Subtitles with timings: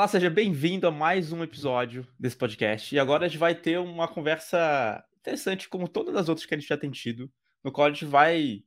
[0.00, 2.94] Olá, seja bem-vindo a mais um episódio desse podcast.
[2.94, 6.58] E agora a gente vai ter uma conversa interessante, como todas as outras que a
[6.58, 7.30] gente já tem tido,
[7.62, 8.62] no qual a gente vai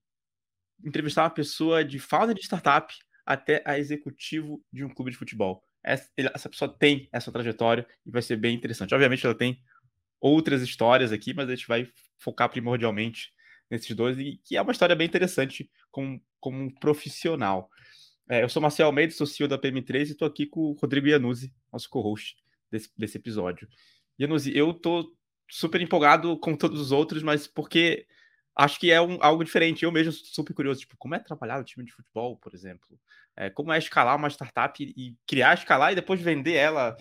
[0.85, 2.93] entrevistar uma pessoa de founder de startup
[3.25, 5.63] até a executivo de um clube de futebol.
[5.83, 8.93] Essa, essa pessoa tem essa trajetória e vai ser bem interessante.
[8.93, 9.59] Obviamente, ela tem
[10.21, 11.89] outras histórias aqui, mas a gente vai
[12.19, 13.31] focar primordialmente
[13.71, 17.71] nesses dois, e que é uma história bem interessante como, como um profissional.
[18.29, 21.07] É, eu sou Marcel Almeida, sou CEO da PM3 e estou aqui com o Rodrigo
[21.07, 22.37] Iannuzzi, nosso co-host
[22.71, 23.67] desse, desse episódio.
[24.17, 25.11] Iannuzzi, eu estou
[25.49, 28.07] super empolgado com todos os outros, mas porque
[28.55, 29.83] acho que é um, algo diferente.
[29.83, 32.99] Eu mesmo sou super curioso, tipo, como é trabalhar no time de futebol, por exemplo?
[33.35, 36.95] É, como é escalar uma startup e, e criar, escalar e depois vender ela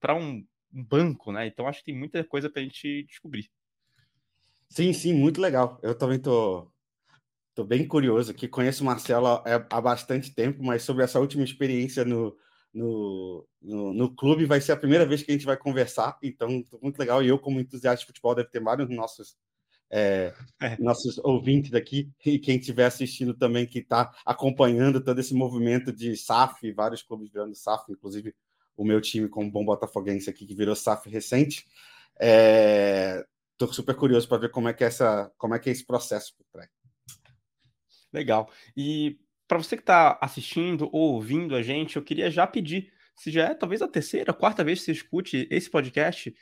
[0.00, 1.46] para um, um, banco, né?
[1.46, 3.48] Então acho que tem muita coisa para a gente descobrir.
[4.68, 5.78] Sim, sim, muito legal.
[5.82, 6.70] Eu também tô,
[7.54, 8.48] tô bem curioso aqui.
[8.48, 12.36] Conheço o Marcelo há bastante tempo, mas sobre essa última experiência no,
[12.72, 16.18] no, no, no, clube vai ser a primeira vez que a gente vai conversar.
[16.22, 17.22] Então, muito legal.
[17.22, 19.36] E eu, como entusiasta de futebol, deve ter vários nossos
[19.90, 20.76] é, é.
[20.80, 26.16] nossos ouvintes daqui e quem estiver assistindo também que está acompanhando todo esse movimento de
[26.16, 28.34] SAF, vários clubes virando SAF, inclusive
[28.76, 31.64] o meu time como bom botafoguense aqui que virou SAF recente.
[32.14, 35.72] Estou é, super curioso para ver como é que é essa, como é que é
[35.72, 36.68] esse processo por trás.
[38.14, 38.48] Legal.
[38.76, 43.30] E para você que está assistindo ou ouvindo a gente, eu queria já pedir, se
[43.30, 46.32] já é talvez a terceira, quarta vez que você escute esse podcast,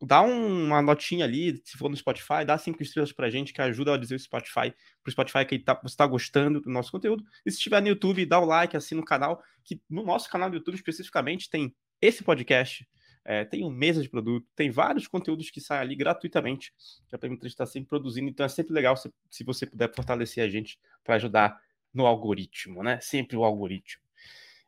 [0.00, 3.94] dá uma notinha ali, se for no Spotify, dá cinco estrelas pra gente, que ajuda
[3.94, 7.22] a dizer o Spotify, pro Spotify que tá, você tá gostando do nosso conteúdo.
[7.44, 10.48] E se estiver no YouTube, dá o like, assina o canal, que no nosso canal
[10.48, 12.88] do YouTube especificamente tem esse podcast,
[13.30, 16.72] é, tem um mesa de produto, tem vários conteúdos que saem ali gratuitamente,
[17.06, 20.42] que a Perimetria está sempre produzindo, então é sempre legal se, se você puder fortalecer
[20.42, 21.60] a gente para ajudar
[21.92, 22.98] no algoritmo, né?
[23.02, 24.02] Sempre o algoritmo.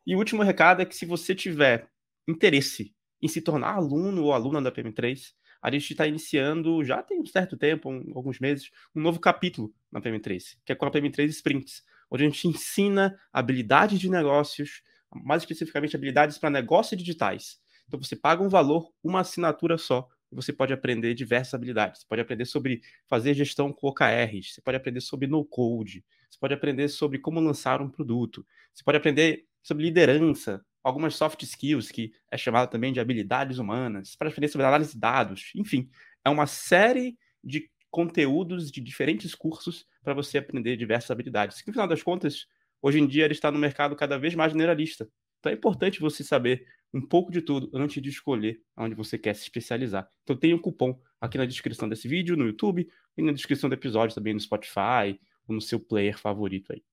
[0.05, 1.89] E o último recado é que se você tiver
[2.27, 7.19] interesse em se tornar aluno ou aluna da PM3, a gente está iniciando, já tem
[7.19, 10.91] um certo tempo, um, alguns meses, um novo capítulo na PM3, que é com a
[10.91, 17.59] PM3 Sprints, onde a gente ensina habilidades de negócios, mais especificamente habilidades para negócios digitais.
[17.91, 21.99] Então você paga um valor, uma assinatura só, e você pode aprender diversas habilidades.
[21.99, 26.53] Você pode aprender sobre fazer gestão com OKRs, você pode aprender sobre no-code, você pode
[26.53, 32.13] aprender sobre como lançar um produto, você pode aprender sobre liderança, algumas soft skills, que
[32.31, 35.89] é chamada também de habilidades humanas, para aprender sobre análise de dados, enfim,
[36.23, 41.61] é uma série de conteúdos de diferentes cursos para você aprender diversas habilidades.
[41.61, 42.47] Que, no final das contas,
[42.81, 45.09] hoje em dia ele está no mercado cada vez mais generalista.
[45.39, 49.33] Então é importante você saber um pouco de tudo antes de escolher onde você quer
[49.33, 50.09] se especializar.
[50.23, 53.73] Então tem um cupom aqui na descrição desse vídeo, no YouTube, e na descrição do
[53.73, 56.83] episódio também no Spotify, ou no seu player favorito aí.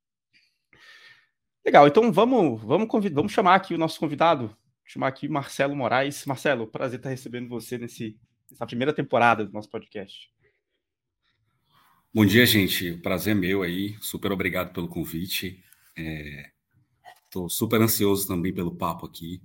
[1.64, 6.24] Legal, então vamos, vamos, vamos chamar aqui o nosso convidado, chamar aqui Marcelo Moraes.
[6.24, 8.18] Marcelo, prazer estar recebendo você nesse,
[8.50, 10.30] nessa primeira temporada do nosso podcast.
[12.14, 12.94] Bom dia, gente.
[12.94, 13.96] prazer é meu aí.
[14.00, 15.62] Super obrigado pelo convite.
[17.26, 17.50] Estou é...
[17.50, 19.42] super ansioso também pelo papo aqui.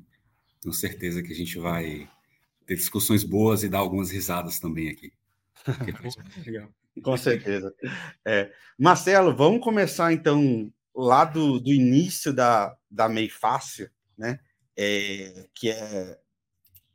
[0.64, 2.10] Tenho certeza que a gente vai
[2.66, 5.12] ter discussões boas e dar algumas risadas também aqui.
[6.46, 6.74] Legal.
[7.04, 7.74] Com certeza.
[8.26, 8.50] É.
[8.80, 14.40] Marcelo, vamos começar então lá do, do início da, da Mei Fácil, né?
[14.78, 16.18] É, que é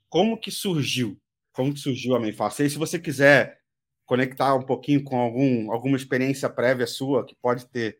[0.09, 1.21] como que surgiu,
[1.53, 2.65] como que surgiu a Mei Fácil.
[2.65, 3.61] E se você quiser
[4.07, 7.99] conectar um pouquinho com algum, alguma experiência prévia sua que pode ter,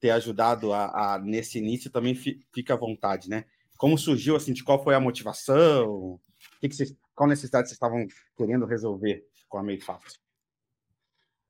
[0.00, 3.44] ter ajudado a, a nesse início, também fica à vontade, né?
[3.82, 6.20] Como surgiu, assim, de qual foi a motivação,
[6.60, 8.06] que que vocês, qual necessidade vocês estavam
[8.36, 10.20] querendo resolver com a Mei Fácil?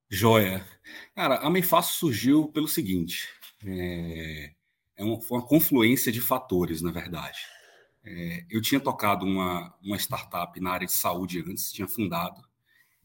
[0.09, 0.67] Joia.
[1.15, 3.29] Cara, a Mei Fácil surgiu pelo seguinte:
[3.67, 4.51] é,
[4.97, 7.39] é uma, uma, confluência de fatores, na verdade.
[8.03, 12.43] É, eu tinha tocado uma, uma startup na área de saúde antes, tinha fundado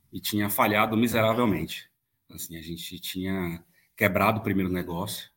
[0.09, 1.91] e tinha falhado miseravelmente.
[2.29, 3.61] Assim, a gente tinha
[3.93, 5.29] quebrado o primeiro negócio,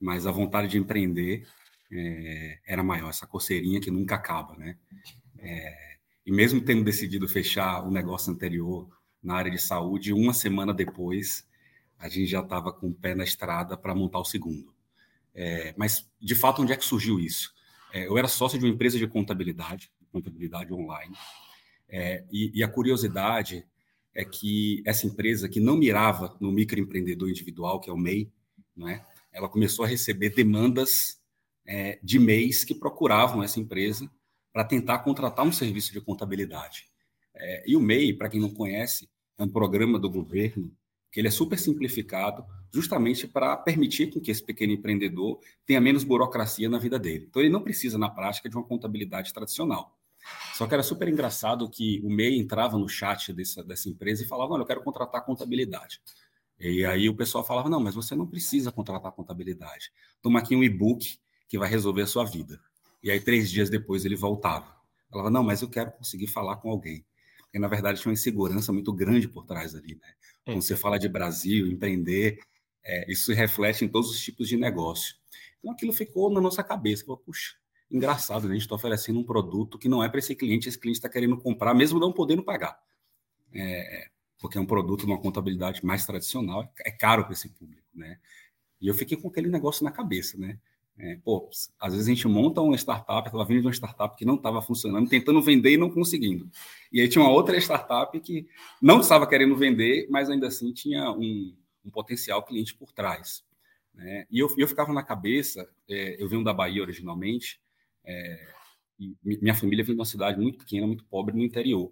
[0.00, 1.46] mas a vontade de empreender
[1.92, 4.76] é, era maior, essa coceirinha que nunca acaba, né?
[5.38, 8.88] É, e mesmo tendo decidido fechar o negócio anterior
[9.22, 11.46] na área de saúde, uma semana depois
[11.98, 14.72] a gente já estava com o pé na estrada para montar o segundo.
[15.34, 17.54] É, mas, de fato, onde é que surgiu isso?
[17.92, 21.14] É, eu era sócio de uma empresa de contabilidade, contabilidade online,
[21.88, 23.66] é, e, e, a curiosidade
[24.14, 28.30] é que essa empresa, que não mirava no microempreendedor individual, que é o MEI,
[28.88, 29.04] é?
[29.32, 31.19] ela começou a receber demandas
[31.66, 34.10] é, de MEIs que procuravam essa empresa
[34.52, 36.86] para tentar contratar um serviço de contabilidade.
[37.34, 39.08] É, e o MEI, para quem não conhece,
[39.38, 40.70] é um programa do governo
[41.10, 46.68] que ele é super simplificado, justamente para permitir que esse pequeno empreendedor tenha menos burocracia
[46.68, 47.26] na vida dele.
[47.28, 49.98] Então, ele não precisa, na prática, de uma contabilidade tradicional.
[50.54, 54.26] Só que era super engraçado que o MEI entrava no chat dessa, dessa empresa e
[54.26, 56.00] falava: Olha, eu quero contratar contabilidade.
[56.58, 59.90] E aí o pessoal falava: Não, mas você não precisa contratar contabilidade.
[60.20, 61.18] Toma aqui um e-book
[61.50, 62.60] que vai resolver a sua vida.
[63.02, 64.76] E aí, três dias depois, ele voltava.
[65.10, 67.04] Falava: Não, mas eu quero conseguir falar com alguém.
[67.40, 69.96] Porque, na verdade, tinha uma insegurança muito grande por trás ali.
[69.96, 70.14] Né?
[70.44, 72.38] Quando você fala de Brasil, empreender,
[72.84, 75.16] é, isso se reflete em todos os tipos de negócio.
[75.58, 77.04] Então, aquilo ficou na nossa cabeça.
[77.04, 77.56] Falei, Puxa,
[77.90, 78.50] engraçado, né?
[78.50, 81.08] a gente está oferecendo um produto que não é para esse cliente, esse cliente está
[81.08, 82.80] querendo comprar, mesmo não podendo pagar.
[83.52, 84.08] É,
[84.38, 88.20] porque é um produto de uma contabilidade mais tradicional, é caro para esse público, né?
[88.80, 90.58] E eu fiquei com aquele negócio na cabeça, né?
[91.02, 91.48] É, pô,
[91.80, 94.60] às vezes a gente monta uma startup, estava vindo de uma startup que não estava
[94.60, 96.50] funcionando, tentando vender e não conseguindo.
[96.92, 98.46] E aí tinha uma outra startup que
[98.82, 103.42] não estava querendo vender, mas ainda assim tinha um, um potencial cliente por trás.
[103.94, 104.26] Né?
[104.30, 107.58] E eu, eu ficava na cabeça, é, eu venho da Bahia originalmente,
[108.04, 108.48] é,
[109.22, 111.90] minha família vem de uma cidade muito pequena, muito pobre no interior.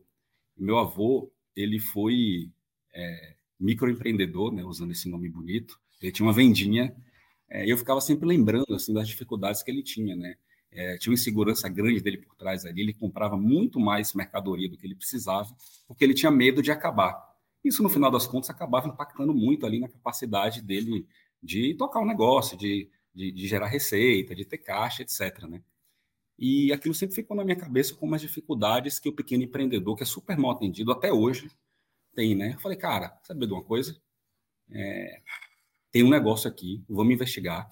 [0.55, 2.51] Meu avô, ele foi
[2.93, 5.81] é, microempreendedor, né, usando esse nome bonito.
[6.03, 6.95] Ele tinha uma vendinha
[7.51, 10.37] é, eu ficava sempre lembrando assim das dificuldades que ele tinha, né?
[10.71, 12.83] É, tinha uma insegurança grande dele por trás ali.
[12.83, 15.49] Ele comprava muito mais mercadoria do que ele precisava,
[15.87, 17.27] porque ele tinha medo de acabar.
[17.65, 21.07] Isso, no final das contas, acabava impactando muito ali na capacidade dele
[21.43, 25.45] de tocar o um negócio, de, de, de, gerar receita, de ter caixa, etc.
[25.49, 25.63] Né?
[26.39, 30.03] E aquilo sempre ficou na minha cabeça como as dificuldades que o pequeno empreendedor, que
[30.03, 31.51] é super mal atendido até hoje,
[32.15, 32.55] tem, né?
[32.55, 34.01] Eu falei, cara, sabe de uma coisa?
[34.71, 35.23] É,
[35.91, 37.69] tem um negócio aqui, vamos investigar.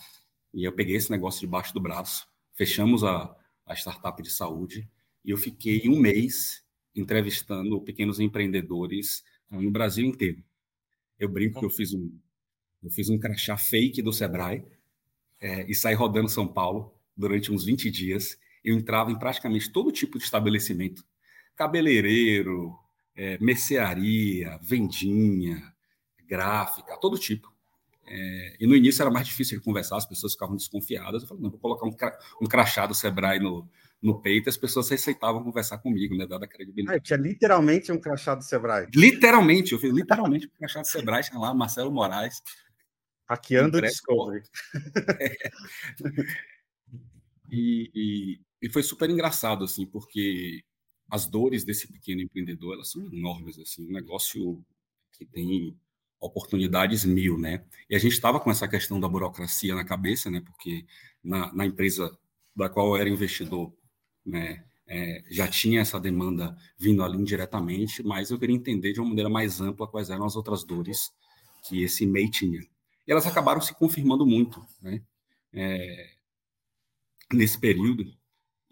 [0.53, 3.35] E eu peguei esse negócio debaixo do braço, fechamos a,
[3.67, 4.89] a startup de saúde
[5.25, 6.65] e eu fiquei um mês
[6.95, 10.43] entrevistando pequenos empreendedores no Brasil inteiro.
[11.19, 12.19] Eu brinco que eu fiz um,
[12.83, 14.65] eu fiz um crachá fake do Sebrae
[15.41, 18.39] é, e saí rodando São Paulo durante uns 20 dias.
[18.65, 21.05] Eu entrava em praticamente todo tipo de estabelecimento:
[21.55, 22.75] cabeleireiro,
[23.15, 25.75] é, mercearia, vendinha,
[26.27, 27.56] gráfica, todo tipo.
[28.09, 31.23] É, e no início era mais difícil de conversar, as pessoas ficavam desconfiadas.
[31.23, 33.69] Eu falei, não, vou colocar um, um crachá do Sebrae no,
[34.01, 36.27] no peito, as pessoas aceitavam conversar comigo, né?
[36.27, 36.99] Dada a credibilidade.
[36.99, 38.87] Ah, tinha literalmente um crachá do Sebrae.
[38.95, 42.43] Literalmente, eu fiz literalmente um crachá do Sebrae, tinha lá Marcelo Moraes.
[43.29, 44.43] Hackeando o Discovery.
[45.21, 45.51] É.
[47.51, 50.65] E, e, e, foi super engraçado, assim, porque
[51.11, 54.65] as dores desse pequeno empreendedor, elas são enormes, assim, um negócio
[55.13, 55.77] que tem
[56.21, 57.65] oportunidades mil, né?
[57.89, 60.41] E a gente estava com essa questão da burocracia na cabeça, né?
[60.41, 60.87] Porque
[61.23, 62.17] na, na empresa
[62.55, 63.73] da qual eu era investidor,
[64.25, 64.65] né?
[64.89, 69.29] É, já tinha essa demanda vindo ali indiretamente, mas eu queria entender de uma maneira
[69.29, 71.13] mais ampla quais eram as outras dores
[71.69, 72.61] que esse MEI tinha.
[73.07, 75.03] E elas acabaram se confirmando muito, né?
[75.53, 76.11] É,
[77.33, 78.05] nesse período,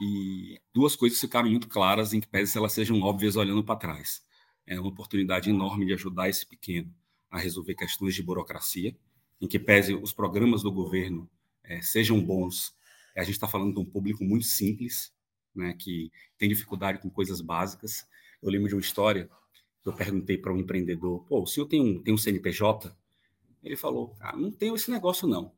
[0.01, 4.23] e duas coisas ficaram muito claras, em que pese elas sejam óbvias olhando para trás.
[4.67, 6.93] É uma oportunidade enorme de ajudar esse pequeno
[7.35, 8.97] a resolver questões de burocracia,
[9.41, 11.29] em que pese os programas do governo
[11.65, 12.73] é, sejam bons,
[13.17, 15.13] a gente está falando de um público muito simples,
[15.53, 18.07] né, que tem dificuldade com coisas básicas.
[18.41, 19.29] Eu lembro de uma história
[19.83, 22.97] que eu perguntei para um empreendedor: pô, o senhor tem um, tem um CNPJ?
[23.65, 25.53] Ele falou: ah, não tenho esse negócio não.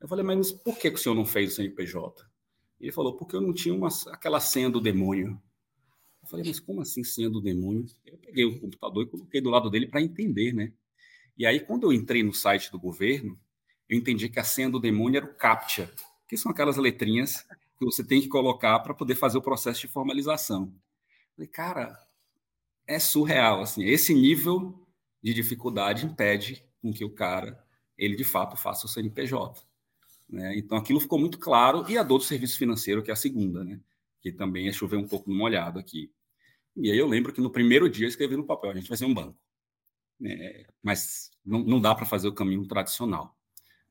[0.00, 2.26] Eu falei: mas por que, o senhor não fez o CNPJ?
[2.80, 5.38] Ele falou: porque eu não tinha uma, aquela senha do demônio.
[6.22, 7.84] Eu falei: mas como assim senha do demônio?
[8.06, 10.72] Eu peguei o computador e coloquei do lado dele para entender, né?
[11.38, 13.38] E aí, quando eu entrei no site do governo,
[13.88, 15.88] eu entendi que a senha do demônio era o CAPTCHA,
[16.26, 17.46] que são aquelas letrinhas
[17.78, 20.74] que você tem que colocar para poder fazer o processo de formalização.
[21.36, 21.96] Falei, cara,
[22.88, 24.84] é surreal, assim, esse nível
[25.22, 27.64] de dificuldade impede com que o cara,
[27.96, 29.62] ele de fato faça o CNPJ.
[30.28, 30.58] Né?
[30.58, 33.62] Então, aquilo ficou muito claro, e a dor do serviço financeiro, que é a segunda,
[33.62, 33.78] né?
[34.20, 36.10] que também é chover um pouco no molhado aqui.
[36.76, 38.98] E aí eu lembro que no primeiro dia eu escrevi no papel, a gente vai
[38.98, 39.38] ser um banco
[40.24, 43.36] é, mas não, não dá para fazer o caminho tradicional.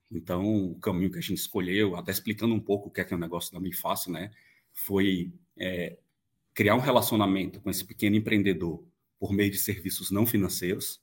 [0.09, 3.13] Então, o caminho que a gente escolheu, até explicando um pouco o que é que
[3.13, 4.31] é o negócio da Fácil, né,
[4.73, 5.97] foi é,
[6.53, 8.83] criar um relacionamento com esse pequeno empreendedor
[9.19, 11.01] por meio de serviços não financeiros,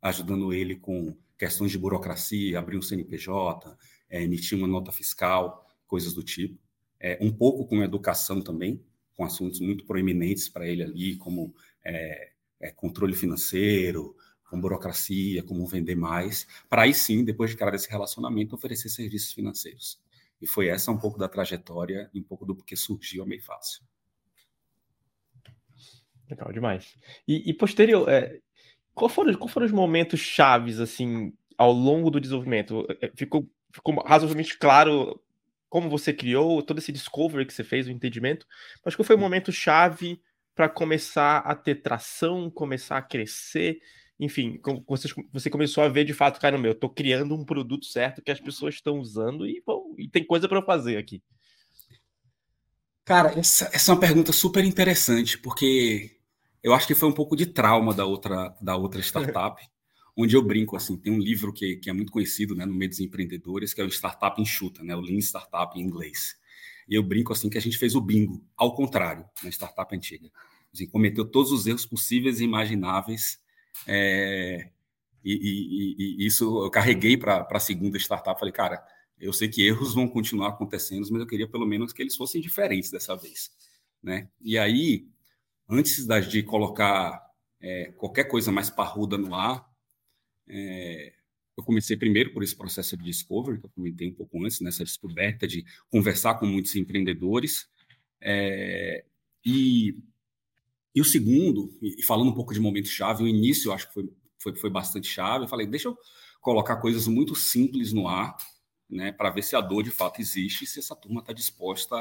[0.00, 3.76] ajudando ele com questões de burocracia, abrir um CNPJ,
[4.08, 6.58] é, emitir uma nota fiscal, coisas do tipo.
[7.00, 8.82] É, um pouco com educação também,
[9.14, 11.54] com assuntos muito proeminentes para ele ali, como
[11.84, 14.16] é, é controle financeiro,
[14.48, 19.32] com burocracia, como vender mais, para aí sim, depois de criar esse relacionamento, oferecer serviços
[19.32, 20.00] financeiros.
[20.40, 23.42] E foi essa um pouco da trajetória e um pouco do porquê surgiu a Meio
[23.42, 23.82] Fácil.
[26.28, 26.96] Legal demais.
[27.26, 28.40] E, e posterior, é,
[28.94, 32.86] Qual foram, qual foram os momentos chaves, assim, ao longo do desenvolvimento?
[33.00, 35.20] É, ficou, ficou razoavelmente claro
[35.68, 38.46] como você criou, todo esse discovery que você fez, o entendimento,
[38.84, 40.20] mas qual foi o momento chave
[40.54, 43.80] para começar a ter tração, começar a crescer?
[44.18, 47.84] Enfim, você, você começou a ver de fato, cara, meu, eu tô criando um produto
[47.86, 51.22] certo que as pessoas estão usando e, bom, e tem coisa para eu fazer aqui.
[53.04, 56.18] Cara, essa, essa é uma pergunta super interessante, porque
[56.62, 59.60] eu acho que foi um pouco de trauma da outra, da outra startup,
[60.16, 62.88] onde eu brinco, assim, tem um livro que, que é muito conhecido né, no meio
[62.88, 66.36] dos empreendedores, que é o Startup Enxuta, né, o Lean Startup em inglês.
[66.88, 70.30] E eu brinco assim que a gente fez o bingo, ao contrário, na startup antiga.
[70.72, 73.38] Assim, cometeu todos os erros possíveis e imagináveis.
[73.86, 74.70] É,
[75.24, 78.38] e, e, e, isso eu carreguei para a segunda startup.
[78.38, 78.84] Falei, cara,
[79.18, 82.40] eu sei que erros vão continuar acontecendo, mas eu queria pelo menos que eles fossem
[82.40, 83.50] diferentes dessa vez.
[84.02, 84.28] Né?
[84.40, 85.08] E aí,
[85.68, 87.24] antes de colocar
[87.60, 89.66] é, qualquer coisa mais parruda no ar,
[90.46, 91.14] é,
[91.56, 94.84] eu comecei primeiro por esse processo de discovery, que eu comentei um pouco antes, nessa
[94.84, 97.68] descoberta de conversar com muitos empreendedores.
[98.20, 99.04] É,
[99.44, 99.96] e,
[100.94, 104.12] e o segundo, e falando um pouco de momento-chave, o início eu acho que foi,
[104.38, 105.44] foi, foi bastante chave.
[105.44, 105.98] Eu falei, deixa eu
[106.40, 108.36] colocar coisas muito simples no ar,
[108.88, 111.96] né, para ver se a dor de fato existe e se essa turma está disposta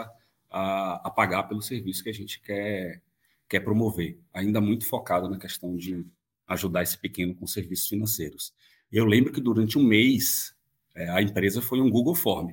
[0.50, 3.01] a, a, pagar pelo serviço que a gente quer,
[3.50, 4.19] quer promover.
[4.31, 6.05] Ainda muito focado na questão de
[6.45, 8.53] ajudar esse pequeno com serviços financeiros.
[8.91, 10.55] Eu lembro que durante um mês
[10.93, 12.51] é, a empresa foi um Google Form.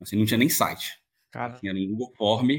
[0.00, 1.00] Assim, não tinha nem site.
[1.30, 1.54] Cara.
[1.54, 2.50] Tinha um Google Form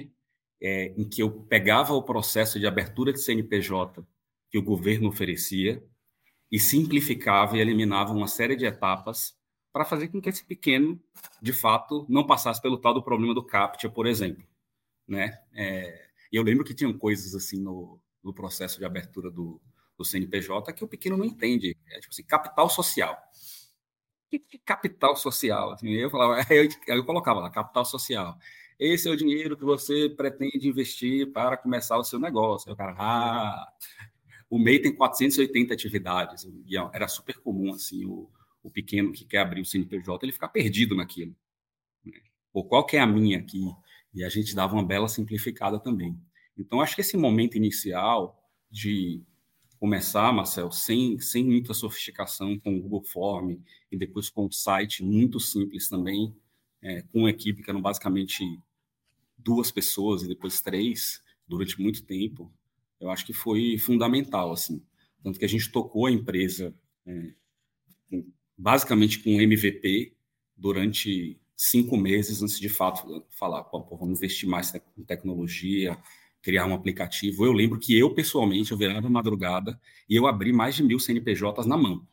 [0.61, 4.05] é, em que eu pegava o processo de abertura de CNPJ
[4.49, 5.83] que o governo oferecia
[6.51, 9.37] e simplificava e eliminava uma série de etapas
[9.71, 10.99] para fazer com que esse pequeno,
[11.41, 14.43] de fato, não passasse pelo tal do problema do CAPTCHA, por exemplo.
[15.07, 15.39] Né?
[15.53, 19.61] É, eu lembro que tinham coisas assim no, no processo de abertura do,
[19.97, 21.77] do CNPJ que o pequeno não entende.
[21.87, 23.17] É tipo assim, capital social.
[24.29, 25.71] Que, que capital social?
[25.71, 28.37] Assim, eu, falava, eu, eu colocava lá, capital social.
[28.79, 32.69] Esse é o dinheiro que você pretende investir para começar o seu negócio.
[32.69, 33.73] Aí o cara, ah,
[34.49, 36.47] o MEI tem 480 atividades.
[36.65, 38.29] E era super comum, assim, o,
[38.63, 41.35] o pequeno que quer abrir o CNPJ, ele ficar perdido naquilo.
[42.05, 42.19] Né?
[42.53, 43.69] Ou qual que é a minha aqui?
[44.13, 46.17] E a gente dava uma bela simplificada também.
[46.57, 49.21] Então, acho que esse momento inicial de
[49.77, 53.57] começar, Marcel, sem, sem muita sofisticação, com o Google Form
[53.91, 56.35] e depois com um site muito simples também,
[56.81, 58.43] é, com uma equipe que eram basicamente
[59.39, 62.51] duas pessoas e depois três durante muito tempo,
[62.99, 64.83] eu acho que foi fundamental, assim.
[65.23, 66.73] Tanto que a gente tocou a empresa
[67.05, 67.33] é,
[68.57, 70.13] basicamente com MVP
[70.55, 75.97] durante cinco meses antes de fato falar, pô, vamos investir mais em tecnologia,
[76.41, 77.45] criar um aplicativo.
[77.45, 79.79] Eu lembro que eu, pessoalmente, eu virava madrugada
[80.09, 82.05] e eu abri mais de mil CNPJs na mão.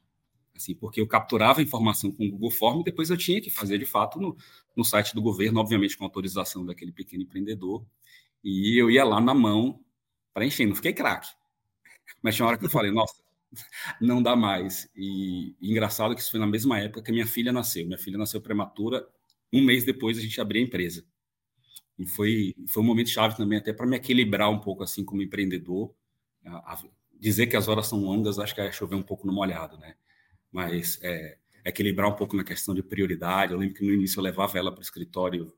[0.57, 3.51] Assim, porque eu capturava a informação com o Google Form e depois eu tinha que
[3.51, 4.37] fazer, de fato, no,
[4.77, 7.85] no site do governo, obviamente com autorização daquele pequeno empreendedor.
[8.43, 9.81] E eu ia lá na mão.
[10.37, 11.29] Não fiquei craque.
[12.23, 13.15] Mas tinha uma hora que eu falei, nossa,
[14.01, 14.89] não dá mais.
[14.95, 17.87] E, e, engraçado que isso foi na mesma época que minha filha nasceu.
[17.87, 19.07] Minha filha nasceu prematura,
[19.53, 21.05] um mês depois a gente abriu a empresa.
[21.99, 25.23] E foi, foi um momento chave também até para me equilibrar um pouco assim como
[25.23, 25.95] empreendedor.
[26.45, 26.85] A, a,
[27.19, 29.95] dizer que as horas são longas, acho que é chover um pouco no molhado, né?
[30.57, 31.37] Mas é,
[31.67, 33.53] equilibrar um pouco na questão de prioridade.
[33.53, 35.53] Eu lembro que no início eu levava ela para o escritório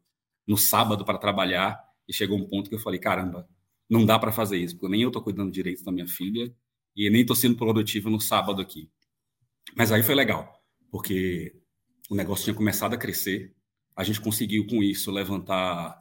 [0.45, 3.49] no sábado para trabalhar e chegou um ponto que eu falei, caramba,
[3.89, 6.53] não dá para fazer isso, porque nem eu estou cuidando direito da minha filha
[6.97, 8.91] e nem estou sendo produtivo no sábado aqui.
[9.77, 11.55] Mas aí foi legal, porque
[12.11, 13.55] o negócio tinha começado a crescer,
[13.95, 15.97] a gente conseguiu com isso levantar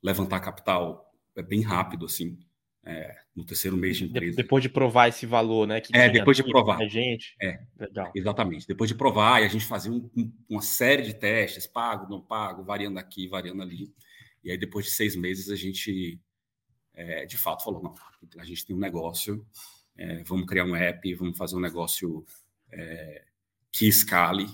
[0.00, 2.38] levantar capital é bem rápido assim,
[2.84, 4.34] é, no terceiro mês de empresa.
[4.34, 5.82] Depois de provar esse valor, né?
[5.92, 6.80] é, depois de provar.
[6.80, 7.36] A gente.
[7.40, 8.10] É, Legal.
[8.14, 8.66] exatamente.
[8.66, 12.20] Depois de provar, e a gente fazia um, um, uma série de testes, pago, não
[12.20, 13.92] pago, variando aqui, variando ali.
[14.42, 16.18] E aí, depois de seis meses, a gente,
[16.94, 17.94] é, de fato, falou, não,
[18.38, 19.46] a gente tem um negócio,
[19.96, 22.24] é, vamos criar um app, vamos fazer um negócio
[22.72, 23.24] é,
[23.70, 24.46] que escale,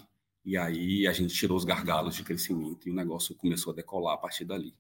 [0.45, 4.15] e aí a gente tirou os gargalos de crescimento e o negócio começou a decolar
[4.15, 4.75] a partir dali.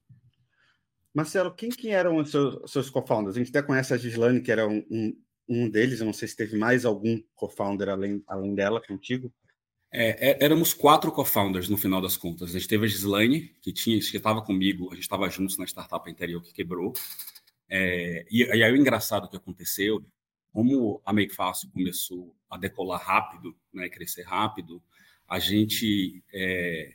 [1.15, 3.37] Marcelo, quem que eram os seus, seus co-founders?
[3.37, 6.27] A gente até conhece a Gislane, que era um, um, um, deles, eu não sei
[6.27, 9.33] se teve mais algum co-founder além, além dela contigo.
[9.93, 12.51] É, é, éramos quatro co-founders no final das contas.
[12.51, 15.67] A gente teve a Gislaine, que tinha, que estava comigo, a gente estava juntos na
[15.67, 16.95] startup anterior que quebrou.
[17.69, 20.03] É, e, e, aí o engraçado que aconteceu
[20.53, 21.35] como a Make
[21.73, 24.83] começou a decolar rápido, né, crescer rápido,
[25.27, 26.95] a gente é,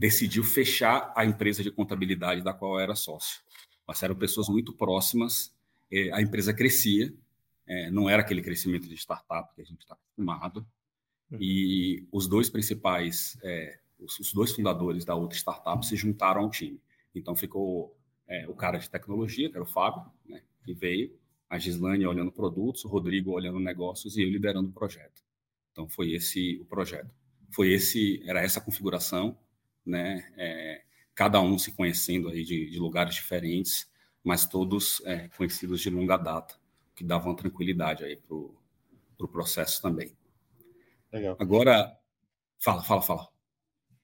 [0.00, 3.42] decidiu fechar a empresa de contabilidade da qual era sócio.
[3.86, 5.54] Mas eram pessoas muito próximas,
[5.92, 7.12] é, a empresa crescia,
[7.66, 10.66] é, não era aquele crescimento de startup que a gente está acostumado.
[11.30, 11.38] Uhum.
[11.38, 16.50] E os dois principais, é, os, os, dois fundadores da outra startup se juntaram ao
[16.50, 16.80] time.
[17.14, 17.94] Então ficou
[18.26, 21.14] é, o cara de tecnologia, que era o Fábio, né, que veio,
[21.50, 25.22] a Gislane olhando produtos, o Rodrigo olhando negócios e eu liderando o projeto.
[25.72, 27.10] Então foi esse o projeto.
[27.50, 29.36] Foi esse, era essa configuração,
[29.84, 30.30] né?
[30.36, 30.82] É,
[31.14, 33.90] cada um se conhecendo aí de, de lugares diferentes,
[34.22, 36.54] mas todos é, conhecidos de longa data,
[36.94, 38.60] que davam tranquilidade aí para o
[39.20, 40.16] pro processo também.
[41.12, 41.36] Legal.
[41.38, 41.94] Agora,
[42.58, 43.28] fala, fala, fala.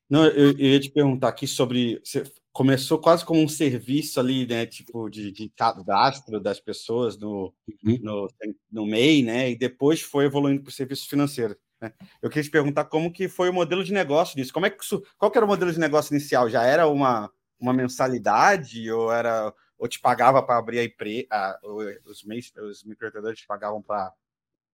[0.08, 2.00] Não, eu, eu, ia te perguntar aqui sobre.
[2.04, 4.66] Você começou quase como um serviço ali, né?
[4.66, 7.52] Tipo, de, de cadastro das pessoas no,
[7.84, 7.98] uhum.
[8.02, 8.28] no,
[8.70, 9.50] no MEI, né?
[9.50, 11.56] E depois foi evoluindo para o serviço financeiro.
[11.80, 11.92] Né?
[12.22, 14.52] Eu queria te perguntar como que foi o modelo de negócio disso.
[14.52, 16.48] Como é que isso, qual que era o modelo de negócio inicial?
[16.48, 21.58] Já era uma, uma mensalidade ou era ou te pagava para abrir a empresa?
[22.04, 24.12] Os, os microempreendedores te pagavam para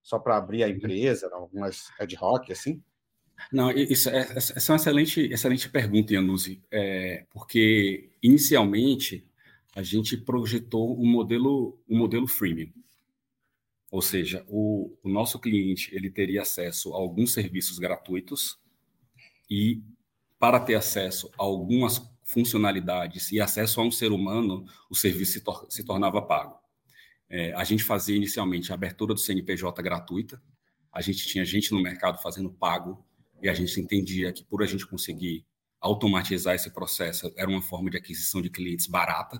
[0.02, 2.82] só para abrir a empresa, algumas ad hoc assim?
[3.52, 9.26] Não, isso é, essa é uma excelente, excelente pergunta, Yanuzi, é, porque inicialmente
[9.74, 12.70] a gente projetou um modelo, um modelo freemium.
[13.92, 18.58] Ou seja, o, o nosso cliente ele teria acesso a alguns serviços gratuitos
[19.50, 19.82] e
[20.38, 25.40] para ter acesso a algumas funcionalidades e acesso a um ser humano, o serviço se,
[25.42, 26.58] tor se tornava pago.
[27.28, 30.42] É, a gente fazia inicialmente a abertura do CNPJ gratuita,
[30.90, 33.04] a gente tinha gente no mercado fazendo pago
[33.42, 35.44] e a gente entendia que por a gente conseguir
[35.78, 39.38] automatizar esse processo era uma forma de aquisição de clientes barata,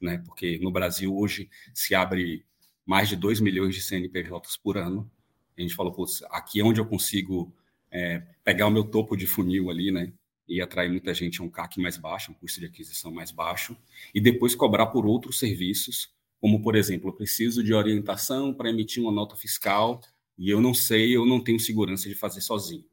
[0.00, 0.18] né?
[0.18, 2.46] Porque no Brasil hoje se abre
[2.90, 5.08] mais de 2 milhões de CNPJs por ano.
[5.56, 7.54] A gente falou, putz, aqui é onde eu consigo
[7.88, 10.12] é, pegar o meu topo de funil ali, né?
[10.48, 13.76] E atrair muita gente a um CAC mais baixo, um custo de aquisição mais baixo,
[14.12, 19.00] e depois cobrar por outros serviços, como, por exemplo, eu preciso de orientação para emitir
[19.00, 20.00] uma nota fiscal
[20.36, 22.84] e eu não sei, eu não tenho segurança de fazer sozinho.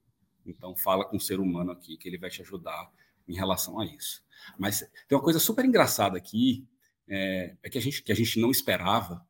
[0.45, 2.87] Então, fala com o ser humano aqui, que ele vai te ajudar
[3.27, 4.23] em relação a isso.
[4.59, 6.67] Mas tem uma coisa super engraçada aqui,
[7.07, 9.25] é, é que, a gente, que a gente não esperava,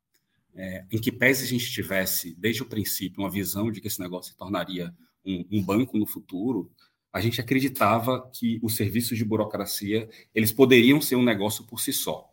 [0.58, 4.00] é, em que pese a gente tivesse, desde o princípio, uma visão de que esse
[4.00, 4.94] negócio se tornaria
[5.24, 6.72] um, um banco no futuro,
[7.14, 11.94] a gente acreditava que os serviços de burocracia eles poderiam ser um negócio por si
[11.94, 12.28] só.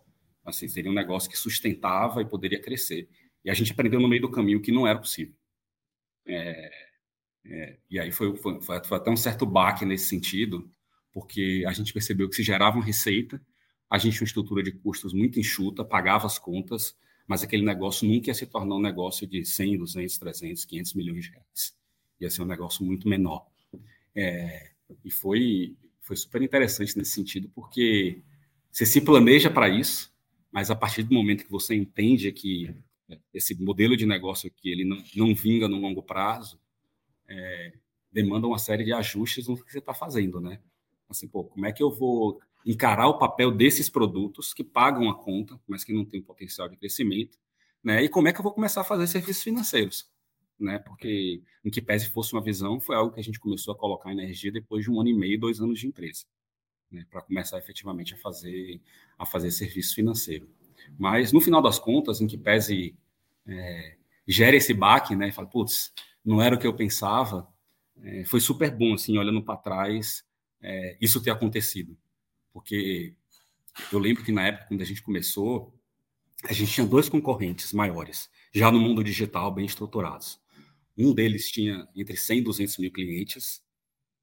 [0.44, 3.08] Assim, seria um negócio que sustentava e poderia crescer.
[3.44, 5.34] E a gente aprendeu no meio do caminho que não era possível.
[6.26, 6.70] É,
[7.44, 10.70] é, e aí foi, foi, foi, até um certo baque nesse sentido,
[11.12, 13.40] porque a gente percebeu que se gerava uma receita,
[13.90, 18.06] a gente tinha uma estrutura de custos muito enxuta, pagava as contas, mas aquele negócio
[18.06, 21.76] nunca ia se tornar um negócio de 100, 200, 300, 500 milhões de reais.
[22.20, 23.46] Ia ser um negócio muito menor.
[24.14, 24.70] É,
[25.04, 28.22] e foi, foi super interessante nesse sentido, porque
[28.70, 30.12] você se planeja para isso,
[30.52, 32.74] mas a partir do momento que você entende que
[33.32, 36.58] esse modelo de negócio aqui ele não, não vinga no longo prazo,
[37.28, 37.72] é,
[38.12, 40.60] demanda uma série de ajustes no que você está fazendo, né?
[41.08, 45.14] Assim, pô, como é que eu vou encarar o papel desses produtos que pagam a
[45.14, 47.38] conta, mas que não têm potencial de crescimento,
[47.83, 48.03] né?
[48.03, 50.11] E como é que eu vou começar a fazer serviços financeiros,
[50.59, 50.79] né?
[50.79, 54.11] Porque, em que pese fosse uma visão, foi algo que a gente começou a colocar
[54.12, 56.24] energia depois de um ano e meio, dois anos de empresa,
[56.90, 57.07] né?
[57.11, 58.81] Para começar efetivamente a fazer
[59.18, 60.48] a fazer serviço financeiro.
[60.98, 62.96] Mas no final das contas, em que pese
[63.46, 63.96] é,
[64.27, 65.31] gera esse baque, né?
[65.33, 65.92] Fala, putz,
[66.24, 67.46] não era o que eu pensava.
[68.03, 70.24] É, foi super bom, assim, olhando para trás,
[70.62, 71.96] é, isso ter acontecido.
[72.54, 73.16] Porque
[73.92, 75.74] eu lembro que na época, quando a gente começou,
[76.44, 80.40] a gente tinha dois concorrentes maiores, já no mundo digital, bem estruturados.
[80.96, 83.60] Um deles tinha entre 100 e 200 mil clientes,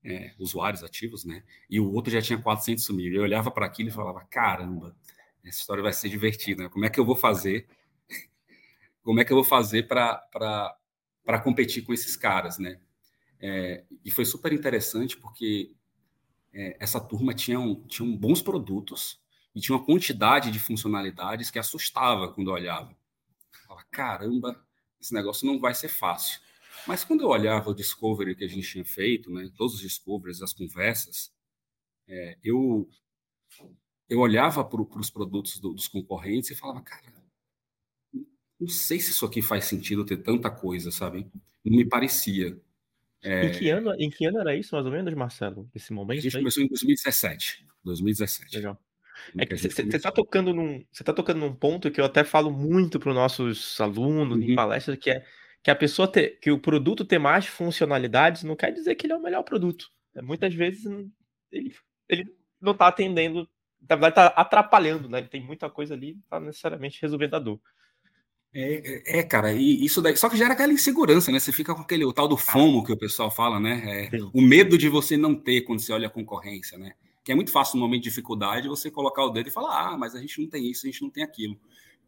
[0.04, 1.44] é, usuários ativos, né?
[1.70, 3.13] E o outro já tinha 400 mil.
[3.13, 4.96] Eu olhava para aquilo e falava: caramba,
[5.44, 6.70] essa história vai ser divertida.
[6.70, 7.67] Como é que eu vou fazer?
[9.04, 10.26] Como é que eu vou fazer para
[11.24, 12.80] para competir com esses caras, né?
[13.39, 15.76] É, e foi super interessante porque
[16.54, 19.20] é, essa turma tinha, um, tinha um bons produtos
[19.56, 22.92] e tinha uma quantidade de funcionalidades que assustava quando eu olhava.
[22.92, 24.66] Eu falava, caramba,
[25.00, 26.40] esse negócio não vai ser fácil.
[26.88, 30.42] Mas quando eu olhava o discovery que a gente tinha feito, né, todos os discoveries,
[30.42, 31.32] as conversas,
[32.08, 32.90] é, eu,
[34.10, 37.14] eu olhava para os produtos do, dos concorrentes e falava, cara,
[38.60, 41.30] não sei se isso aqui faz sentido ter tanta coisa, sabe?
[41.66, 42.60] Não me parecia.
[43.24, 43.46] É...
[43.46, 45.70] Em, que ano, em que ano era isso, mais ou menos, Marcelo?
[45.76, 46.20] Esse momento?
[46.20, 46.42] A gente aí?
[46.42, 47.66] começou em 2017.
[47.84, 48.56] 2017.
[48.58, 48.80] Legal.
[49.38, 52.52] É que você está tocando num, você tá tocando num ponto que eu até falo
[52.52, 54.44] muito para os nossos alunos uhum.
[54.44, 55.24] em palestras, que é
[55.64, 59.14] que a pessoa ter, que o produto ter mais funcionalidades não quer dizer que ele
[59.14, 59.90] é o melhor produto.
[60.16, 60.86] É, muitas vezes
[61.52, 61.76] ele,
[62.10, 62.26] ele
[62.60, 63.48] não está atendendo,
[63.88, 65.20] na verdade está atrapalhando, né?
[65.20, 67.62] Ele tem muita coisa ali, não está necessariamente resolvendo a dor.
[68.54, 71.40] É, é, é, cara, e isso daí, só que gera aquela insegurança, né?
[71.40, 74.10] Você fica com aquele o tal do FOMO que o pessoal fala, né?
[74.12, 76.94] É, o medo de você não ter quando você olha a concorrência, né?
[77.24, 79.98] Que é muito fácil no momento de dificuldade você colocar o dedo e falar, ah,
[79.98, 81.58] mas a gente não tem isso, a gente não tem aquilo.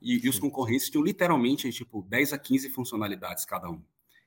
[0.02, 3.82] E, e os concorrentes tinham literalmente tipo 10 a 15 funcionalidades cada um.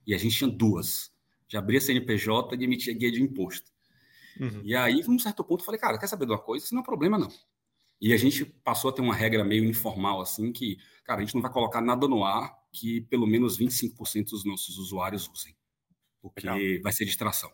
[0.06, 1.14] E a gente tinha duas.
[1.48, 3.70] De abrir a CNPJ e emitir guia de imposto.
[4.40, 4.62] Uhum.
[4.64, 6.64] E aí, num certo ponto, eu falei, cara, quer saber de uma coisa?
[6.64, 7.28] Isso não é problema, não.
[8.00, 11.34] E a gente passou a ter uma regra meio informal, assim, que, cara, a gente
[11.34, 15.56] não vai colocar nada no ar que pelo menos 25% dos nossos usuários usem,
[16.20, 16.82] porque Legal.
[16.82, 17.50] vai ser distração.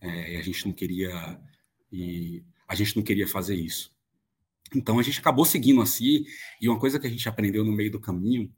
[0.00, 1.40] É, e a gente não queria
[1.92, 3.94] e a gente não queria fazer isso.
[4.74, 6.24] Então a gente acabou seguindo assim,
[6.60, 8.52] e uma coisa que a gente aprendeu no meio do caminho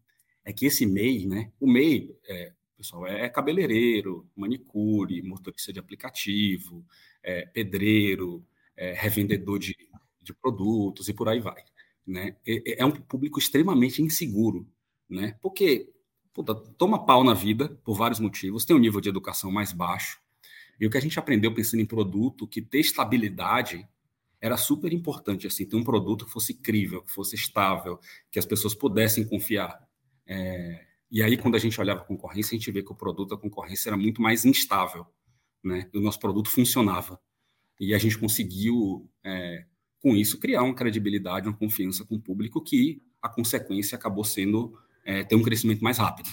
[0.45, 1.53] é que esse MEI, né?
[1.61, 6.87] O MEI, é, pessoal, é cabeleireiro, manicure, motorista de aplicativo,
[7.23, 9.77] é, pedreiro, é, revendedor de
[10.33, 11.63] de produtos e por aí vai.
[12.07, 12.37] Né?
[12.47, 14.67] É, é um público extremamente inseguro,
[15.09, 15.37] né?
[15.43, 15.93] porque
[16.33, 20.21] puta, toma pau na vida por vários motivos, tem um nível de educação mais baixo,
[20.79, 23.89] e o que a gente aprendeu pensando em produto, que ter estabilidade
[24.41, 27.99] era super importante, assim, ter um produto que fosse crível, que fosse estável,
[28.31, 29.77] que as pessoas pudessem confiar.
[30.25, 33.31] É, e aí, quando a gente olhava a concorrência, a gente vê que o produto
[33.31, 35.07] da concorrência era muito mais instável,
[35.65, 35.91] né?
[35.93, 37.21] E o nosso produto funcionava.
[37.81, 39.67] E a gente conseguiu é,
[40.01, 44.79] com isso, criar uma credibilidade, uma confiança com o público que a consequência acabou sendo
[45.05, 46.29] é, ter um crescimento mais rápido.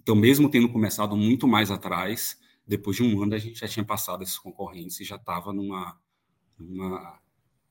[0.00, 3.84] Então, mesmo tendo começado muito mais atrás, depois de um ano a gente já tinha
[3.84, 5.98] passado esses concorrentes e já estava numa,
[6.58, 7.20] numa,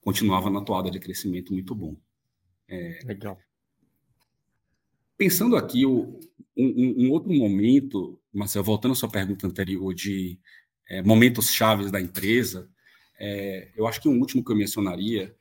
[0.02, 1.96] continuava na toada de crescimento muito bom.
[2.68, 3.38] É, Legal.
[5.18, 6.20] Pensando aqui, o,
[6.58, 10.40] um, um, outro momento, Marcelo, voltando à sua pergunta anterior de
[10.90, 12.70] é, momentos chaves da empresa,
[13.20, 15.36] é, eu acho que um último que eu mencionaria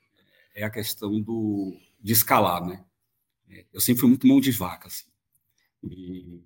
[0.54, 2.84] é a questão do, de escalar, né?
[3.48, 5.06] É, eu sempre fui muito mão de vaca, assim.
[5.82, 6.40] E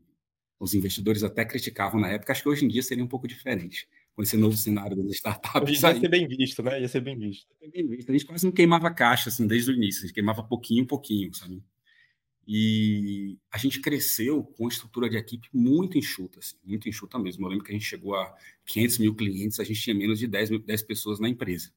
[0.59, 3.89] os investidores até criticavam na época, acho que hoje em dia seria um pouco diferente,
[4.15, 5.63] com esse novo cenário das startups.
[5.63, 6.81] Hoje ia ser bem visto, né?
[6.81, 7.47] Ia ser bem visto.
[7.73, 8.09] Bem visto.
[8.09, 11.35] A gente quase não queimava caixa, assim, desde o início, a gente queimava pouquinho, pouquinho,
[11.35, 11.63] sabe?
[12.47, 17.45] E a gente cresceu com uma estrutura de equipe muito enxuta, assim, muito enxuta mesmo.
[17.45, 18.33] Eu lembro que a gente chegou a
[18.65, 21.73] 500 mil clientes, a gente tinha menos de 10, mil, 10 pessoas na empresa.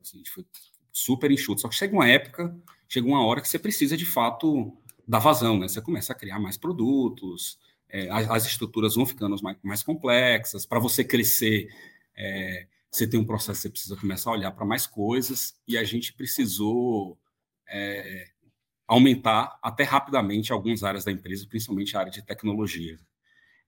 [0.00, 0.46] Assim, a gente foi
[0.92, 1.60] super enxuto.
[1.60, 2.56] Só que chega uma época,
[2.88, 4.72] chega uma hora que você precisa de fato
[5.08, 5.66] dar vazão, né?
[5.66, 10.64] Você começa a criar mais produtos, é, as, as, estruturas vão ficando mais, mais complexas.
[10.64, 11.68] Para você crescer,
[12.16, 15.82] é, você tem um processo, você precisa começar a olhar para mais coisas, e a
[15.82, 17.18] gente precisou.
[17.68, 18.28] É,
[18.90, 22.98] aumentar até rapidamente algumas áreas da empresa, principalmente a área de tecnologia.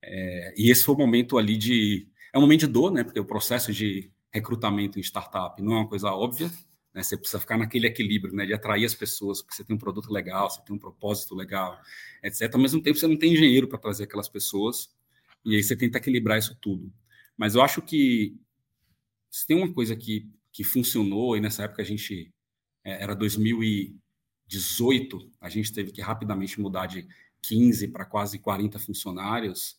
[0.03, 2.09] É, e esse foi o momento ali de.
[2.33, 3.05] É um momento de dor, né?
[3.05, 6.51] Porque o processo de recrutamento em startup não é uma coisa óbvia,
[6.93, 7.05] né?
[7.05, 8.45] Você precisa ficar naquele equilíbrio, né?
[8.45, 11.79] De atrair as pessoas, porque você tem um produto legal, você tem um propósito legal,
[12.21, 12.53] etc.
[12.53, 14.91] Ao mesmo tempo, você não tem engenheiro para trazer aquelas pessoas,
[15.45, 16.93] e aí você tenta equilibrar isso tudo.
[17.37, 18.37] Mas eu acho que
[19.31, 22.33] se tem uma coisa que, que funcionou, e nessa época a gente.
[22.85, 24.02] É, era 2000 e
[24.53, 27.09] 18, a gente teve que rapidamente mudar de
[27.41, 29.79] 15 para quase 40 funcionários.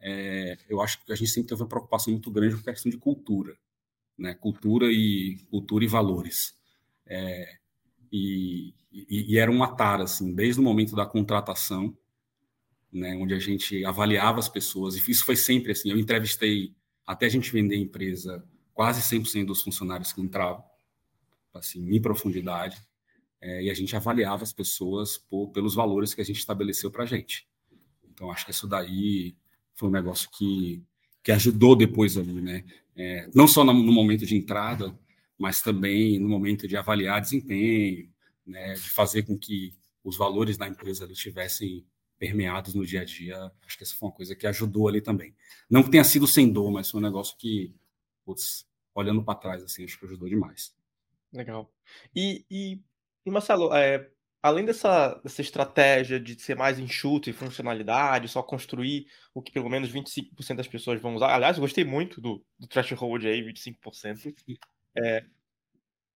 [0.00, 2.90] É, eu acho que a gente sempre teve uma preocupação muito grande com a questão
[2.90, 3.56] de cultura,
[4.16, 4.34] né?
[4.34, 6.54] Cultura e cultura e valores.
[7.06, 7.58] É,
[8.10, 11.96] e, e, e, era um atar, assim, desde o momento da contratação,
[12.92, 15.90] né, onde a gente avaliava as pessoas, e isso foi sempre assim.
[15.90, 16.74] Eu entrevistei,
[17.06, 20.64] até a gente vender a empresa, quase 100% dos funcionários que entravam,
[21.54, 22.87] assim, em profundidade
[23.40, 27.04] é, e a gente avaliava as pessoas por, pelos valores que a gente estabeleceu para
[27.04, 27.48] a gente.
[28.12, 29.36] Então, acho que isso daí
[29.74, 30.82] foi um negócio que,
[31.22, 32.64] que ajudou depois ali, né?
[32.96, 34.98] É, não só no, momento de entrada,
[35.38, 38.10] mas também no momento de avaliar desempenho,
[38.44, 38.74] né?
[38.74, 39.72] de fazer com que
[40.02, 41.86] os valores da empresa estivessem
[42.18, 43.52] permeados no dia a dia.
[43.64, 45.32] Acho que essa foi uma coisa que ajudou ali também.
[45.70, 47.72] Não que tenha sido sem dor, mas foi um negócio que,
[48.24, 50.74] putz, olhando para trás, assim, acho que ajudou demais.
[51.32, 51.72] Legal.
[52.16, 52.80] E, e
[53.24, 54.08] e Marcelo, é,
[54.42, 59.68] além dessa, dessa estratégia de ser mais enxuto e funcionalidade, só construir o que pelo
[59.68, 61.34] menos 25% das pessoas vão usar.
[61.34, 64.34] Aliás, eu gostei muito do, do threshold aí, 25%.
[64.96, 65.24] É,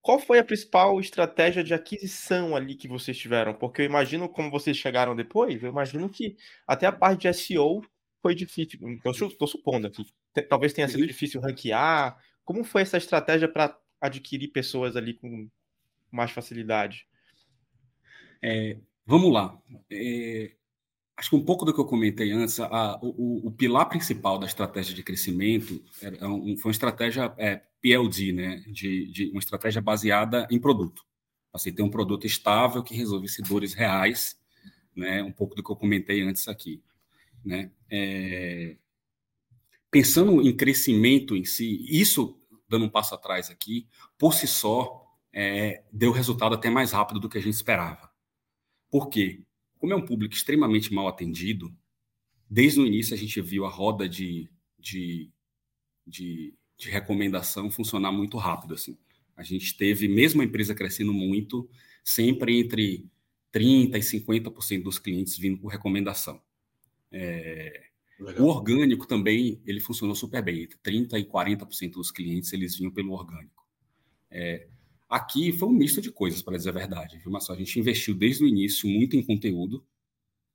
[0.00, 3.54] qual foi a principal estratégia de aquisição ali que vocês tiveram?
[3.54, 6.36] Porque eu imagino como vocês chegaram depois, eu imagino que
[6.66, 7.82] até a parte de SEO
[8.20, 8.78] foi difícil.
[9.04, 10.04] Estou supondo aqui.
[10.48, 11.06] Talvez tenha sido uhum.
[11.06, 12.16] difícil ranquear.
[12.44, 15.48] Como foi essa estratégia para adquirir pessoas ali com
[16.12, 17.06] mais facilidade?
[18.42, 19.58] É, vamos lá.
[19.90, 20.52] É,
[21.16, 24.46] acho que um pouco do que eu comentei antes, a, o, o, pilar principal da
[24.46, 28.56] estratégia de crescimento era um, foi uma estratégia é, PLD, né?
[28.68, 31.04] De, de, uma estratégia baseada em produto.
[31.52, 34.40] Assim, ter um produto estável que resolvesse dores reais
[34.94, 35.22] né?
[35.22, 36.82] Um pouco do que eu comentei antes aqui,
[37.44, 37.70] né?
[37.90, 38.76] É...
[39.90, 43.86] Pensando em crescimento em si, isso dando um passo atrás aqui,
[44.18, 45.01] por si só,
[45.32, 48.10] é, deu resultado até mais rápido do que a gente esperava.
[48.90, 49.42] Por quê?
[49.78, 51.74] Como é um público extremamente mal atendido,
[52.48, 55.30] desde o início a gente viu a roda de, de,
[56.06, 58.74] de, de recomendação funcionar muito rápido.
[58.74, 58.98] Assim.
[59.36, 61.68] A gente teve, mesmo a empresa crescendo muito,
[62.04, 63.08] sempre entre
[63.52, 66.40] 30% e 50% dos clientes vindo por recomendação.
[67.10, 67.86] É,
[68.38, 70.68] o orgânico também, ele funcionou super bem.
[70.84, 73.66] 30% e 40% dos clientes, eles vinham pelo orgânico.
[74.30, 74.68] É,
[75.12, 77.18] aqui foi um misto de coisas, para dizer a verdade.
[77.18, 77.58] Viu, Marcelo?
[77.58, 79.84] A gente investiu desde o início muito em conteúdo,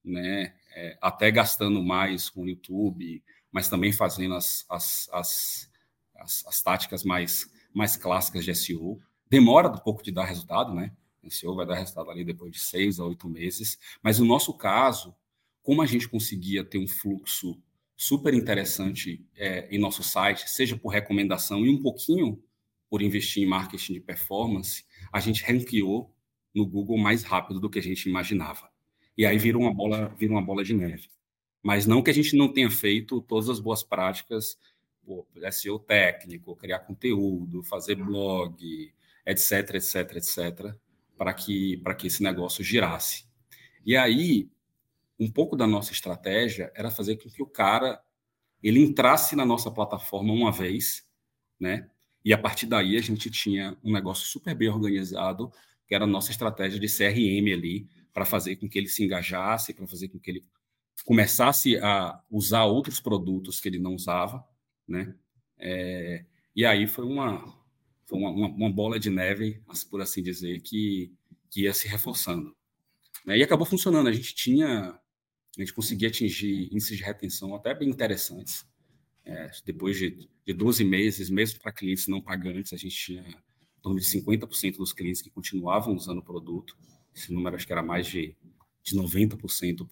[0.04, 0.56] né?
[0.76, 5.72] É, até gastando mais com o YouTube, mas também fazendo as, as, as,
[6.15, 9.00] as, as táticas mais, mais clássicas de SEO.
[9.30, 10.91] Demora um pouco de dar resultado, né?
[11.30, 15.15] SEO vai dar resultado ali depois de seis a oito meses, mas no nosso caso,
[15.62, 17.62] como a gente conseguia ter um fluxo
[17.96, 22.41] super interessante é, em nosso site, seja por recomendação e um pouquinho
[22.89, 26.13] por investir em marketing de performance, a gente ranqueou
[26.54, 28.69] no Google mais rápido do que a gente imaginava.
[29.17, 31.10] E aí vira uma bola, vira uma bola de neve.
[31.62, 34.58] Mas não que a gente não tenha feito todas as boas práticas,
[35.06, 38.93] pô, SEO técnico, criar conteúdo, fazer blog,
[39.26, 40.76] etc, etc, etc,
[41.17, 43.26] para que para que esse negócio girasse.
[43.86, 44.50] E aí
[45.19, 48.02] um pouco da nossa estratégia era fazer com que o cara
[48.62, 51.08] ele entrasse na nossa plataforma uma vez,
[51.60, 51.89] né?
[52.27, 55.49] E a partir daí a gente tinha um negócio super bem organizado,
[55.87, 59.73] que era a nossa estratégia de CRM ali, para fazer com que ele se engajasse,
[59.73, 60.45] para fazer com que ele
[61.05, 64.45] começasse a usar outros produtos que ele não usava,
[64.85, 65.15] né?
[65.57, 67.45] É, e aí foi uma
[68.05, 71.13] foi uma, uma, bola de neve, por assim dizer, que,
[71.49, 72.53] que ia se reforçando.
[73.25, 73.37] Né?
[73.37, 74.09] E acabou funcionando.
[74.09, 74.99] A gente tinha
[75.57, 78.65] a gente conseguia atingir índices de retenção até bem interessantes.
[79.27, 83.81] É, depois de, de 12 meses, mesmo para clientes não pagantes, a gente tinha em
[83.81, 86.77] torno de 50% dos clientes que continuavam usando o produto.
[87.13, 88.37] Esse número acho que era mais de,
[88.81, 89.85] de 90%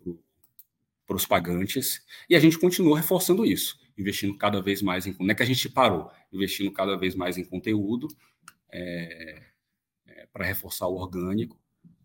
[1.05, 2.01] para os pagantes.
[2.29, 5.13] E a gente continuou reforçando isso, investindo cada vez mais em.
[5.19, 8.07] Não é que a gente parou, investindo cada vez mais em conteúdo
[8.71, 9.43] é,
[10.07, 11.59] é, para reforçar o orgânico.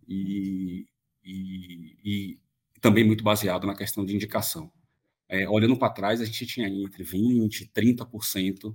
[0.08, 0.88] E,
[1.22, 2.40] e, e
[2.80, 4.72] também muito baseado na questão de indicação.
[5.32, 8.74] É, olhando para trás, a gente tinha entre 20% e 30%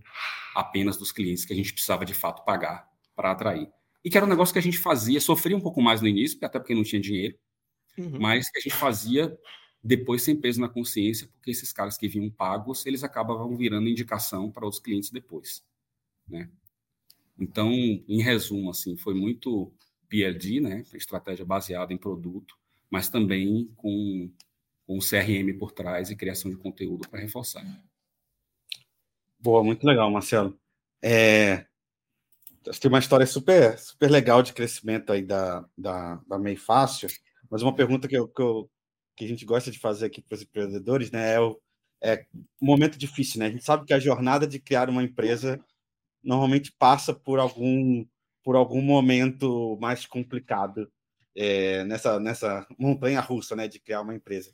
[0.55, 3.69] apenas dos clientes que a gente precisava de fato pagar para atrair.
[4.03, 6.39] E que era um negócio que a gente fazia, sofria um pouco mais no início,
[6.41, 7.37] até porque não tinha dinheiro,
[7.97, 8.19] uhum.
[8.21, 9.37] mas que a gente fazia
[9.83, 14.49] depois sem peso na consciência, porque esses caras que vinham pagos, eles acabavam virando indicação
[14.49, 15.61] para os clientes depois.
[16.25, 16.49] Né?
[17.37, 19.73] Então, em resumo, assim, foi muito
[20.07, 20.83] PLD, né?
[20.93, 22.57] estratégia baseada em produto,
[22.89, 24.31] mas também com,
[24.85, 27.63] com o CRM por trás e criação de conteúdo para reforçar.
[29.39, 30.57] Boa, muito legal, Marcelo.
[31.03, 31.65] É,
[32.79, 37.09] tem uma história super, super legal de crescimento aí da, da, da Meio Fácil,
[37.49, 38.69] mas uma pergunta que, eu, que, eu,
[39.15, 41.59] que a gente gosta de fazer aqui para os empreendedores né, é o
[42.03, 42.25] é
[42.61, 43.47] momento difícil, né?
[43.47, 45.63] A gente sabe que a jornada de criar uma empresa
[46.23, 48.05] normalmente passa por algum
[48.43, 50.87] por algum momento mais complicado
[51.35, 54.53] é, nessa, nessa montanha russa né, de criar uma empresa.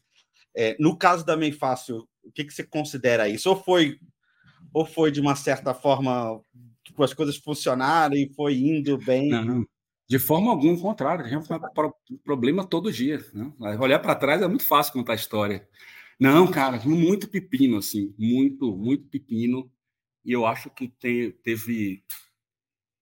[0.55, 3.49] É, no caso da Meio Fácil, o que, que você considera isso?
[3.49, 3.97] Ou foi,
[4.73, 6.41] ou foi de uma certa forma,
[6.83, 9.29] tipo, as coisas funcionaram e foi indo bem?
[9.29, 9.65] Não,
[10.11, 13.25] de forma alguma, ao contrário, a gente tem problema todo dia.
[13.33, 13.49] Né?
[13.79, 15.65] Olhar para trás é muito fácil contar a história.
[16.19, 19.71] Não, cara, muito pepino, assim, muito, muito pepino.
[20.23, 22.03] E eu acho que te, teve,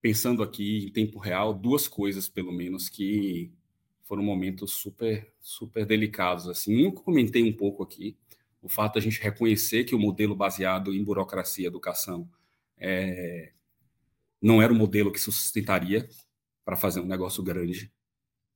[0.02, 3.52] pensando aqui em tempo real, duas coisas, pelo menos, que
[4.10, 6.48] foram momentos super, super delicados.
[6.48, 8.18] Assim, que comentei um pouco aqui,
[8.60, 12.28] o fato da gente reconhecer que o modelo baseado em burocracia e educação
[12.76, 13.52] é,
[14.42, 16.10] não era o modelo que sustentaria
[16.66, 17.94] para fazer um negócio grande.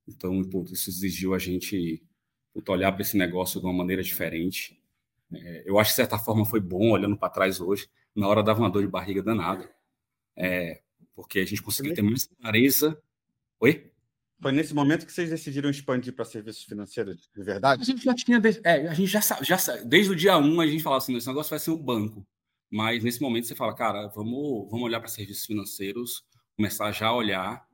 [0.08, 2.04] Então, isso exigiu a gente
[2.68, 4.82] olhar para esse negócio de uma maneira diferente.
[5.32, 8.42] É, eu acho que, de certa forma, foi bom, olhando para trás hoje, na hora
[8.42, 9.70] dava uma dor de barriga danada,
[10.36, 10.82] é,
[11.14, 13.00] porque a gente conseguiu ter mais clareza.
[13.60, 13.93] Oi?
[14.44, 17.82] Foi nesse momento que vocês decidiram expandir para serviços financeiros, de verdade?
[17.82, 20.84] A gente já tinha, é, a gente já, já desde o dia 1 a gente
[20.84, 22.28] falava assim, esse negócio vai ser um banco.
[22.70, 26.26] Mas nesse momento você fala, cara, vamos, vamos olhar para serviços financeiros,
[26.58, 27.66] começar já a olhar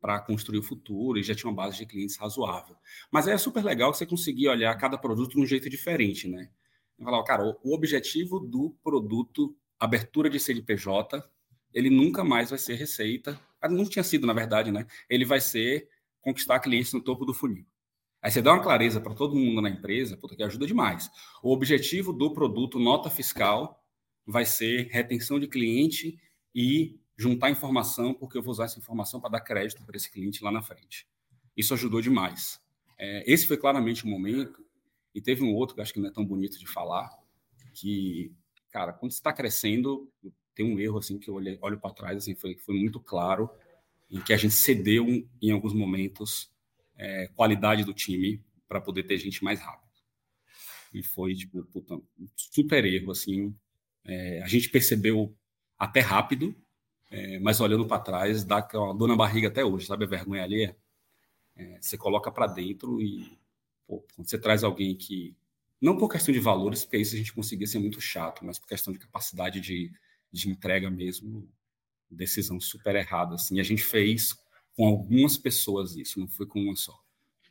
[0.00, 2.74] para construir o futuro e já tinha uma base de clientes razoável.
[3.08, 6.50] Mas é super legal que você conseguir olhar cada produto de um jeito diferente, né?
[6.98, 11.22] Falar, cara, o objetivo do produto abertura de CNPJ,
[11.72, 13.38] ele nunca mais vai ser receita.
[13.60, 14.86] Ah, não tinha sido, na verdade, né?
[15.08, 15.88] Ele vai ser
[16.26, 17.64] conquistar clientes no topo do funil.
[18.20, 21.08] Aí você dá uma clareza para todo mundo na empresa, puta, que ajuda demais.
[21.40, 23.80] O objetivo do produto nota fiscal
[24.26, 26.18] vai ser retenção de cliente
[26.52, 30.42] e juntar informação, porque eu vou usar essa informação para dar crédito para esse cliente
[30.42, 31.06] lá na frente.
[31.56, 32.60] Isso ajudou demais.
[32.98, 34.66] É, esse foi claramente o momento,
[35.14, 37.08] e teve um outro que acho que não é tão bonito de falar,
[37.72, 38.34] que,
[38.72, 40.10] cara, quando você está crescendo,
[40.56, 43.48] tem um erro assim que eu olho, olho para trás, assim, foi, foi muito claro,
[44.10, 45.06] em que a gente cedeu
[45.40, 46.50] em alguns momentos
[46.96, 49.86] é, qualidade do time para poder ter gente mais rápido.
[50.92, 53.54] E foi, tipo, puta, um super erro, assim.
[54.04, 55.36] É, a gente percebeu
[55.78, 56.54] até rápido,
[57.10, 60.04] é, mas olhando para trás, dá aquela dor na barriga até hoje, sabe?
[60.04, 60.74] A vergonha ali
[61.56, 63.38] é, você coloca para dentro e
[63.86, 65.36] pô, quando você traz alguém que,
[65.80, 68.68] não por questão de valores, porque isso a gente conseguia ser muito chato, mas por
[68.68, 69.90] questão de capacidade de,
[70.32, 71.48] de entrega mesmo,
[72.14, 73.34] decisão super errada.
[73.34, 73.56] Assim.
[73.56, 74.34] E a gente fez
[74.76, 76.94] com algumas pessoas isso, não foi com uma só.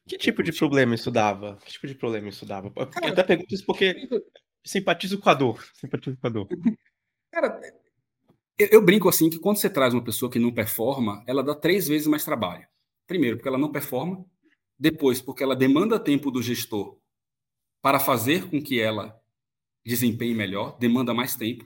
[0.07, 1.57] Que tipo de problema isso dava?
[1.65, 2.69] Que tipo de problema isso dava?
[2.71, 4.07] Cara, eu até pergunto isso porque
[4.63, 5.65] simpatizo com a dor.
[5.73, 6.47] Simpatizo com a dor.
[7.31, 7.59] Cara,
[8.57, 11.55] eu, eu, brinco assim que quando você traz uma pessoa que não performa, ela dá
[11.55, 12.67] três vezes mais trabalho.
[13.07, 14.23] Primeiro, porque ela não performa.
[14.77, 16.97] Depois, porque ela demanda tempo do gestor
[17.81, 19.19] para fazer com que ela
[19.85, 21.65] desempenhe melhor, demanda mais tempo.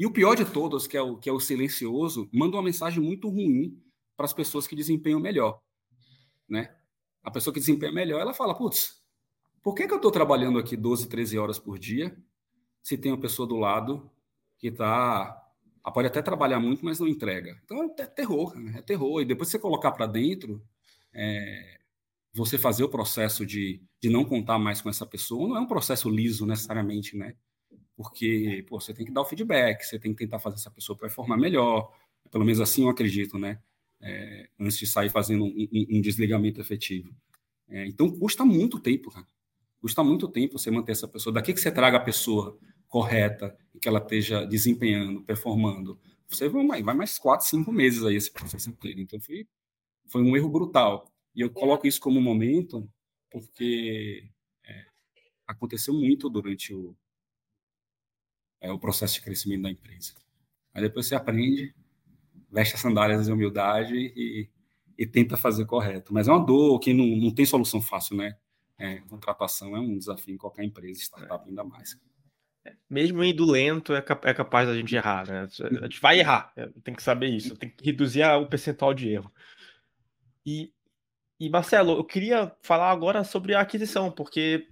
[0.00, 3.02] E o pior de todos, que é o, que é o silencioso, manda uma mensagem
[3.02, 3.78] muito ruim
[4.16, 5.60] para as pessoas que desempenham melhor.
[6.48, 6.74] Né?
[7.22, 9.04] A pessoa que desempenha melhor, ela fala, putz,
[9.62, 12.16] por que, que eu estou trabalhando aqui 12, 13 horas por dia
[12.82, 14.10] se tem uma pessoa do lado
[14.58, 15.36] que está
[15.92, 17.60] pode até trabalhar muito, mas não entrega.
[17.64, 18.78] Então é terror, né?
[18.78, 19.20] é terror.
[19.20, 20.64] E depois você colocar para dentro,
[21.12, 21.78] é,
[22.32, 25.68] você fazer o processo de, de não contar mais com essa pessoa, não é um
[25.68, 27.34] processo liso necessariamente, né?
[28.00, 30.96] Porque pô, você tem que dar o feedback, você tem que tentar fazer essa pessoa
[30.96, 31.94] performar melhor.
[32.30, 33.60] Pelo menos assim eu acredito, né?
[34.00, 37.14] É, antes de sair fazendo um, um, um desligamento efetivo.
[37.68, 39.26] É, então custa muito tempo, cara.
[39.82, 41.30] Custa muito tempo você manter essa pessoa.
[41.30, 42.58] Daqui que você traga a pessoa
[42.88, 48.16] correta e que ela esteja desempenhando, performando, você vai, vai mais quatro, cinco meses aí
[48.16, 48.98] esse processo inteiro.
[48.98, 49.46] Então foi,
[50.06, 51.12] foi um erro brutal.
[51.34, 52.90] E eu coloco isso como momento
[53.30, 54.26] porque
[54.64, 54.86] é,
[55.46, 56.96] aconteceu muito durante o,
[58.60, 60.12] é, o processo de crescimento da empresa.
[60.74, 61.74] Aí depois você aprende,
[62.50, 64.48] veste as sandálias de humildade e,
[64.98, 66.12] e tenta fazer correto.
[66.12, 68.36] Mas é uma dor que não, não tem solução fácil, né?
[68.78, 71.98] É, contratação é um desafio em qualquer empresa, startup ainda mais.
[72.88, 75.48] Mesmo indo lento, é, cap é capaz da gente errar, né?
[75.80, 79.08] A gente vai errar, é, tem que saber isso, tem que reduzir o percentual de
[79.08, 79.32] erro.
[80.44, 80.72] E,
[81.38, 84.68] e Marcelo, eu queria falar agora sobre a aquisição, porque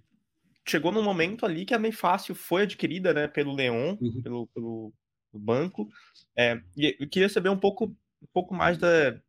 [0.71, 4.23] chegou num momento ali que a Meio Fácil foi adquirida né, pelo Leon, uhum.
[4.23, 4.93] pelo, pelo
[5.33, 5.89] banco.
[6.37, 7.87] É, e eu queria saber um pouco,
[8.23, 9.21] um pouco mais da,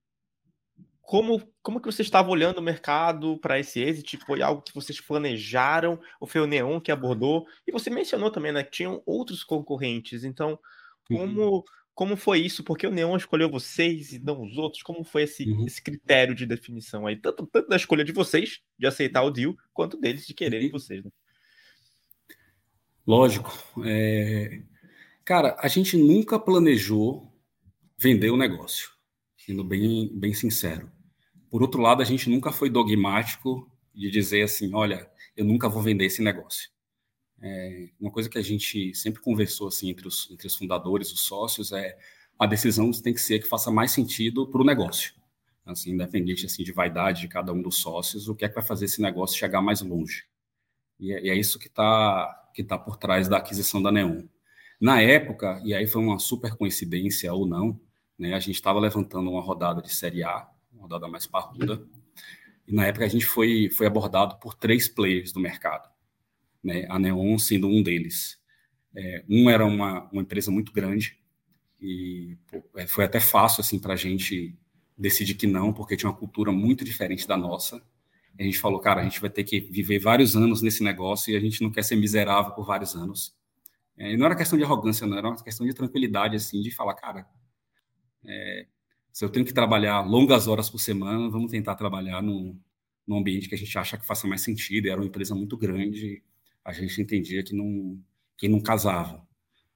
[1.09, 4.15] como, como que você estava olhando o mercado para esse exit?
[4.27, 5.99] Foi algo que vocês planejaram?
[6.19, 7.47] Ou foi o Neon que abordou?
[7.65, 10.23] E você mencionou também, né, que tinham outros concorrentes.
[10.23, 10.59] Então,
[11.03, 11.63] como, uhum.
[11.95, 12.63] como foi isso?
[12.63, 14.83] Por que o Neon escolheu vocês e não os outros?
[14.83, 15.65] Como foi esse, uhum.
[15.65, 17.15] esse critério de definição aí?
[17.15, 20.73] Tanto, tanto da escolha de vocês, de aceitar o deal, quanto deles de quererem uhum.
[20.73, 21.09] vocês, né?
[23.09, 23.51] Lógico.
[23.83, 24.61] É...
[25.25, 27.33] Cara, a gente nunca planejou
[27.97, 28.91] vender o negócio,
[29.35, 30.91] sendo bem, bem sincero.
[31.49, 35.81] Por outro lado, a gente nunca foi dogmático de dizer assim, olha, eu nunca vou
[35.81, 36.69] vender esse negócio.
[37.41, 41.21] É, uma coisa que a gente sempre conversou assim entre os, entre os fundadores, os
[41.21, 41.97] sócios, é
[42.37, 45.15] a decisão tem que ser que faça mais sentido para o negócio.
[45.65, 48.63] Assim, independente assim de vaidade de cada um dos sócios, o que é que vai
[48.63, 50.25] fazer esse negócio chegar mais longe?
[50.99, 54.23] E é, e é isso que está que tá por trás da aquisição da Neon.
[54.79, 57.79] Na época, e aí foi uma super coincidência ou não,
[58.17, 61.83] né, a gente estava levantando uma rodada de Série A uma rodada mais parruda.
[62.67, 65.89] E na época a gente foi, foi abordado por três players do mercado,
[66.63, 66.85] né?
[66.89, 68.39] a Neon sendo um deles.
[68.95, 71.19] É, um era uma, uma empresa muito grande
[71.79, 72.37] e
[72.75, 74.55] é, foi até fácil assim para a gente
[74.97, 77.81] decidir que não, porque tinha uma cultura muito diferente da nossa.
[78.39, 81.35] A gente falou, cara, a gente vai ter que viver vários anos nesse negócio e
[81.35, 83.35] a gente não quer ser miserável por vários anos.
[83.97, 86.71] É, e não era questão de arrogância, não, era uma questão de tranquilidade, assim, de
[86.71, 87.27] falar, cara,
[88.25, 88.65] é,
[89.11, 92.57] se eu tenho que trabalhar longas horas por semana, vamos tentar trabalhar num,
[93.05, 94.87] num ambiente que a gente acha que faça mais sentido.
[94.87, 96.23] Era uma empresa muito grande,
[96.63, 98.01] a gente entendia que não,
[98.37, 99.27] que não casava.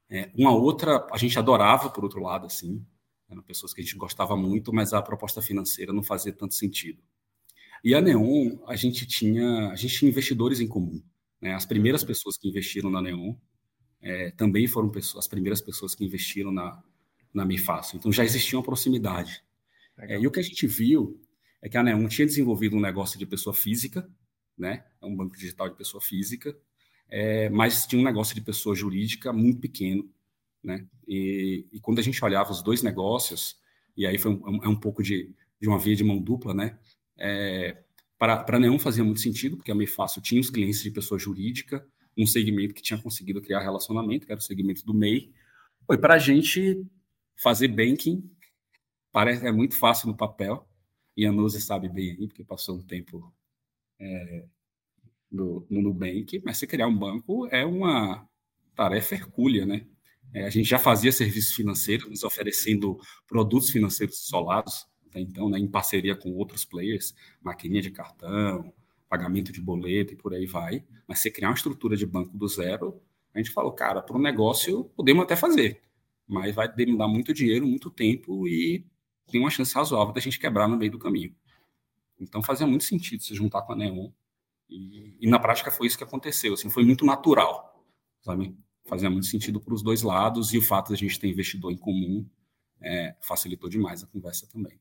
[0.09, 2.86] É, uma outra, a gente adorava, por outro lado, assim,
[3.30, 7.01] eram pessoas que a gente gostava muito, mas a proposta financeira não fazia tanto sentido.
[7.84, 11.03] E a Neon, a gente tinha, a gente tinha investidores em comum.
[11.41, 11.53] Né?
[11.53, 13.36] As primeiras pessoas que investiram na Neon
[14.01, 16.81] é, também foram pessoas, as primeiras pessoas que investiram na,
[17.34, 17.97] na Fácil.
[17.97, 19.43] Então já existia uma proximidade.
[19.97, 21.19] É, e o que a gente viu
[21.61, 24.09] é que a Neon tinha desenvolvido um negócio de pessoa física,
[24.57, 24.86] né?
[25.01, 26.55] É um banco digital de pessoa física,
[27.09, 30.09] é, mas tinha um negócio de pessoa jurídica muito pequeno,
[30.63, 30.88] né?
[31.07, 33.57] E, e quando a gente olhava os dois negócios,
[33.95, 36.77] e aí foi um, é um pouco de, de uma via de mão dupla, né?
[37.18, 37.84] É,
[38.18, 41.86] para nenhum fazia muito sentido, porque a Meio Fácil tinha os clientes de pessoa jurídica,
[42.18, 45.32] um segmento que tinha conseguido criar relacionamento, que era o segmento do MEI.
[45.86, 46.86] Foi para a gente
[47.36, 48.30] fazer banking,
[49.11, 50.68] parece é muito fácil no papel,
[51.18, 53.34] e a Nuzi sabe bem aí, porque passou um tempo
[53.99, 54.45] é,
[55.32, 58.28] no, no Nubank, mas se criar um banco é uma
[58.76, 59.86] tarefa hercúlea, né?
[60.34, 62.97] É, a gente já fazia serviços financeiros, nos oferecendo
[63.28, 68.74] produtos financeiros isolados, até então, né, em parceria com outros players, maquininha de cartão,
[69.07, 70.84] pagamento de boleto e por aí vai.
[71.07, 72.99] Mas se criar uma estrutura de banco do zero,
[73.34, 75.82] a gente falou, cara, para o negócio podemos até fazer,
[76.28, 78.86] mas vai demandar muito dinheiro, muito tempo e
[79.32, 81.34] tem uma chance razoável da gente quebrar no meio do caminho.
[82.20, 84.09] Então fazia muito sentido se juntar com a Neon.
[84.70, 87.86] E, e na prática foi isso que aconteceu, assim, foi muito natural,
[88.22, 88.57] sabe?
[88.86, 91.72] Fazia muito sentido para os dois lados e o fato de a gente ter investidor
[91.72, 92.28] em comum
[92.82, 94.80] é, facilitou demais a conversa também.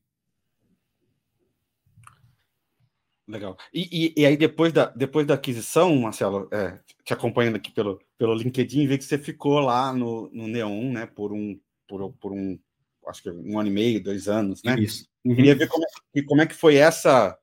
[3.27, 3.57] Legal.
[3.73, 7.99] E, e, e, aí, depois da, depois da aquisição, Marcelo, é, te acompanhando aqui pelo,
[8.17, 11.57] pelo LinkedIn, vi que você ficou lá no, no Neon, né, por um,
[11.87, 12.59] por, por um,
[13.07, 14.75] acho que um ano e meio, dois anos, né?
[14.77, 15.07] Isso.
[15.23, 15.35] Uhum.
[15.35, 17.37] Queria ver como é, como é que foi essa.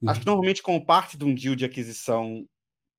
[0.00, 0.08] Uhum.
[0.08, 2.48] Acho que normalmente, como parte de um deal de aquisição,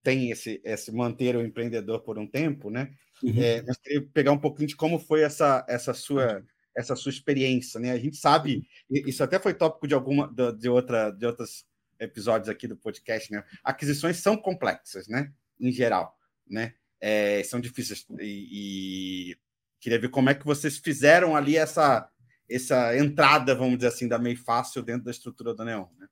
[0.04, 2.94] tem esse, esse manter o empreendedor por um tempo, né?
[3.24, 3.42] Uhum.
[3.42, 6.44] É, mas queria pegar um pouquinho de como foi essa, essa sua
[6.80, 7.92] essa sua experiência, né?
[7.92, 11.66] A gente sabe, isso até foi tópico de alguma de outra de outros
[12.00, 13.44] episódios aqui do podcast, né?
[13.62, 15.30] Aquisições são complexas, né?
[15.60, 16.18] Em geral,
[16.50, 16.74] né?
[17.02, 19.38] É, são difíceis e, e,
[19.80, 22.10] queria ver como é que vocês fizeram ali essa
[22.50, 26.08] essa entrada, vamos dizer assim, da meio fácil dentro da estrutura da Neon, né?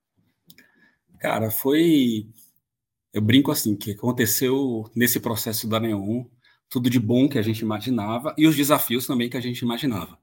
[1.17, 2.27] Cara, foi
[3.13, 6.25] eu brinco assim que aconteceu nesse processo da Neon
[6.69, 10.19] tudo de bom que a gente imaginava e os desafios também que a gente imaginava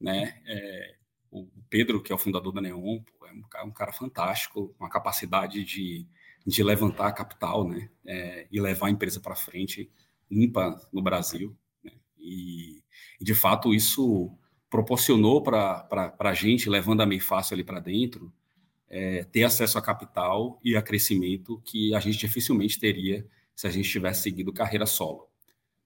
[0.00, 0.40] né?
[0.46, 0.94] É,
[1.30, 3.00] o Pedro, que é o fundador da Neon,
[3.54, 6.06] é um cara, fantástico, uma capacidade de,
[6.46, 7.90] de levantar capital, né?
[8.06, 9.90] É, e levar a empresa para frente,
[10.30, 11.56] ímpar no Brasil.
[11.84, 11.92] Né?
[12.18, 12.82] E,
[13.20, 14.32] e, de fato, isso
[14.70, 18.32] proporcionou para a gente, levando a meio fácil ali para dentro,
[18.88, 23.70] é, ter acesso a capital e a crescimento que a gente dificilmente teria se a
[23.70, 25.28] gente tivesse seguido carreira solo.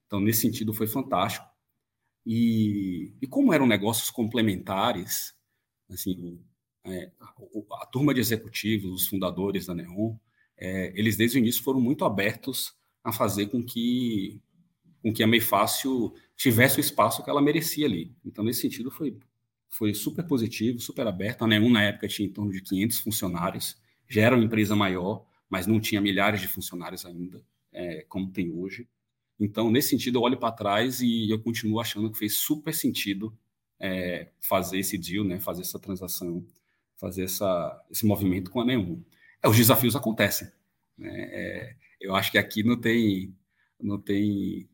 [0.06, 1.46] Então, nesse sentido, foi fantástico.
[2.24, 5.34] E, e como eram negócios complementares,
[5.90, 6.40] assim,
[6.84, 7.34] é, a,
[7.82, 10.16] a, turma de executivos, os fundadores da Neon,
[10.56, 14.40] é, eles desde o início foram muito abertos a fazer com que
[15.02, 18.14] com que a Meio Fácil tivesse o espaço que ela merecia ali.
[18.24, 19.18] Então, nesse sentido, foi,
[19.68, 21.42] foi super positivo, super aberto.
[21.42, 23.76] A Neon, na época, tinha em torno de 500 funcionários,
[24.08, 28.52] já era uma empresa maior, mas não tinha milhares de funcionários ainda, é, como tem
[28.52, 28.88] hoje.
[29.44, 33.36] Então, nesse sentido, eu olho para trás e eu continuo achando que fez super sentido
[33.80, 36.46] é, fazer esse deal, né, fazer essa transação,
[36.96, 39.04] fazer essa, esse movimento com a Nenhum.
[39.42, 40.48] É, os desafios acontecem.
[40.96, 41.10] Né?
[41.32, 43.36] É, eu acho que aqui não tem,
[43.80, 44.68] não tem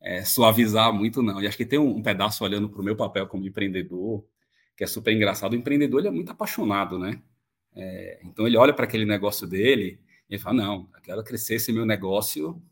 [0.00, 1.42] é, suavizar muito, não.
[1.42, 4.24] E acho que tem um, um pedaço olhando para o meu papel como empreendedor,
[4.74, 5.52] que é super engraçado.
[5.52, 7.20] O empreendedor ele é muito apaixonado, né?
[7.74, 10.00] É, então ele olha para aquele negócio dele
[10.30, 12.62] e fala: não, eu quero crescer esse meu negócio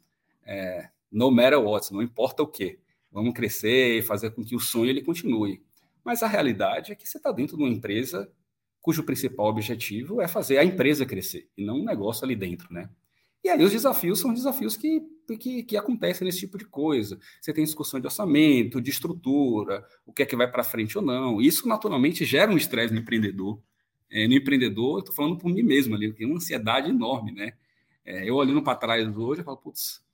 [0.47, 2.81] é, no matter what, não importa o que.
[3.11, 5.63] Vamos crescer e fazer com que o sonho ele continue.
[6.05, 8.29] Mas a realidade é que você está dentro de uma empresa
[8.83, 12.91] cujo principal objetivo é fazer a empresa crescer e não um negócio ali dentro, né?
[13.43, 15.03] E aí os desafios são desafios que,
[15.39, 17.19] que, que acontecem nesse tipo de coisa.
[17.41, 21.05] Você tem discussão de orçamento, de estrutura, o que é que vai para frente ou
[21.05, 21.41] não.
[21.41, 23.61] Isso naturalmente gera um estresse no empreendedor.
[24.11, 27.53] É, no empreendedor, eu estou falando por mim mesmo ali, tem uma ansiedade enorme, né?
[28.05, 30.05] É, eu olhando para trás hoje, eu falo, putz,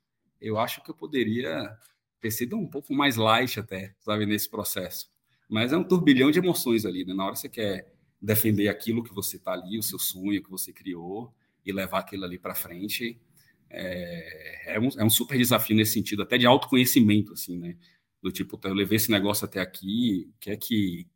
[0.40, 1.76] eu acho que eu poderia
[2.20, 5.10] ter sido um pouco mais light até, sabe, nesse processo.
[5.48, 7.14] Mas é um turbilhão de emoções ali, né?
[7.14, 10.50] Na hora que você quer defender aquilo que você está ali, o seu sonho que
[10.50, 11.34] você criou,
[11.64, 13.20] e levar aquilo ali para frente,
[13.68, 17.76] é, é, um, é um super desafio nesse sentido, até de autoconhecimento, assim, né?
[18.22, 21.06] Do tipo, eu levei esse negócio até aqui, o que é que,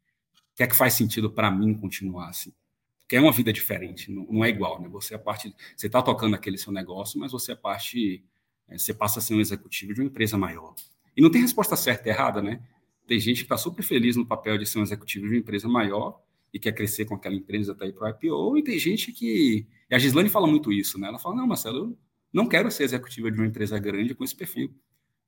[0.54, 2.52] que, é que faz sentido para mim continuar assim?
[3.00, 4.88] Porque é uma vida diferente, não, não é igual, né?
[4.88, 8.24] Você é parte, você está tocando aquele seu negócio, mas você é parte
[8.68, 10.74] você passa a ser um executivo de uma empresa maior.
[11.16, 12.62] E não tem resposta certa e errada, né?
[13.06, 15.68] Tem gente que está super feliz no papel de ser um executivo de uma empresa
[15.68, 16.20] maior
[16.52, 19.66] e quer crescer com aquela empresa até ir para o IPO, e tem gente que.
[19.90, 21.08] E a Gislane fala muito isso, né?
[21.08, 21.98] Ela fala: não, Marcelo, eu
[22.32, 24.72] não quero ser executiva de uma empresa grande com esse perfil.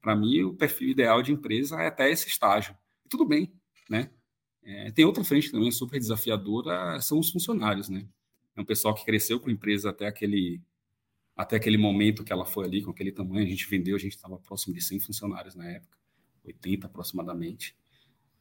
[0.01, 2.77] Para mim, o perfil ideal de empresa é até esse estágio.
[3.05, 3.53] E tudo bem,
[3.91, 4.09] né?
[4.63, 8.07] É, tem outra frente também super desafiadora, são os funcionários, né?
[8.57, 10.61] É um pessoal que cresceu com a empresa até aquele,
[11.37, 13.45] até aquele momento que ela foi ali, com aquele tamanho.
[13.45, 15.99] A gente vendeu, a gente estava próximo de 100 funcionários na época,
[16.45, 17.77] 80 aproximadamente.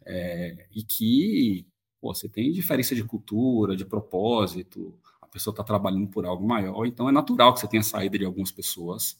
[0.05, 1.67] É, e que
[1.99, 6.85] pô, você tem diferença de cultura, de propósito, a pessoa está trabalhando por algo maior,
[6.85, 9.19] então é natural que você tenha saída de algumas pessoas.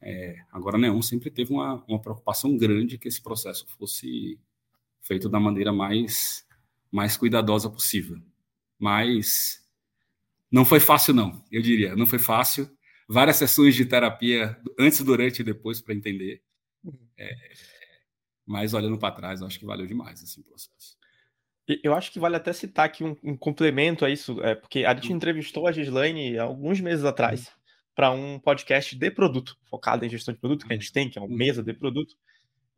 [0.00, 4.38] É, agora, Neon sempre teve uma, uma preocupação grande que esse processo fosse
[5.00, 6.44] feito da maneira mais,
[6.90, 8.20] mais cuidadosa possível.
[8.78, 9.64] Mas
[10.50, 11.94] não foi fácil, não, eu diria.
[11.96, 12.68] Não foi fácil.
[13.08, 16.42] Várias sessões de terapia, antes, durante e depois, para entender.
[17.18, 17.34] É,
[18.44, 20.96] mas olhando para trás, acho que valeu demais esse processo.
[21.82, 24.94] Eu acho que vale até citar aqui um, um complemento a isso, é, porque a
[24.94, 25.16] gente hum.
[25.16, 27.60] entrevistou a Gislaine alguns meses atrás hum.
[27.94, 31.18] para um podcast de produto, focado em gestão de produto, que a gente tem, que
[31.18, 31.36] é uma hum.
[31.36, 32.14] mesa de produto.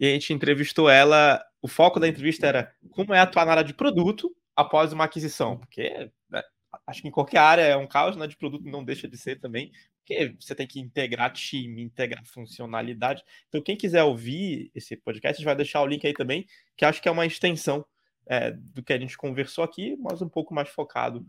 [0.01, 1.45] E a gente entrevistou ela.
[1.61, 5.59] O foco da entrevista era como é atuar na área de produto após uma aquisição,
[5.59, 6.43] porque né,
[6.87, 9.18] acho que em qualquer área é um caos, na né, de produto não deixa de
[9.18, 9.70] ser também,
[10.09, 13.23] porque você tem que integrar time, integrar funcionalidade.
[13.49, 16.85] Então, quem quiser ouvir esse podcast, a gente vai deixar o link aí também, que
[16.85, 17.85] acho que é uma extensão
[18.27, 21.27] é, do que a gente conversou aqui, mas um pouco mais focado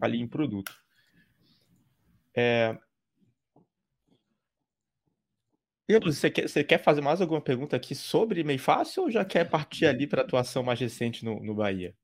[0.00, 0.72] ali em produto.
[2.36, 2.78] É...
[5.88, 9.24] E você quer, você quer fazer mais alguma pergunta aqui sobre Meio Fácil ou já
[9.24, 11.94] quer partir ali para a atuação mais recente no, no Bahia?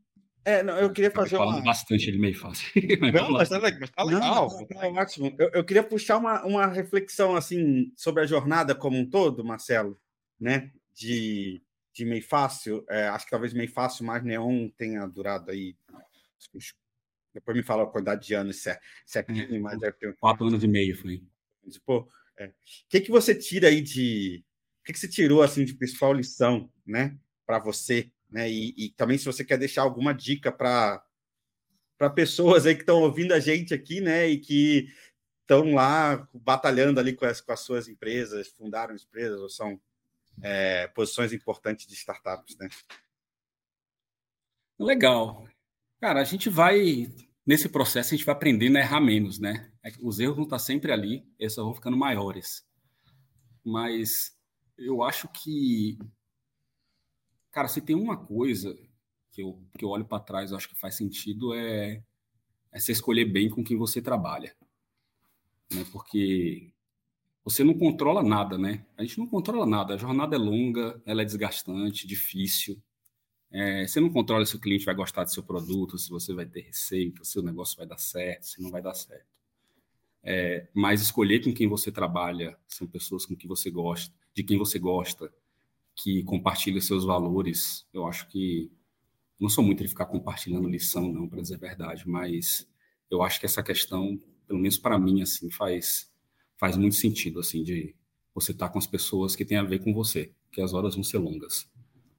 [0.45, 1.65] É, não, eu queria fazer falando uma...
[1.65, 2.71] bastante de meio fácil.
[3.13, 4.49] não, mas tá, mas tá legal.
[4.49, 5.35] Não, tá ótimo.
[5.39, 10.01] Eu, eu, queria puxar uma, uma reflexão assim sobre a jornada como um todo, Marcelo,
[10.39, 10.71] né?
[10.95, 11.63] De
[11.93, 15.77] de meio fácil, é, acho que talvez meio fácil mais neon tenha durado aí.
[17.35, 20.17] Depois me fala a quantidade de anos, se é, se é, é mas deve ter...
[20.17, 21.23] Quatro anos e meio foi.
[21.85, 22.47] Pô, é.
[22.47, 22.53] O
[22.89, 24.43] que, que você tira aí de.
[24.81, 27.17] O que, que você tirou assim de principal lição, né,
[27.47, 28.51] para você, né?
[28.51, 31.03] E, e, também se você quer deixar alguma dica para
[32.15, 34.89] pessoas aí que estão ouvindo a gente aqui, né, e que
[35.43, 39.81] estão lá batalhando ali com as, com as suas empresas, fundaram empresas ou são
[40.43, 42.69] é, posições importantes de startups, né?
[44.79, 45.47] Legal.
[46.01, 47.13] Cara, a gente vai,
[47.45, 49.71] nesse processo, a gente vai aprendendo a errar menos, né?
[49.83, 52.65] É os erros vão estar sempre ali, eles só vão ficando maiores.
[53.65, 54.35] Mas
[54.79, 55.99] eu acho que,
[57.51, 58.77] cara, se tem uma coisa
[59.33, 62.03] que eu, que eu olho para trás, eu acho que faz sentido, é,
[62.73, 64.55] é você escolher bem com quem você trabalha.
[65.73, 65.85] Né?
[65.93, 66.73] Porque
[67.45, 68.85] você não controla nada, né?
[68.97, 69.95] A gente não controla nada.
[69.95, 72.81] A jornada é longa, ela é desgastante, difícil.
[73.51, 76.47] É, você não controla se o cliente vai gostar do seu produto, se você vai
[76.47, 79.27] ter receita, se o negócio vai dar certo, se não vai dar certo.
[80.23, 84.59] É, mas escolher com quem você trabalha são pessoas com quem você gosta, de quem
[84.59, 85.33] você gosta,
[85.97, 87.87] que compartilham seus valores.
[87.93, 88.71] Eu acho que
[89.39, 92.69] não sou muito de ficar compartilhando lição, não, para dizer a verdade, mas
[93.11, 96.11] eu acho que essa questão, pelo menos para mim, assim, faz
[96.61, 97.95] faz muito sentido, assim, de
[98.35, 100.95] você estar tá com as pessoas que têm a ver com você, que as horas
[100.95, 101.67] vão ser longas.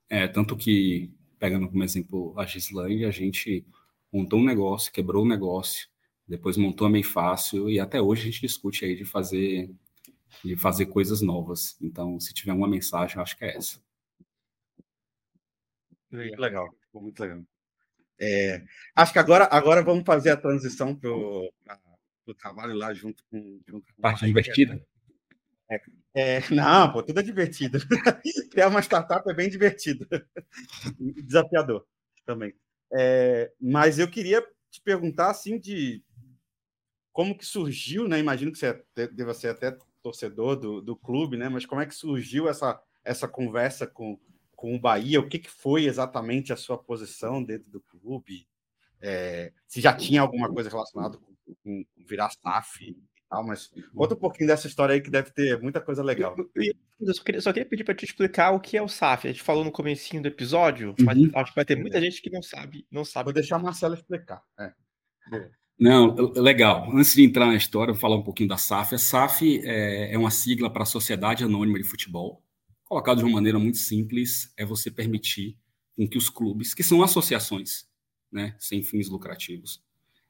[0.09, 3.63] É, tanto que, pegando como exemplo a Gislaine, a gente
[4.11, 5.87] montou um negócio, quebrou o um negócio,
[6.27, 9.69] depois montou a Meio Fácil, e até hoje a gente discute aí de fazer,
[10.43, 11.77] de fazer coisas novas.
[11.81, 13.79] Então, se tiver uma mensagem, acho que é essa.
[16.11, 17.41] Legal, muito legal.
[18.19, 18.63] É,
[18.95, 21.51] acho que agora, agora vamos fazer a transição para o
[22.37, 23.59] trabalho lá junto com.
[23.67, 24.85] Junto com Parte divertida?
[25.69, 27.79] É, é, não, pô, tudo é divertido.
[28.51, 30.05] Criar uma startup é bem divertido.
[31.25, 31.87] Desafiador
[32.25, 32.53] também.
[32.93, 36.03] É, mas eu queria te perguntar assim de
[37.13, 38.19] como que surgiu, né?
[38.19, 41.49] Imagino que você deva ser até torcedor do, do clube, né?
[41.49, 44.19] Mas como é que surgiu essa, essa conversa com,
[44.55, 45.19] com o Bahia?
[45.19, 48.47] O que, que foi exatamente a sua posição dentro do clube?
[49.01, 51.31] É, se já tinha alguma coisa relacionada com
[51.63, 52.97] com virar SAF e
[53.29, 56.35] tal, mas conta um pouquinho dessa história aí que deve ter muita coisa legal.
[56.37, 59.27] Eu, eu só, queria, só, queria, pedir para te explicar o que é o SAF.
[59.27, 61.31] A gente falou no comecinho do episódio, mas uhum.
[61.35, 62.01] acho que vai ter muita é.
[62.01, 63.25] gente que não sabe, não sabe.
[63.25, 64.41] Vou deixar a Marcela explicar.
[64.59, 64.73] É.
[65.81, 66.95] Não, legal.
[66.95, 68.93] Antes de entrar na história, vou falar um pouquinho da SAF.
[68.93, 72.43] A SAF é, é uma sigla para a Sociedade Anônima de Futebol.
[72.83, 75.57] Colocado de uma maneira muito simples, é você permitir
[75.97, 77.87] com que os clubes, que são associações,
[78.31, 79.83] né, sem fins lucrativos,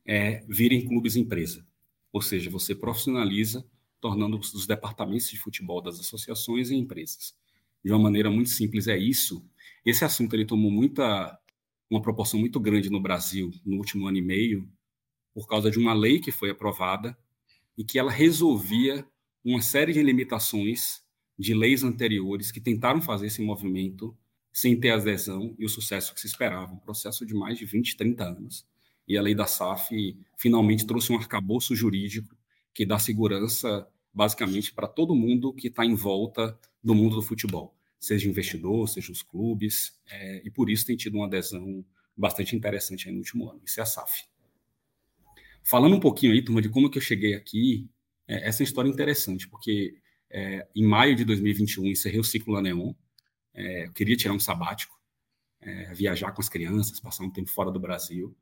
[0.05, 1.67] é, virem clubes empresa.
[2.13, 3.65] Ou seja, você profissionaliza,
[3.99, 7.35] tornando os departamentos de futebol das associações em empresas.
[7.83, 9.45] De uma maneira muito simples, é isso.
[9.85, 11.37] Esse assunto ele tomou muita,
[11.89, 14.65] uma proporção muito grande no Brasil no último ano e meio,
[15.33, 17.17] por causa de uma lei que foi aprovada
[17.77, 19.05] e que ela resolvia
[19.43, 21.01] uma série de limitações
[21.37, 24.15] de leis anteriores que tentaram fazer esse movimento
[24.53, 26.73] sem ter adesão e o sucesso que se esperava.
[26.73, 28.67] Um processo de mais de 20, 30 anos
[29.07, 32.35] e a lei da SAF finalmente trouxe um arcabouço jurídico
[32.73, 37.75] que dá segurança basicamente para todo mundo que está em volta do mundo do futebol,
[37.99, 43.09] seja investidor, seja os clubes, é, e por isso tem tido uma adesão bastante interessante
[43.09, 43.61] no último ano.
[43.65, 44.23] Isso é a SAF.
[45.63, 47.89] Falando um pouquinho aí, turma, de como que eu cheguei aqui,
[48.27, 49.95] é, essa é uma história interessante, porque
[50.29, 52.93] é, em maio de 2021 encerrei o ciclo da Neon,
[53.53, 54.99] é, eu queria tirar um sabático,
[55.61, 58.35] é, viajar com as crianças, passar um tempo fora do Brasil,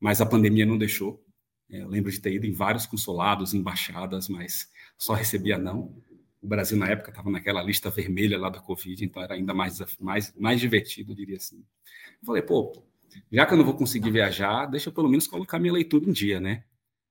[0.00, 1.24] mas a pandemia não deixou.
[1.70, 4.68] É, eu lembro de ter ido em vários consulados, embaixadas, mas
[4.98, 5.94] só recebia não.
[6.42, 9.78] O Brasil, na época, estava naquela lista vermelha lá da Covid, então era ainda mais,
[9.98, 11.58] mais, mais divertido, diria assim.
[11.58, 12.84] Eu falei, pô,
[13.30, 16.12] já que eu não vou conseguir viajar, deixa eu pelo menos colocar minha leitura em
[16.12, 16.64] dia, né?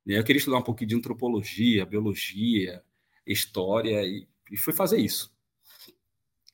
[0.05, 2.83] Eu queria estudar um pouquinho de antropologia, biologia,
[3.25, 5.33] história, e, e fui fazer isso.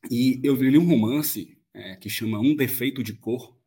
[0.09, 3.57] E eu li um romance é, que chama Um Defeito de Cor,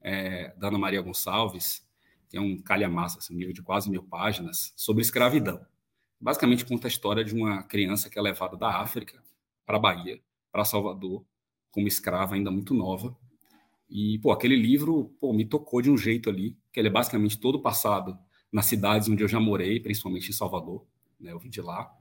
[0.00, 1.86] é, da Ana Maria Gonçalves,
[2.28, 5.64] que é um calhamaço, assim, um livro de quase mil páginas, sobre escravidão.
[6.20, 9.22] Basicamente conta a história de uma criança que é levada da África
[9.64, 10.20] para a Bahia,
[10.52, 11.24] para Salvador,
[11.70, 13.16] como escrava ainda muito nova.
[13.90, 17.38] E, pô, aquele livro, pô, me tocou de um jeito ali, que ele é basicamente
[17.38, 18.16] todo passado
[18.52, 20.86] nas cidades onde eu já morei, principalmente em Salvador,
[21.18, 21.92] né, eu vim de lá.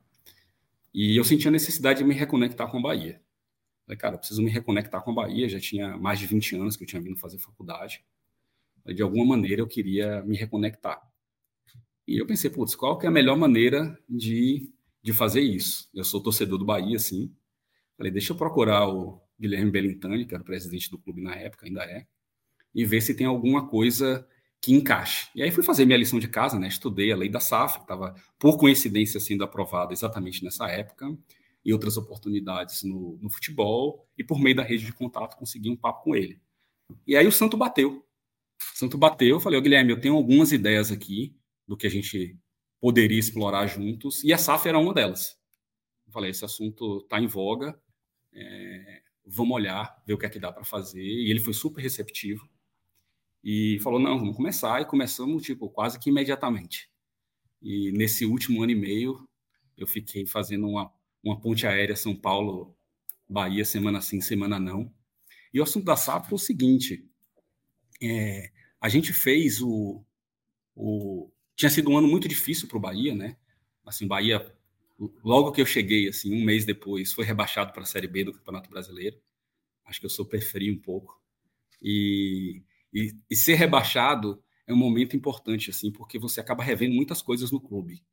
[0.94, 3.22] E eu senti a necessidade de me reconectar com a Bahia.
[3.86, 5.50] Falei, cara, eu preciso me reconectar com a Bahia.
[5.50, 8.04] Já tinha mais de 20 anos que eu tinha vindo fazer faculdade.
[8.86, 11.02] De alguma maneira eu queria me reconectar.
[12.08, 14.72] E eu pensei, putz, qual que é a melhor maneira de,
[15.02, 15.90] de fazer isso?
[15.94, 17.32] Eu sou torcedor do Bahia, sim.
[17.98, 21.66] Falei, deixa eu procurar o Guilherme Belintani, que era o presidente do clube na época,
[21.66, 22.06] ainda é,
[22.74, 24.28] e ver se tem alguma coisa
[24.62, 25.30] que encaixe.
[25.34, 26.68] E aí fui fazer minha lição de casa, né?
[26.68, 31.18] Estudei a lei da SAF, que estava, por coincidência, sendo aprovada exatamente nessa época
[31.64, 35.76] e outras oportunidades no, no futebol, e por meio da rede de contato consegui um
[35.76, 36.42] papo com ele.
[37.06, 38.06] E aí o Santo bateu.
[38.74, 41.36] O Santo bateu, eu falei, oh, Guilherme, eu tenho algumas ideias aqui
[41.68, 42.38] do que a gente
[42.80, 45.38] poderia explorar juntos, e a SAF era uma delas.
[46.08, 47.80] Eu falei, esse assunto está em voga,
[48.34, 48.99] é,
[49.30, 52.50] vamos olhar, ver o que é que dá para fazer, e ele foi super receptivo,
[53.44, 56.90] e falou, não, vamos começar, e começamos, tipo, quase que imediatamente.
[57.62, 59.28] E nesse último ano e meio,
[59.78, 60.92] eu fiquei fazendo uma
[61.24, 62.76] uma ponte aérea São Paulo,
[63.28, 64.92] Bahia, semana sim, semana não.
[65.54, 67.08] E o assunto da SAP foi o seguinte:
[68.02, 70.04] é, a gente fez o,
[70.76, 71.30] o.
[71.56, 73.38] Tinha sido um ano muito difícil para o Bahia, né?
[73.86, 74.56] Assim, Bahia,
[75.24, 78.34] logo que eu cheguei, assim, um mês depois, foi rebaixado para a Série B do
[78.34, 79.18] Campeonato Brasileiro.
[79.86, 81.20] Acho que eu sou frio um pouco.
[81.82, 82.62] E,
[82.94, 87.52] e, e ser rebaixado é um momento importante, assim, porque você acaba revendo muitas coisas
[87.52, 88.04] no clube.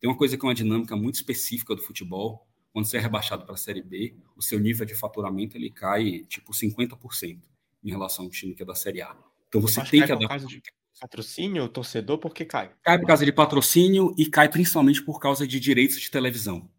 [0.00, 3.44] Tem uma coisa que é uma dinâmica muito específica do futebol, quando você é rebaixado
[3.44, 7.40] para a Série B, o seu nível de faturamento ele cai tipo 50%
[7.82, 9.16] em relação ao time que é da Série A.
[9.48, 10.38] Então você tem que adaptar.
[10.40, 10.62] De
[11.00, 12.72] patrocínio, torcedor, por que cai?
[12.82, 16.70] Cai por causa de patrocínio e cai principalmente por causa de direitos de televisão.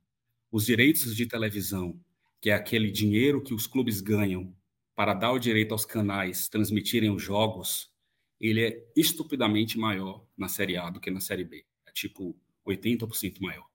[0.51, 1.99] Os direitos de televisão,
[2.41, 4.55] que é aquele dinheiro que os clubes ganham
[4.95, 7.91] para dar o direito aos canais transmitirem os jogos,
[8.39, 11.65] ele é estupidamente maior na Série A do que na Série B.
[11.85, 13.67] É tipo 80% maior.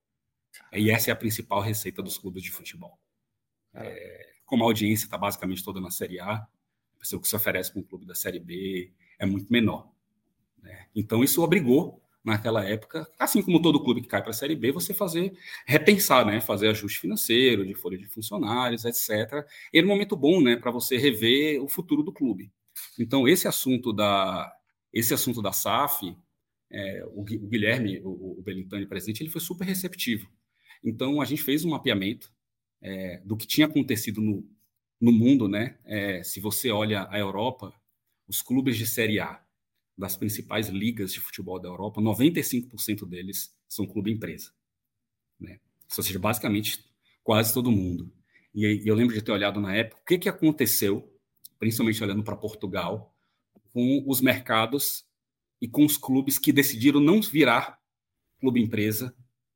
[0.72, 2.98] E essa é a principal receita dos clubes de futebol.
[3.74, 6.46] É, como a audiência está basicamente toda na Série A,
[6.94, 9.91] o que se oferece para um clube da Série B é muito menor.
[10.62, 10.86] Né?
[10.94, 14.70] Então, isso obrigou, naquela época, assim como todo clube que cai para a Série B,
[14.70, 15.32] você fazer,
[15.66, 16.40] repensar, né?
[16.40, 19.44] fazer ajuste financeiro, de folha de funcionários, etc.
[19.72, 20.56] Era um momento bom né?
[20.56, 22.52] para você rever o futuro do clube.
[22.98, 24.52] Então, esse assunto da,
[24.92, 26.16] esse assunto da SAF,
[26.70, 30.28] é, o, Guilherme, o, o Belintani presidente, ele foi super receptivo.
[30.84, 32.32] Então, a gente fez um mapeamento
[32.80, 34.48] é, do que tinha acontecido no,
[35.00, 35.78] no mundo, né?
[35.84, 37.72] É, se você olha a Europa,
[38.26, 39.41] os clubes de Série A
[39.96, 44.50] das principais ligas de futebol da Europa, 95% deles são clube empresa,
[45.38, 45.60] né?
[45.96, 46.84] Ou seja, basicamente
[47.22, 48.12] quase todo mundo.
[48.54, 51.10] E eu lembro de ter olhado na época o que, que aconteceu,
[51.58, 53.14] principalmente olhando para Portugal,
[53.72, 55.04] com os mercados
[55.60, 57.78] e com os clubes que decidiram não virar
[58.40, 59.14] clube empresa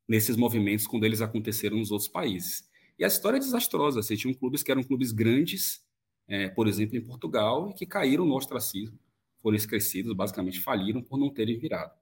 [0.09, 2.69] nesses movimentos quando eles aconteceram nos outros países.
[2.99, 4.03] E a história é desastrosa.
[4.03, 5.83] Você tinha clubes que eram clubes grandes,
[6.29, 8.99] é, por exemplo, em Portugal, e que caíram no ostracismo,
[9.47, 11.95] foram esquecidos, basicamente faliram por não terem virado.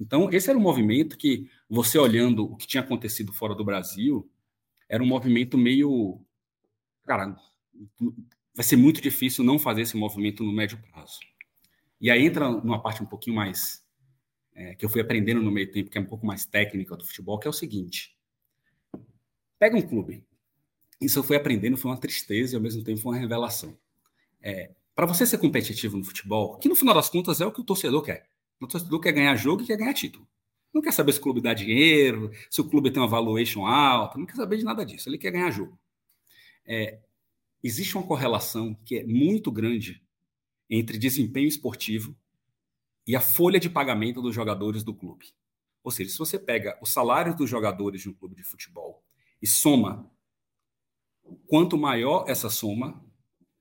[0.00, 4.26] Então, esse era um movimento que, você olhando o que tinha acontecido fora do Brasil,
[4.88, 6.18] era um movimento meio.
[7.04, 7.36] Cara,
[8.54, 11.20] vai ser muito difícil não fazer esse movimento no médio prazo.
[12.00, 13.84] E aí entra numa parte um pouquinho mais
[14.54, 17.04] é, que eu fui aprendendo no meio tempo, que é um pouco mais técnica do
[17.04, 18.16] futebol, que é o seguinte:
[19.58, 20.24] pega um clube.
[20.98, 23.78] Isso eu fui aprendendo, foi uma tristeza e ao mesmo tempo foi uma revelação.
[24.40, 27.60] É, para você ser competitivo no futebol, que no final das contas é o que
[27.60, 28.28] o torcedor quer.
[28.60, 30.26] O torcedor quer ganhar jogo e quer ganhar título.
[30.74, 34.18] Não quer saber se o clube dá dinheiro, se o clube tem uma valuation alta,
[34.18, 35.08] não quer saber de nada disso.
[35.08, 35.78] Ele quer ganhar jogo.
[36.66, 36.98] É,
[37.62, 40.02] existe uma correlação que é muito grande
[40.68, 42.16] entre desempenho esportivo
[43.06, 45.26] e a folha de pagamento dos jogadores do clube.
[45.84, 49.04] Ou seja, se você pega os salários dos jogadores de um clube de futebol
[49.40, 50.10] e soma,
[51.46, 53.07] quanto maior essa soma,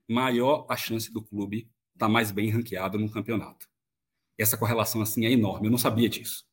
[0.08, 3.68] maior a chance do clube estar tá mais bem ranqueado no campeonato.
[4.38, 5.68] Essa correlação assim é enorme.
[5.68, 6.45] Eu não sabia disso,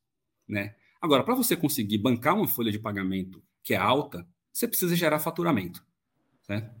[0.47, 0.75] né?
[1.01, 5.19] Agora, para você conseguir bancar uma folha de pagamento que é alta, você precisa gerar
[5.19, 5.85] faturamento,
[6.41, 6.73] certo?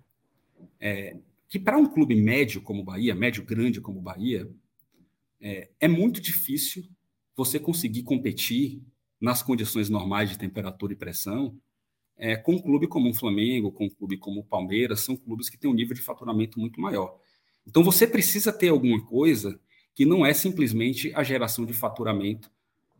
[0.79, 1.17] É,
[1.47, 4.49] que para um clube médio como o Bahia, médio grande como o Bahia,
[5.39, 6.89] é, é muito difícil
[7.35, 8.81] você conseguir competir
[9.19, 11.59] nas condições normais de temperatura e pressão
[12.17, 15.49] é, com um clube como o Flamengo, com um clube como o Palmeiras, são clubes
[15.49, 17.17] que têm um nível de faturamento muito maior.
[17.67, 19.59] Então você precisa ter alguma coisa
[19.93, 22.51] que não é simplesmente a geração de faturamento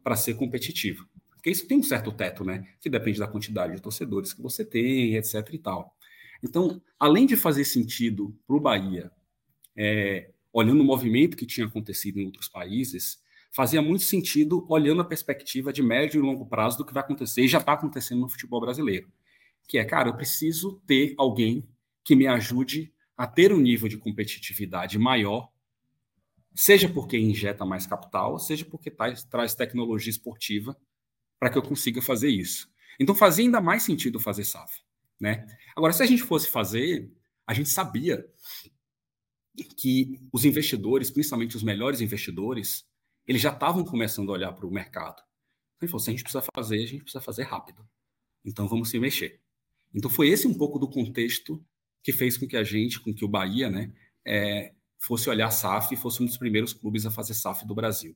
[0.04, 1.08] para ser competitivo.
[1.32, 2.68] Porque isso tem um certo teto, né?
[2.80, 5.48] Que depende da quantidade de torcedores que você tem, etc.
[5.54, 5.96] e tal.
[6.42, 9.12] Então, além de fazer sentido para o Bahia,
[9.76, 13.20] é, olhando o movimento que tinha acontecido em outros países,
[13.56, 17.42] fazia muito sentido olhando a perspectiva de médio e longo prazo do que vai acontecer
[17.42, 19.10] e já está acontecendo no futebol brasileiro.
[19.66, 21.66] Que é, cara, eu preciso ter alguém
[22.04, 25.50] que me ajude a ter um nível de competitividade maior,
[26.54, 30.78] seja porque injeta mais capital, seja porque traz, traz tecnologia esportiva
[31.40, 32.70] para que eu consiga fazer isso.
[33.00, 34.82] Então fazia ainda mais sentido fazer SAF.
[35.18, 35.48] Né?
[35.78, 37.10] Agora, se a gente fosse fazer,
[37.48, 38.28] a gente sabia
[39.78, 42.86] que os investidores, principalmente os melhores investidores,
[43.28, 45.24] eles já estavam começando a olhar para o mercado.
[45.78, 47.88] Então, falou, se a gente precisa fazer, a gente precisa fazer rápido.
[48.44, 49.42] Então, vamos se mexer.
[49.94, 51.64] Então, foi esse um pouco do contexto
[52.04, 53.92] que fez com que a gente, com que o Bahia, né,
[54.24, 58.16] é, fosse olhar SAF e fosse um dos primeiros clubes a fazer SAF do Brasil.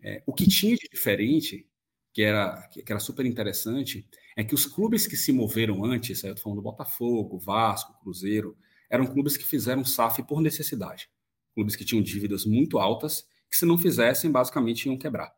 [0.00, 1.68] É, o que tinha de diferente,
[2.12, 6.30] que era, que era super interessante, é que os clubes que se moveram antes, eu
[6.30, 8.56] estou falando do Botafogo, Vasco, Cruzeiro,
[8.90, 11.08] eram clubes que fizeram SAF por necessidade.
[11.54, 15.30] Clubes que tinham dívidas muito altas, que se não fizessem, basicamente iam quebrar.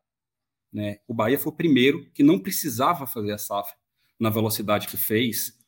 [0.71, 0.99] Né?
[1.05, 3.73] O Bahia foi o primeiro que não precisava fazer a SAF
[4.17, 5.59] na velocidade que fez,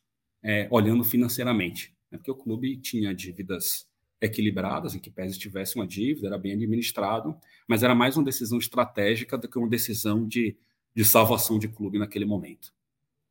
[0.42, 1.94] é, olhando financeiramente.
[2.10, 2.16] Né?
[2.16, 3.86] Porque o clube tinha dívidas
[4.18, 7.38] equilibradas, em que pese tivesse uma dívida, era bem administrado,
[7.68, 10.56] mas era mais uma decisão estratégica do que uma decisão de,
[10.94, 12.72] de salvação de clube naquele momento.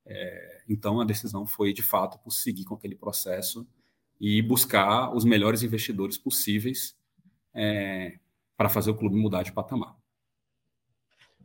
[0.06, 3.68] É, então a decisão foi, de fato, por seguir com aquele processo
[4.22, 6.96] e buscar os melhores investidores possíveis
[7.52, 8.20] é,
[8.58, 9.96] para fazer o clube mudar de patamar.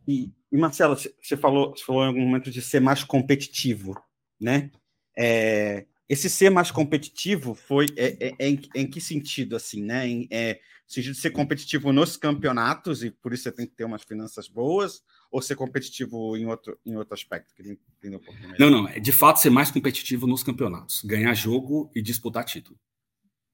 [0.07, 3.95] E, e Marcelo, você falou, você falou em algum momento de ser mais competitivo,
[4.39, 4.71] né?
[5.17, 9.81] É, esse ser mais competitivo foi é, é, é em, é em, que sentido, assim,
[9.81, 10.07] né?
[10.07, 13.85] Em, é, sentido de ser competitivo nos campeonatos e por isso você tem que ter
[13.85, 15.01] umas finanças boas,
[15.31, 17.53] ou ser competitivo em outro, em outro aspecto?
[17.55, 17.63] Que
[18.09, 18.19] um
[18.59, 22.77] não, não, é de fato ser mais competitivo nos campeonatos, ganhar jogo e disputar título.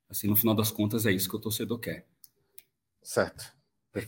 [0.10, 2.08] Assim, no final das contas, é isso que o torcedor quer.
[3.02, 3.54] Certo.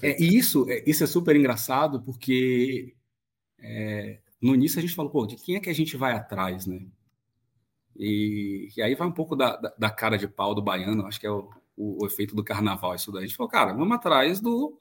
[0.02, 2.96] É, e isso, é, isso é super engraçado porque
[3.60, 6.66] é, no início a gente falou, pô, de quem é que a gente vai atrás,
[6.66, 6.86] né?
[7.96, 11.20] E, e aí vai um pouco da, da, da, cara de pau do baiano, acho
[11.20, 13.24] que é o, o, o, efeito do carnaval isso daí.
[13.24, 14.78] A gente falou, cara, vamos atrás do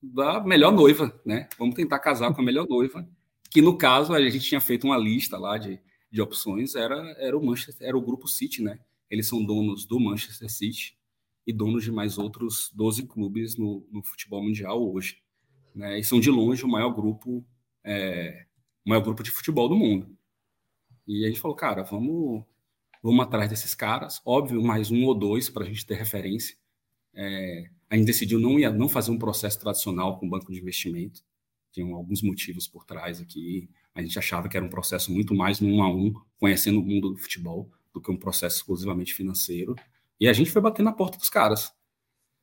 [0.00, 1.48] da melhor noiva, né?
[1.58, 3.08] Vamos tentar casar com a melhor noiva,
[3.50, 7.36] que no caso a gente tinha feito uma lista lá de, de opções, era, era
[7.36, 8.78] o Manchester, era o grupo City, né?
[9.10, 10.97] Eles são donos do Manchester City
[11.48, 15.22] e donos de mais outros 12 clubes no, no futebol mundial hoje.
[15.74, 15.98] Né?
[15.98, 17.42] E são de longe o maior grupo,
[17.82, 18.44] é,
[18.84, 20.14] o maior grupo de futebol do mundo.
[21.06, 22.44] E a gente falou, cara, vamos,
[23.02, 26.54] vamos atrás desses caras, óbvio, mais um ou dois para a gente ter referência.
[27.14, 31.22] É, a gente decidiu não, ia, não fazer um processo tradicional com banco de investimento.
[31.72, 33.70] Tinham alguns motivos por trás aqui.
[33.94, 37.08] A gente achava que era um processo muito mais um a um, conhecendo o mundo
[37.08, 39.74] do futebol, do que um processo exclusivamente financeiro.
[40.20, 41.72] E a gente foi bater na porta dos caras.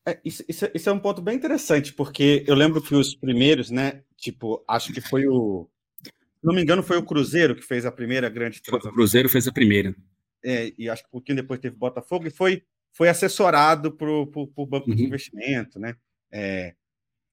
[0.08, 3.72] É, isso, isso, isso, é um ponto bem interessante, porque eu lembro que os primeiros,
[3.72, 4.04] né?
[4.16, 5.68] Tipo, acho que foi o.
[6.04, 6.12] Se
[6.44, 8.92] não me engano, foi o Cruzeiro que fez a primeira grande transação.
[8.92, 9.96] O Cruzeiro fez a primeira.
[10.44, 12.62] É, e acho que um pouquinho depois teve Botafogo, e foi,
[12.94, 14.96] foi assessorado para o banco uhum.
[14.96, 15.96] de investimento, né?
[16.32, 16.76] É,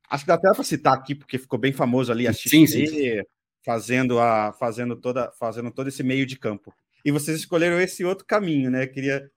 [0.09, 2.67] acho que dá até para citar aqui, porque ficou bem famoso ali a XP, sim,
[2.67, 3.23] sim.
[3.63, 6.73] fazendo a fazendo toda fazendo todo esse meio de campo.
[7.05, 8.85] E vocês escolheram esse outro caminho, né?
[8.85, 9.31] Eu queria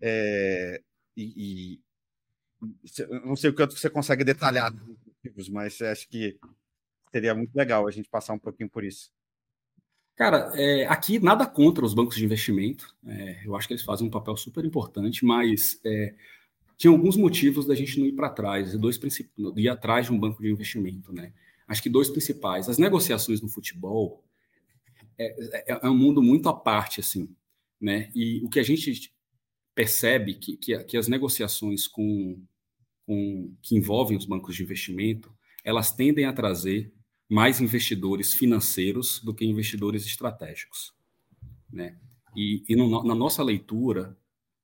[0.00, 0.82] é,
[1.16, 1.80] e, e,
[3.24, 4.72] não sei o que você consegue detalhar,
[5.50, 6.38] mas acho que
[7.10, 9.10] seria muito legal a gente passar um pouquinho por isso.
[10.16, 12.94] Cara, é, aqui nada contra os bancos de investimento.
[13.06, 16.14] É, eu acho que eles fazem um papel super importante, mas é,
[16.76, 19.00] tinha alguns motivos da gente não ir para trás, dois
[19.56, 21.32] ir atrás de um banco de investimento, né?
[21.66, 22.68] Acho que dois principais.
[22.68, 24.22] As negociações no futebol
[25.16, 27.34] é, é, é um mundo muito à parte, assim,
[27.80, 28.10] né?
[28.14, 29.12] E o que a gente
[29.80, 32.38] percebe que, que, que as negociações com,
[33.06, 36.92] com que envolvem os bancos de investimento, elas tendem a trazer
[37.26, 40.92] mais investidores financeiros do que investidores estratégicos,
[41.72, 41.98] né?
[42.36, 44.14] E, e no, na nossa leitura,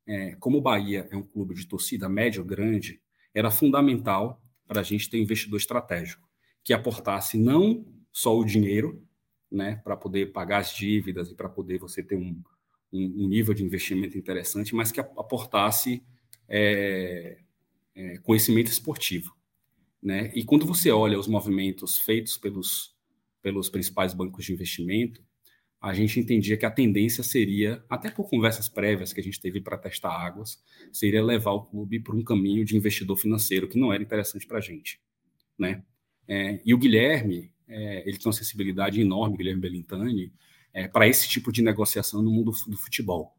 [0.06, 3.00] é, como o Bahia é um clube de torcida médio grande,
[3.32, 6.28] era fundamental para a gente ter um investidor estratégico
[6.62, 9.02] que aportasse não só o dinheiro,
[9.50, 12.42] né, para poder pagar as dívidas e para poder você ter um,
[12.92, 16.02] um, nível de investimento interessante, mas que aportasse
[16.48, 17.38] é,
[17.94, 19.34] é, conhecimento esportivo.
[20.02, 20.30] Né?
[20.34, 22.94] E quando você olha os movimentos feitos pelos,
[23.42, 25.24] pelos principais bancos de investimento,
[25.80, 29.60] a gente entendia que a tendência seria, até por conversas prévias que a gente teve
[29.60, 30.62] para testar águas,
[30.92, 34.58] seria levar o clube para um caminho de investidor financeiro que não era interessante para
[34.58, 35.00] a gente.
[35.58, 35.82] Né?
[36.26, 40.32] É, e o Guilherme, é, ele tem uma sensibilidade enorme, Guilherme Belintani,
[40.76, 43.34] é, para esse tipo de negociação no mundo do futebol,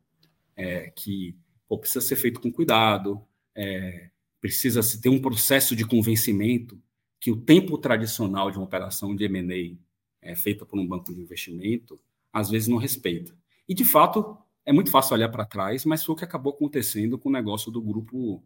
[0.55, 3.23] é, que pô, precisa ser feito com cuidado,
[3.55, 4.09] é,
[4.41, 6.81] precisa se ter um processo de convencimento
[7.19, 9.77] que o tempo tradicional de uma operação de M&A
[10.19, 11.99] é, feita por um banco de investimento
[12.33, 13.37] às vezes não respeita.
[13.69, 14.35] E de fato
[14.65, 17.71] é muito fácil olhar para trás, mas foi o que acabou acontecendo com o negócio
[17.71, 18.43] do grupo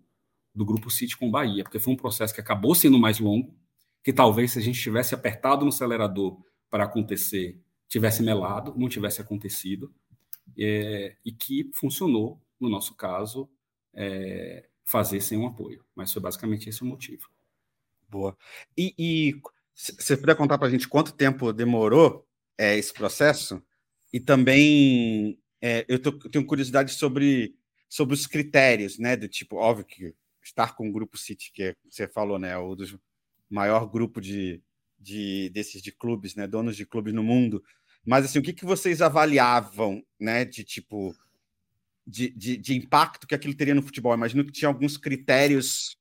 [0.54, 3.56] do grupo City com Bahia, porque foi um processo que acabou sendo mais longo,
[4.04, 6.38] que talvez se a gente tivesse apertado no acelerador
[6.70, 7.58] para acontecer,
[7.92, 9.94] tivesse melado, não tivesse acontecido,
[10.58, 13.50] é, e que funcionou, no nosso caso,
[13.94, 15.84] é, fazer sem um apoio.
[15.94, 17.30] Mas foi basicamente esse o motivo.
[18.08, 18.38] Boa.
[18.78, 19.42] E,
[19.76, 22.26] você puder contar para a gente quanto tempo demorou
[22.58, 23.62] é, esse processo?
[24.14, 27.56] E também é, eu, tô, eu, tenho curiosidade sobre,
[27.90, 29.18] sobre os critérios, né?
[29.18, 32.58] Do tipo, óbvio que estar com o grupo City, que você falou, né?
[32.58, 32.96] O dos
[33.50, 34.62] maior grupo de,
[34.98, 36.48] de desses de clubes, né?
[36.48, 37.62] Donos de clubes no mundo.
[38.06, 40.46] Mas assim, o que, que vocês avaliavam, né?
[40.46, 41.16] De tipo
[42.06, 44.14] de, de, de, impacto que aquilo teria no futebol.
[44.14, 45.98] Imagino que tinha alguns critérios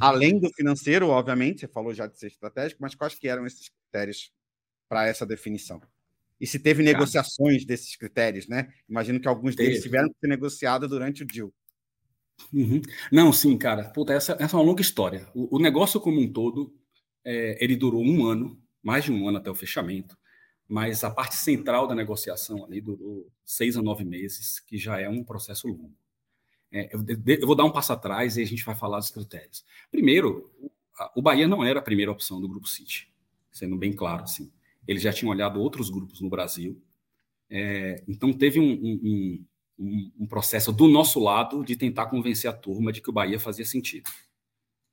[0.00, 3.68] além do financeiro, obviamente, você falou já de ser estratégico, mas quais que eram esses
[3.68, 4.32] critérios
[4.88, 5.80] para essa definição?
[6.40, 8.72] E se teve cara, negociações desses critérios, né?
[8.88, 9.68] Imagino que alguns teve.
[9.68, 11.52] deles tiveram que ser negociados durante o deal.
[12.52, 12.80] Uhum.
[13.12, 13.90] Não, sim, cara.
[13.90, 15.28] Puta, essa, essa é uma longa história.
[15.34, 16.74] O, o negócio como um todo,
[17.24, 20.16] é, ele durou um ano, mais de um ano até o fechamento
[20.72, 25.06] mas a parte central da negociação ali durou seis a nove meses, que já é
[25.06, 25.94] um processo longo.
[26.72, 29.66] É, eu, eu, vou dar um passo atrás e a gente vai falar dos critérios.
[29.90, 30.50] Primeiro,
[31.14, 33.12] o Bahia não era a primeira opção do Grupo City,
[33.50, 34.50] sendo bem claro assim.
[34.88, 36.82] Eles já tinham olhado outros grupos no Brasil,
[37.50, 39.44] é, então teve um, um,
[39.78, 43.38] um, um, processo do nosso lado de tentar convencer a turma de que o Bahia
[43.38, 44.08] fazia sentido.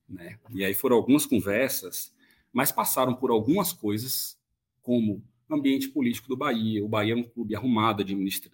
[0.09, 0.37] Né?
[0.49, 2.13] E aí foram algumas conversas,
[2.51, 4.37] mas passaram por algumas coisas,
[4.81, 6.83] como ambiente político do Bahia.
[6.83, 8.51] O Bahia é um clube arrumado, administra,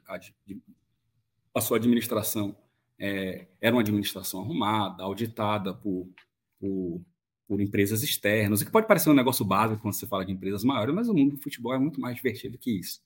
[1.53, 2.55] a sua administração
[2.99, 6.09] é, era uma administração arrumada, auditada por,
[6.59, 7.01] por,
[7.47, 10.63] por, empresas externas, o que pode parecer um negócio básico quando você fala de empresas
[10.63, 13.01] maiores, mas o mundo do futebol é muito mais divertido que isso.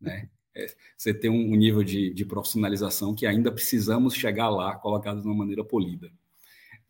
[0.00, 0.28] Né?
[0.54, 0.66] É,
[0.96, 5.36] você tem um nível de, de, profissionalização que ainda precisamos chegar lá, colocados de uma
[5.36, 6.10] maneira polida.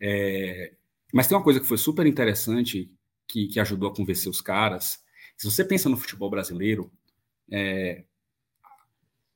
[0.01, 0.75] É,
[1.13, 2.91] mas tem uma coisa que foi super interessante,
[3.29, 5.03] que, que ajudou a convencer os caras,
[5.41, 6.93] se você pensa no futebol brasileiro,
[7.51, 8.05] é,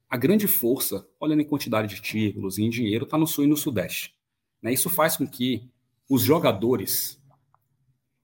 [0.07, 3.47] a grande força, olhando em quantidade de títulos e em dinheiro, está no sul e
[3.47, 4.15] no sudeste.
[4.61, 4.71] Né?
[4.71, 5.67] Isso faz com que
[6.07, 7.19] os jogadores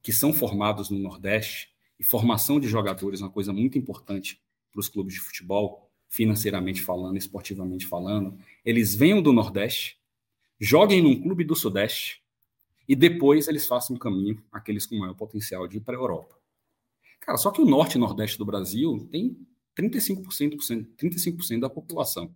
[0.02, 4.38] que são formados no Nordeste, e formação de jogadores é uma coisa muito importante
[4.70, 9.98] para os clubes de futebol, financeiramente falando, esportivamente falando, eles venham do Nordeste,
[10.60, 12.22] joguem num clube do Sudeste
[12.86, 16.39] e depois eles façam um caminho, aqueles com maior potencial de ir para a Europa.
[17.30, 19.38] Cara, só que o norte e nordeste do Brasil tem
[19.78, 20.58] 35%,
[20.96, 22.34] 35% da população.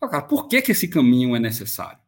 [0.00, 2.02] Cara, por que, que esse caminho é necessário?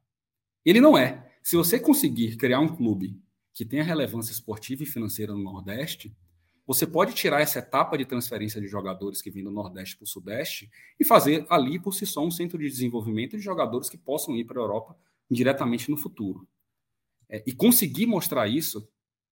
[0.64, 1.32] Ele não é.
[1.40, 3.16] Se você conseguir criar um clube
[3.52, 6.12] que tenha relevância esportiva e financeira no Nordeste,
[6.66, 10.08] você pode tirar essa etapa de transferência de jogadores que vêm do Nordeste para o
[10.08, 10.68] Sudeste
[10.98, 14.44] e fazer ali por si só um centro de desenvolvimento de jogadores que possam ir
[14.44, 14.98] para a Europa
[15.30, 16.44] diretamente no futuro.
[17.28, 18.84] É, e conseguir mostrar isso,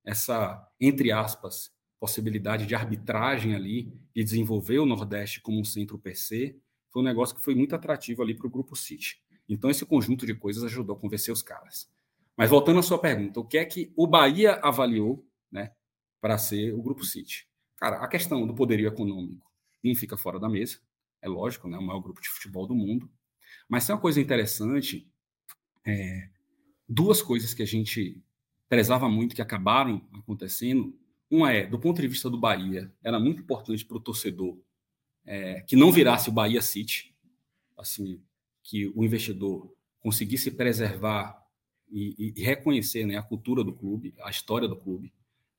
[0.04, 1.72] essa, entre aspas,
[2.02, 6.58] possibilidade de arbitragem ali, de desenvolver o Nordeste como um centro PC,
[6.90, 9.22] foi um negócio que foi muito atrativo ali para o Grupo City.
[9.48, 11.88] Então, esse conjunto de coisas ajudou a convencer os caras.
[12.36, 15.70] Mas voltando à sua pergunta, o que é que o Bahia avaliou né,
[16.20, 17.46] para ser o Grupo City?
[17.76, 19.48] Cara, a questão do poderio econômico
[19.80, 20.80] não fica fora da mesa,
[21.20, 23.08] é lógico, né, o maior grupo de futebol do mundo.
[23.68, 25.08] Mas tem uma coisa interessante,
[25.86, 26.28] é,
[26.88, 28.20] duas coisas que a gente
[28.68, 30.98] prezava muito que acabaram acontecendo.
[31.32, 34.58] Uma é, do ponto de vista do Bahia, era muito importante para o torcedor
[35.24, 37.14] é, que não virasse o Bahia City,
[37.74, 38.20] assim,
[38.62, 41.42] que o investidor conseguisse preservar
[41.90, 45.10] e, e reconhecer né, a cultura do clube, a história do clube.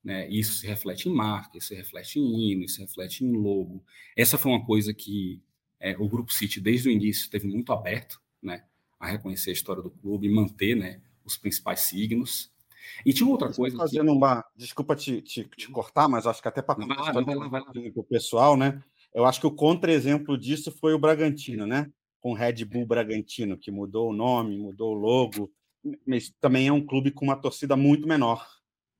[0.04, 0.30] Né?
[0.30, 3.84] Isso se reflete em marca, isso se reflete em hino, isso se reflete em logo.
[4.16, 5.42] Essa foi uma coisa que
[5.80, 8.64] é, o Grupo City, desde o início, teve muito aberto né,
[9.00, 12.53] a reconhecer a história do clube e manter né, os principais signos.
[13.06, 13.78] E tinha outra coisa.
[13.78, 14.12] Fazendo que...
[14.12, 14.44] uma.
[14.56, 16.78] Desculpa te, te, te, cortar, mas acho que até para
[17.96, 18.82] o pessoal, né?
[19.14, 21.92] Eu acho que o contra-exemplo disso foi o Bragantino, né?
[22.20, 25.52] Com o Red Bull Bragantino, que mudou o nome, mudou o logo,
[26.06, 28.48] mas também é um clube com uma torcida muito menor,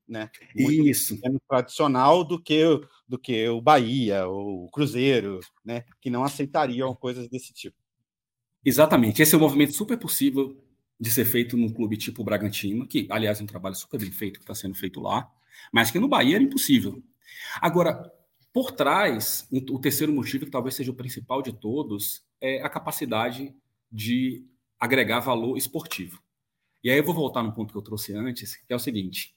[0.08, 0.30] né?
[0.56, 1.20] Muito Isso.
[1.22, 2.64] menos tradicional do que
[3.08, 5.84] do que o Bahia ou o Cruzeiro, né?
[6.02, 7.78] Que não aceitariam coisas desse tipo.
[8.64, 9.22] Exatamente.
[9.22, 10.58] Esse é um movimento super possível
[11.00, 14.12] de ser feito num clube tipo o Bragantino, que, aliás, é um trabalho super bem
[14.12, 15.30] feito que está sendo feito lá,
[15.72, 17.04] mas que no Bahia era impossível.
[17.62, 18.12] Agora,
[18.54, 23.54] por trás, o terceiro motivo, que talvez seja o principal de todos, é a capacidade
[23.92, 24.46] de
[24.80, 26.22] agregar valor esportivo.
[26.84, 29.36] E aí eu vou voltar no ponto que eu trouxe antes, que é o seguinte: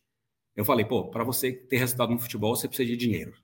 [0.54, 3.34] eu falei, pô, para você ter resultado no futebol, você precisa de dinheiro,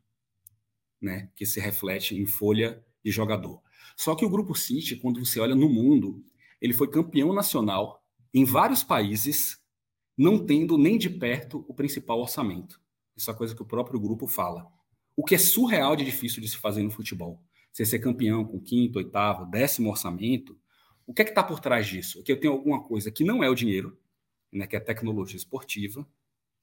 [1.00, 1.30] né?
[1.36, 3.62] Que se reflete em folha de jogador.
[3.96, 6.24] Só que o Grupo City, quando você olha no mundo,
[6.60, 8.01] ele foi campeão nacional
[8.32, 9.58] em vários países,
[10.16, 12.80] não tendo nem de perto o principal orçamento.
[13.16, 14.66] Isso é coisa que o próprio grupo fala.
[15.16, 17.42] O que é surreal de difícil de se fazer no futebol.
[17.72, 20.58] Você ser campeão com quinto, oitavo, décimo orçamento,
[21.06, 22.20] o que é que está por trás disso?
[22.20, 23.98] É que eu tenho alguma coisa que não é o dinheiro,
[24.50, 26.06] né, que é a tecnologia esportiva,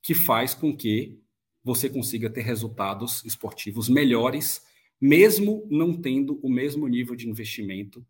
[0.02, 1.20] que faz com que
[1.64, 4.64] você consiga ter resultados esportivos melhores,
[5.00, 8.06] mesmo não tendo o mesmo nível de investimento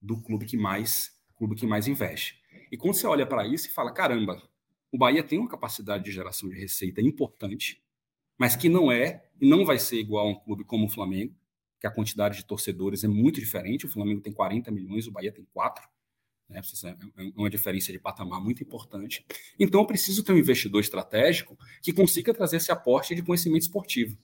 [0.00, 2.41] do clube que mais clube que mais investe.
[2.72, 4.42] E quando você olha para isso e fala, caramba,
[4.90, 7.82] o Bahia tem uma capacidade de geração de receita importante,
[8.38, 11.34] mas que não é e não vai ser igual a um clube como o Flamengo,
[11.78, 13.84] que a quantidade de torcedores é muito diferente.
[13.84, 15.86] O Flamengo tem 40 milhões, o Bahia tem 4.
[16.48, 16.62] Né?
[16.84, 19.26] É, é uma diferença de patamar muito importante.
[19.60, 24.16] Então, eu preciso ter um investidor estratégico que consiga trazer esse aporte de conhecimento esportivo.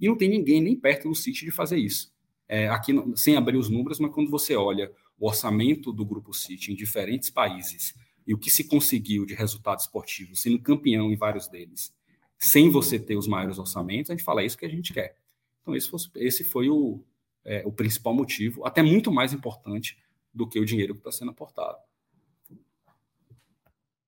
[0.00, 2.14] E não tem ninguém nem perto do City de fazer isso.
[2.48, 6.72] É, aqui, sem abrir os números, mas quando você olha o orçamento do Grupo City
[6.72, 7.94] em diferentes países
[8.26, 11.94] e o que se conseguiu de resultados esportivos, sendo campeão em vários deles,
[12.38, 15.16] sem você ter os maiores orçamentos, a gente fala é isso que a gente quer.
[15.62, 17.02] Então, esse, foi, esse foi o,
[17.44, 19.96] é, o principal motivo, até muito mais importante
[20.34, 21.78] do que o dinheiro que está sendo aportado.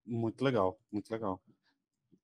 [0.05, 1.41] Muito legal, muito legal.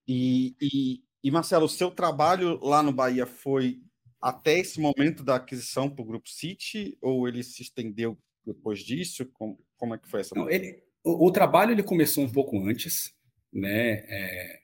[0.07, 3.81] E, e, e, Marcelo, o seu trabalho lá no Bahia foi
[4.21, 9.27] até esse momento da aquisição para o Grupo City ou ele se estendeu depois disso?
[9.33, 10.35] Como, como é que foi essa?
[10.35, 13.15] Não, ele, o, o, trabalho ele começou um pouco antes,
[13.53, 14.05] né?
[14.09, 14.61] É,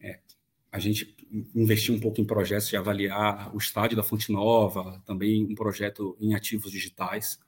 [0.00, 0.20] é,
[0.70, 1.16] a gente
[1.54, 6.16] investiu um pouco em projetos de avaliar o estádio da Fonte Nova, também um projeto
[6.20, 7.38] em ativos digitais,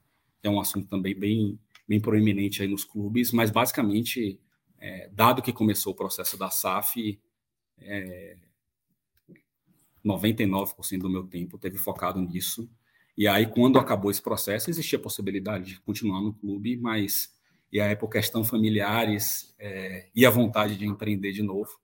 [0.43, 4.41] é um assunto também bem, bem proeminente aí nos clubes, mas basicamente,
[4.79, 7.21] é, dado que começou o processo da SAF,
[7.81, 8.37] é,
[10.05, 12.69] 99% do meu tempo teve focado nisso.
[13.19, 17.37] E aí, quando acabou esse processo, existia a possibilidade de continuar no clube, mas
[17.73, 21.81] e aí por questão familiares é, e a vontade de empreender de novo,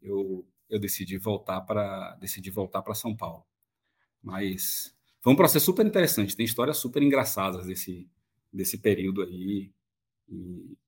[0.00, 3.44] eu eu decidi voltar para decidi voltar para São Paulo.
[4.22, 8.08] Mas foi um processo super interessante, tem histórias super engraçadas desse
[8.52, 9.72] desse período aí.
[10.28, 10.78] E,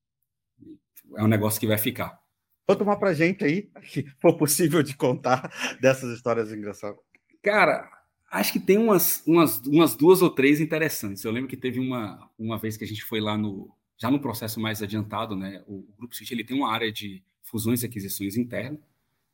[0.61, 0.79] e
[1.17, 2.21] é um negócio que vai ficar.
[2.69, 7.01] Vou tomar para gente aí, se for possível de contar dessas histórias engraçadas.
[7.43, 8.00] Cara,
[8.31, 11.25] acho que tem umas, umas, umas duas ou três interessantes.
[11.25, 14.21] Eu lembro que teve uma, uma vez que a gente foi lá no já no
[14.21, 15.63] processo mais adiantado, né?
[15.67, 18.81] O, o Grupo City ele tem uma área de fusões e aquisições interna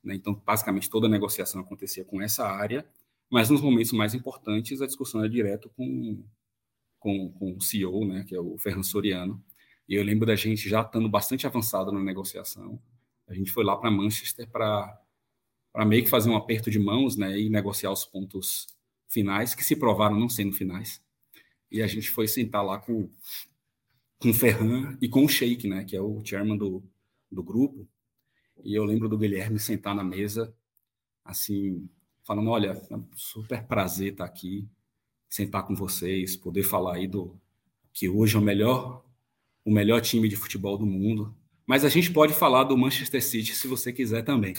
[0.07, 0.15] né?
[0.15, 2.87] Então, basicamente, toda a negociação acontecia com essa área,
[3.29, 6.25] mas nos momentos mais importantes, a discussão era direto com,
[7.01, 9.43] com, com o CEO, né, que é o Ferran Soriano.
[9.89, 12.81] E eu lembro da gente já estando bastante avançado na negociação.
[13.27, 14.97] A gente foi lá para Manchester para
[15.85, 18.69] meio que fazer um aperto de mãos né, e negociar os pontos
[19.09, 21.01] finais, que se provaram não sendo finais.
[21.71, 23.11] E a gente foi sentar lá com,
[24.19, 26.83] com o Ferran e com o Sheik, né, que é o chairman do,
[27.31, 27.89] do grupo,
[28.65, 30.55] e eu lembro do Guilherme sentar na mesa,
[31.25, 31.89] assim,
[32.25, 34.69] falando: olha, é um super prazer estar aqui,
[35.29, 37.39] sentar com vocês, poder falar aí do
[37.93, 39.05] que hoje é o melhor,
[39.65, 41.35] o melhor time de futebol do mundo.
[41.67, 44.55] Mas a gente pode falar do Manchester City se você quiser também.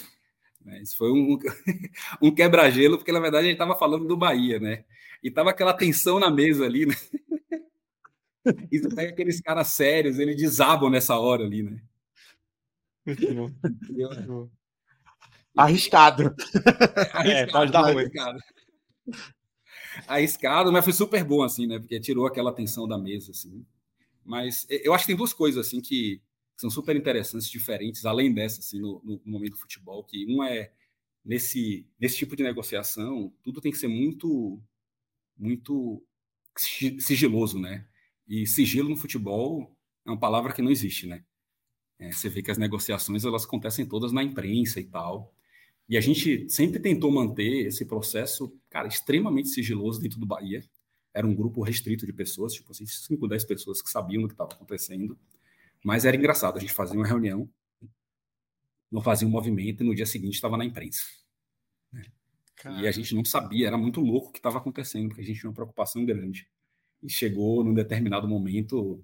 [0.68, 1.40] Né, isso foi um,
[2.22, 4.84] um quebra-gelo, porque na verdade a gente estava falando do Bahia, né?
[5.24, 6.94] E tava aquela tensão na mesa ali, né?
[8.72, 11.82] E você pega aqueles caras sérios, eles desabam nessa hora ali, né?
[15.54, 16.34] Arriscado.
[17.26, 18.04] É, pode dar ruim.
[18.04, 18.40] Arriscado.
[20.08, 21.78] arriscado, mas foi super bom, assim, né?
[21.78, 23.66] Porque tirou aquela tensão da mesa, assim.
[24.24, 26.22] Mas eu acho que tem duas coisas, assim, que
[26.58, 30.72] são super interessantes, diferentes, além dessa, assim, no, no momento do futebol, que uma é
[31.24, 34.60] nesse, nesse tipo de negociação, tudo tem que ser muito,
[35.38, 36.04] muito
[36.58, 37.86] sigiloso, né?
[38.28, 39.72] E sigilo no futebol
[40.06, 41.24] é uma palavra que não existe, né?
[42.00, 45.34] É, você vê que as negociações elas acontecem todas na imprensa e tal.
[45.90, 50.64] E a gente sempre tentou manter esse processo, cara, extremamente sigiloso dentro do Bahia.
[51.14, 54.34] Era um grupo restrito de pessoas, tipo assim, 5, 10 pessoas que sabiam do que
[54.34, 55.18] estava acontecendo.
[55.88, 57.50] Mas era engraçado, a gente fazia uma reunião,
[58.92, 61.02] não fazia um movimento e no dia seguinte estava na imprensa.
[61.94, 62.04] Né?
[62.82, 65.40] E a gente não sabia, era muito louco o que estava acontecendo, porque a gente
[65.40, 66.46] tinha uma preocupação grande.
[67.02, 69.02] E chegou num determinado momento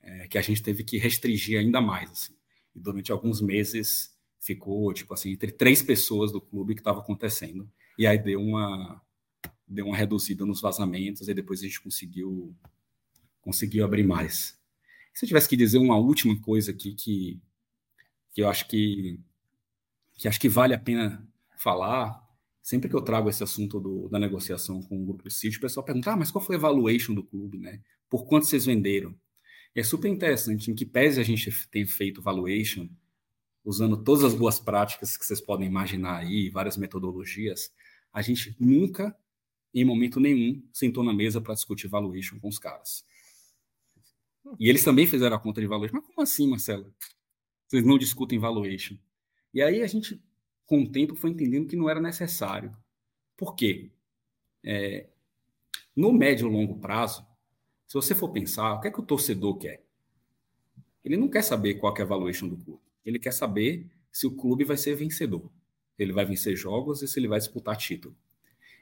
[0.00, 2.10] é, que a gente teve que restringir ainda mais.
[2.10, 2.34] Assim.
[2.74, 7.70] E durante alguns meses ficou, tipo assim, entre três pessoas do clube que estava acontecendo.
[7.96, 9.00] E aí deu uma,
[9.68, 12.52] deu uma reduzida nos vazamentos, e depois a gente conseguiu,
[13.40, 14.57] conseguiu abrir mais.
[15.18, 17.42] Se eu tivesse que dizer uma última coisa aqui que,
[18.32, 19.18] que eu acho que,
[20.14, 22.24] que acho que vale a pena falar,
[22.62, 25.84] sempre que eu trago esse assunto do, da negociação com o grupo City, o pessoal
[25.84, 27.80] pergunta: ah, mas qual foi a valuation do clube, né?
[28.08, 29.12] Por quanto vocês venderam?
[29.74, 32.88] E é super interessante, em que pese a gente tem feito valuation,
[33.64, 37.72] usando todas as boas práticas que vocês podem imaginar aí, várias metodologias,
[38.12, 39.12] a gente nunca,
[39.74, 43.04] em momento nenhum, sentou na mesa para discutir valuation com os caras.
[44.58, 45.94] E eles também fizeram a conta de valuation.
[45.94, 46.94] Mas como assim, Marcelo?
[47.66, 48.96] Vocês não discutem valuation.
[49.52, 50.22] E aí a gente,
[50.66, 52.76] com o tempo, foi entendendo que não era necessário.
[53.36, 53.90] Por quê?
[54.62, 55.06] É,
[55.94, 57.26] no médio e longo prazo,
[57.86, 59.82] se você for pensar, o que é que o torcedor quer?
[61.04, 62.82] Ele não quer saber qual é a valuation do clube.
[63.04, 65.50] Ele quer saber se o clube vai ser vencedor.
[65.98, 68.16] Ele vai vencer jogos e se ele vai disputar título.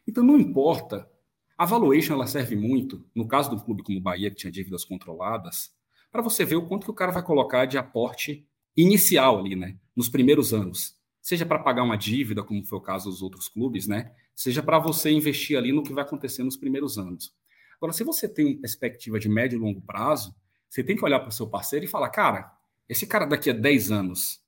[0.06, 1.10] Então não importa
[1.56, 4.84] a valuation ela serve muito, no caso do clube como o Bahia, que tinha dívidas
[4.84, 5.72] controladas,
[6.12, 8.46] para você ver o quanto que o cara vai colocar de aporte
[8.76, 9.78] inicial ali, né?
[9.94, 10.96] Nos primeiros anos.
[11.22, 14.12] Seja para pagar uma dívida, como foi o caso dos outros clubes, né?
[14.34, 17.34] Seja para você investir ali no que vai acontecer nos primeiros anos.
[17.76, 20.34] Agora, se você tem uma perspectiva de médio e longo prazo,
[20.68, 22.52] você tem que olhar para o seu parceiro e falar, cara,
[22.88, 24.40] esse cara daqui a 10 anos,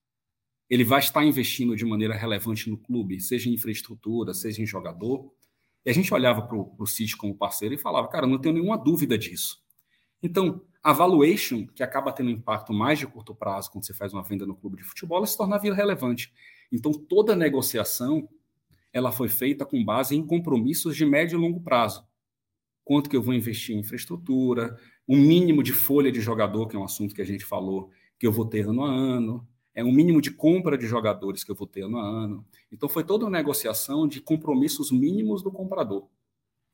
[0.68, 5.32] ele vai estar investindo de maneira relevante no clube, seja em infraestrutura, seja em jogador,
[5.84, 8.76] e a gente olhava para o City como parceiro e falava, cara, não tenho nenhuma
[8.76, 9.62] dúvida disso.
[10.22, 14.12] Então, a valuation, que acaba tendo um impacto mais de curto prazo quando você faz
[14.12, 16.32] uma venda no clube de futebol, ela se torna relevante.
[16.72, 18.28] Então, toda negociação
[18.92, 22.06] ela foi feita com base em compromissos de médio e longo prazo.
[22.84, 26.78] Quanto que eu vou investir em infraestrutura, o mínimo de folha de jogador, que é
[26.78, 29.92] um assunto que a gente falou, que eu vou ter ano a ano, é um
[29.92, 32.46] mínimo de compra de jogadores que eu vou ter ano a ano.
[32.70, 36.08] Então foi toda uma negociação de compromissos mínimos do comprador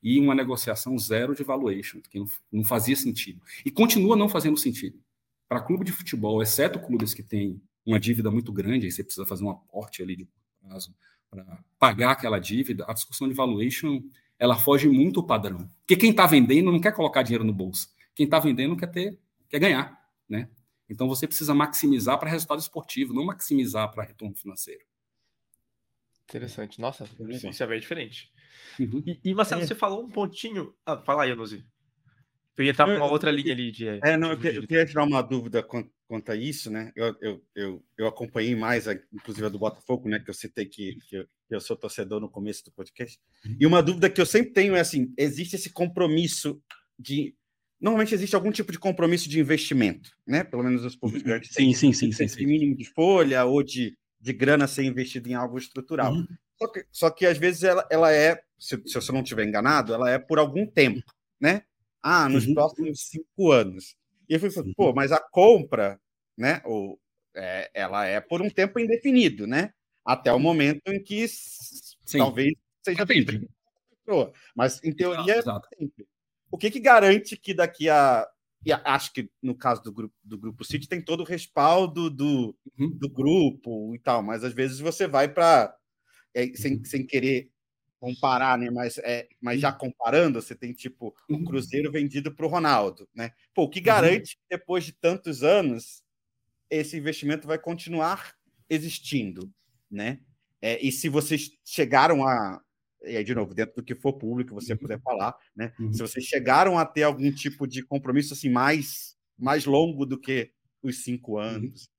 [0.01, 3.41] e uma negociação zero de valuation, que não, não fazia sentido.
[3.65, 4.99] E continua não fazendo sentido.
[5.47, 9.25] Para clube de futebol, exceto clubes que têm uma dívida muito grande, aí você precisa
[9.25, 10.27] fazer um aporte ali de
[10.61, 10.93] prazo
[11.29, 14.01] para pagar aquela dívida, a discussão de valuation
[14.37, 15.69] ela foge muito o padrão.
[15.79, 17.89] Porque quem está vendendo não quer colocar dinheiro no bolso.
[18.13, 19.19] Quem está vendendo quer ter,
[19.49, 19.97] quer ganhar,
[20.27, 20.49] né?
[20.89, 24.83] Então você precisa maximizar para resultado esportivo, não maximizar para retorno financeiro.
[26.29, 26.79] Interessante.
[26.79, 28.31] Nossa, isso é bem diferente.
[28.79, 29.03] Uhum.
[29.05, 29.67] E, e, Marcelo, é.
[29.67, 30.73] você falou um pontinho.
[30.85, 31.65] Ah, fala aí, Anuzi.
[32.57, 33.87] Eu ia estar com uma outra linha ali de.
[33.87, 36.91] É, não, eu, eu queria tirar uma dúvida quanto a isso, né?
[36.95, 40.19] Eu, eu, eu, eu acompanhei mais, a, inclusive a do Botafogo, né?
[40.19, 43.19] Que eu citei que, que, eu, que eu sou torcedor no começo do podcast.
[43.45, 43.57] Uhum.
[43.59, 46.61] E uma dúvida que eu sempre tenho é assim: existe esse compromisso
[46.97, 47.35] de
[47.79, 50.43] normalmente existe algum tipo de compromisso de investimento, né?
[50.43, 51.29] Pelo menos os públicos uhum.
[51.29, 51.51] grandes.
[51.53, 52.45] Sim, sim, sim, sim, sim.
[52.45, 56.13] mínimo de folha ou de, de grana ser investido em algo estrutural.
[56.13, 56.27] Uhum.
[56.57, 59.93] Só, que, só que às vezes ela, ela é, se, se você não estiver enganado,
[59.93, 61.03] ela é por algum tempo,
[61.39, 61.63] né?
[62.01, 62.53] Ah, nos uhum.
[62.53, 63.95] próximos cinco anos.
[64.29, 65.99] E eu falei, pô, mas a compra,
[66.37, 66.61] né?
[66.65, 66.99] Ou,
[67.35, 69.71] é, ela é por um tempo indefinido, né?
[70.05, 72.19] Até o momento em que Sim.
[72.19, 72.53] talvez
[72.83, 73.49] seja sempre.
[74.55, 76.05] Mas em teoria exato, é sempre
[76.51, 78.27] o que, que garante que daqui a.
[78.65, 82.57] E acho que no caso do grupo, do grupo City tem todo o respaldo do,
[82.79, 82.89] uhum.
[82.97, 85.75] do grupo e tal, mas às vezes você vai para.
[86.33, 86.85] É, sem, uhum.
[86.85, 87.49] sem querer
[87.99, 88.69] comparar, né?
[88.69, 89.77] Mas, é, mas já uhum.
[89.77, 91.43] comparando, você tem tipo o uhum.
[91.43, 93.31] Cruzeiro vendido para o Ronaldo, né?
[93.53, 96.03] Pô, o que garante que depois de tantos anos
[96.69, 98.35] esse investimento vai continuar
[98.69, 99.51] existindo,
[99.89, 100.19] né?
[100.61, 102.61] É, e se vocês chegaram a,
[103.05, 104.79] e aí, de novo, dentro do que for público, você uhum.
[104.79, 105.73] puder falar, né?
[105.79, 105.93] Uhum.
[105.93, 110.51] Se vocês chegaram a ter algum tipo de compromisso assim mais, mais longo do que
[110.81, 111.39] os cinco uhum.
[111.39, 111.89] anos.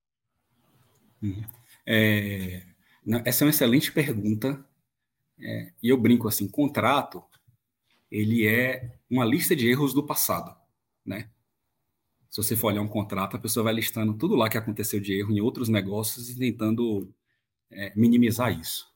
[1.22, 1.44] Uhum.
[1.86, 2.62] É,
[3.24, 4.64] essa é uma excelente pergunta.
[5.38, 7.22] É, e eu brinco assim, contrato,
[8.10, 10.56] ele é uma lista de erros do passado,
[11.04, 11.30] né?
[12.30, 15.14] Se você for olhar um contrato, a pessoa vai listando tudo lá que aconteceu de
[15.14, 17.12] erro em outros negócios e tentando
[17.70, 18.86] é, minimizar isso.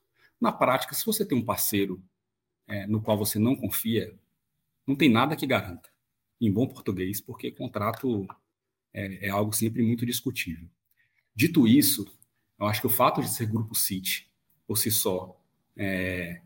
[0.41, 2.03] Na prática, se você tem um parceiro
[2.67, 4.15] é, no qual você não confia,
[4.87, 5.91] não tem nada que garanta,
[6.41, 8.27] em bom português, porque contrato
[8.93, 10.69] é, é algo sempre muito discutível.
[11.35, 12.07] Dito isso,
[12.59, 14.29] eu acho que o fato de ser Grupo City,
[14.67, 15.39] por si só,
[15.77, 16.41] é,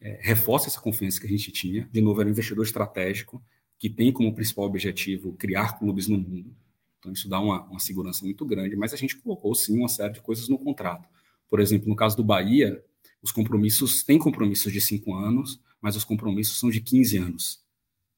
[0.00, 1.88] é, reforça essa confiança que a gente tinha.
[1.92, 3.42] De novo, era um investidor estratégico
[3.78, 6.54] que tem como principal objetivo criar clubes no mundo.
[6.98, 10.12] Então, isso dá uma, uma segurança muito grande, mas a gente colocou, sim, uma série
[10.12, 11.08] de coisas no contrato.
[11.48, 12.82] Por exemplo, no caso do Bahia,
[13.22, 17.62] os compromissos, têm compromissos de cinco anos, mas os compromissos são de 15 anos.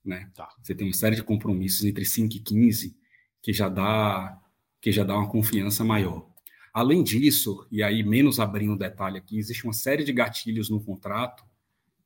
[0.05, 0.31] Né?
[0.35, 0.49] Tá.
[0.63, 2.97] Você tem uma série de compromissos entre 5 e 15
[3.43, 4.41] que já dá
[4.81, 6.29] que já dá uma confiança maior.
[6.73, 11.43] Além disso, e aí menos abrindo detalhe aqui, existe uma série de gatilhos no contrato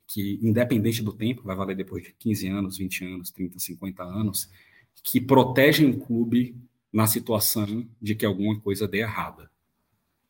[0.06, 4.48] que, independente do tempo, vai valer depois de 15 anos, 20 anos, 30, 50 anos,
[5.02, 6.54] que protegem o clube
[6.92, 9.50] na situação de que alguma coisa dê errada.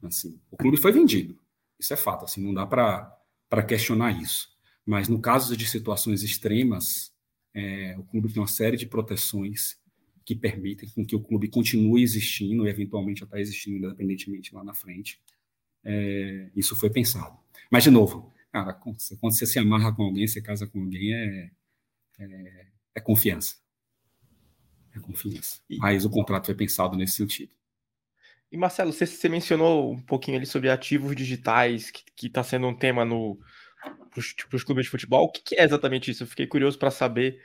[0.03, 1.39] Assim, o clube foi vendido,
[1.79, 4.49] isso é fato, assim, não dá para questionar isso.
[4.85, 7.13] Mas no caso de situações extremas,
[7.55, 9.79] é, o clube tem uma série de proteções
[10.25, 14.75] que permitem com que o clube continue existindo e eventualmente até existindo independentemente lá na
[14.75, 15.21] frente.
[15.85, 17.39] É, isso foi pensado.
[17.71, 21.51] Mas, de novo, cara, quando você se amarra com alguém, você casa com alguém, é,
[22.19, 23.57] é, é confiança.
[24.95, 25.61] É confiança.
[25.79, 27.53] Mas o contrato foi pensado nesse sentido.
[28.51, 32.75] E Marcelo, você, você mencionou um pouquinho ali sobre ativos digitais, que está sendo um
[32.75, 33.39] tema no,
[34.11, 35.25] para os tipo, clubes de futebol.
[35.25, 36.23] O que, que, é exatamente isso?
[36.23, 37.41] Eu fiquei curioso para saber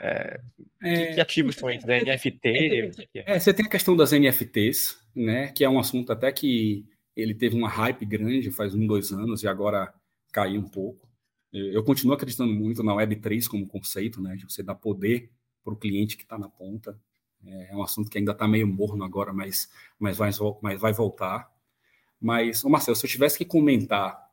[0.00, 0.40] é,
[0.82, 1.86] é, que, que, ativos são esses?
[1.86, 2.48] NFT?
[3.14, 6.84] É, é, você tem a questão das NFTs, né, que é um assunto até que
[7.14, 9.92] ele teve uma hype grande faz um, dois anos e agora
[10.32, 11.08] caiu um pouco.
[11.52, 15.30] Eu continuo acreditando muito na Web3 como conceito, né, de você dar poder
[15.62, 16.98] para o cliente que está na ponta.
[17.46, 20.92] É, é um assunto que ainda está meio morno agora, mas, mas, vai, mas vai
[20.92, 21.50] voltar.
[22.20, 24.30] Mas, ô Marcelo, se eu tivesse que comentar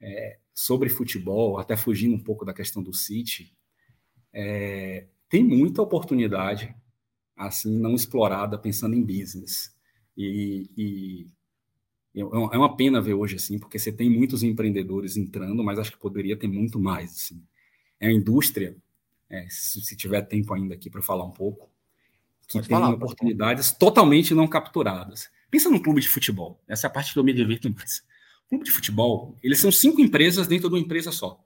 [0.00, 3.54] é, sobre futebol, até fugindo um pouco da questão do City,
[4.32, 6.74] é, tem muita oportunidade
[7.36, 9.74] assim não explorada pensando em business.
[10.16, 11.28] E, e,
[12.14, 15.92] é, é uma pena ver hoje assim, porque você tem muitos empreendedores entrando, mas acho
[15.92, 17.12] que poderia ter muito mais.
[17.12, 17.42] Assim.
[18.00, 18.76] É uma indústria,
[19.30, 21.70] é, se, se, tiver tempo ainda aqui para falar um pouco,
[22.48, 25.30] que Pode tem falar, oportunidades totalmente não capturadas.
[25.50, 26.62] Pensa num clube de futebol.
[26.66, 28.02] Essa é a parte que eu me divirto mais.
[28.48, 31.44] Clube de futebol, eles são cinco empresas dentro de uma empresa só.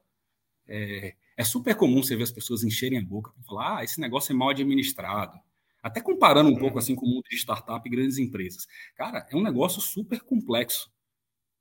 [0.66, 4.00] É, é super comum você ver as pessoas encherem a boca para falar: ah, esse
[4.00, 5.36] negócio é mal administrado.
[5.82, 8.68] Até comparando um pouco assim com o mundo de startup e grandes empresas.
[8.94, 10.88] Cara, é um negócio super complexo.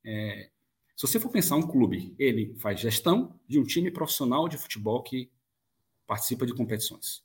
[0.05, 0.51] É,
[0.95, 5.01] se você for pensar um clube, ele faz gestão de um time profissional de futebol
[5.01, 5.31] que
[6.05, 7.23] participa de competições.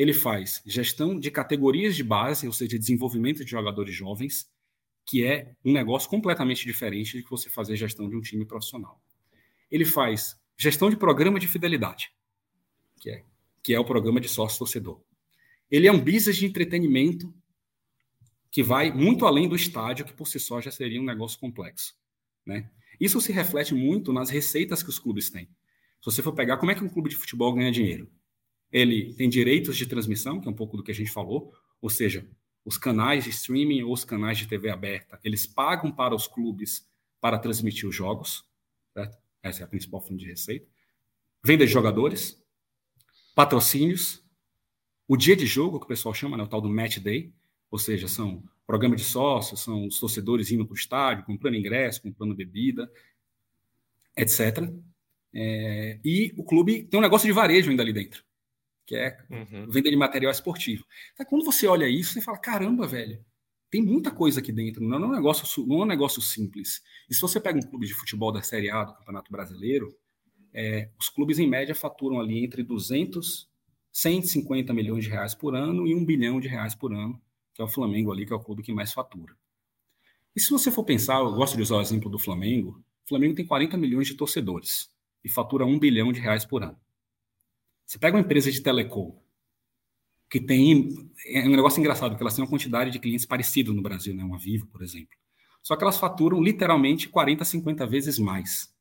[0.00, 4.50] Ele faz gestão de categorias de base, ou seja, desenvolvimento de jogadores jovens
[5.04, 8.98] que é um negócio completamente diferente de que você fazer gestão de um time profissional.
[9.70, 12.14] Ele faz gestão de programa de fidelidade,
[12.98, 13.24] que é,
[13.62, 15.02] que é o programa de sócio-torcedor.
[15.70, 17.34] Ele é um business de entretenimento
[18.50, 21.94] que vai muito além do estádio, que por si só já seria um negócio complexo.
[22.46, 22.70] Né?
[22.98, 25.44] Isso se reflete muito nas receitas que os clubes têm.
[26.00, 28.10] Se você for pegar como é que um clube de futebol ganha dinheiro,
[28.70, 31.90] ele tem direitos de transmissão, que é um pouco do que a gente falou, ou
[31.90, 32.26] seja,
[32.64, 36.88] os canais de streaming ou os canais de TV aberta, eles pagam para os clubes
[37.20, 38.44] para transmitir os jogos,
[38.92, 39.18] certo?
[39.42, 40.66] Essa é a principal fonte de receita.
[41.44, 42.42] Venda de jogadores,
[43.34, 44.22] patrocínios,
[45.08, 47.32] o dia de jogo, que o pessoal chama, né, o tal do match day,
[47.70, 52.02] ou seja, são programa de sócios, são os torcedores indo para o estádio, comprando ingresso,
[52.02, 52.90] comprando bebida,
[54.16, 54.70] etc.
[55.34, 58.22] É, e o clube tem um negócio de varejo ainda ali dentro
[58.90, 59.70] que é uhum.
[59.70, 60.84] venda de material esportivo.
[61.12, 63.24] Então, quando você olha isso, você fala: caramba, velho,
[63.70, 66.82] tem muita coisa aqui dentro, não é um negócio, não é um negócio simples.
[67.08, 69.96] E se você pega um clube de futebol da Série A do Campeonato Brasileiro,
[70.52, 73.48] é, os clubes em média faturam ali entre 200,
[73.92, 77.22] 150 milhões de reais por ano e um bilhão de reais por ano,
[77.54, 79.36] que é o Flamengo ali, que é o clube que mais fatura.
[80.34, 83.36] E se você for pensar, eu gosto de usar o exemplo do Flamengo, o Flamengo
[83.36, 84.90] tem 40 milhões de torcedores
[85.22, 86.76] e fatura um bilhão de reais por ano.
[87.90, 89.20] Você pega uma empresa de telecom,
[90.30, 91.10] que tem.
[91.26, 94.22] É um negócio engraçado, porque elas têm uma quantidade de clientes parecidos no Brasil, né?
[94.22, 95.18] Uma Vivo, por exemplo.
[95.60, 98.72] Só que elas faturam literalmente 40, 50 vezes mais.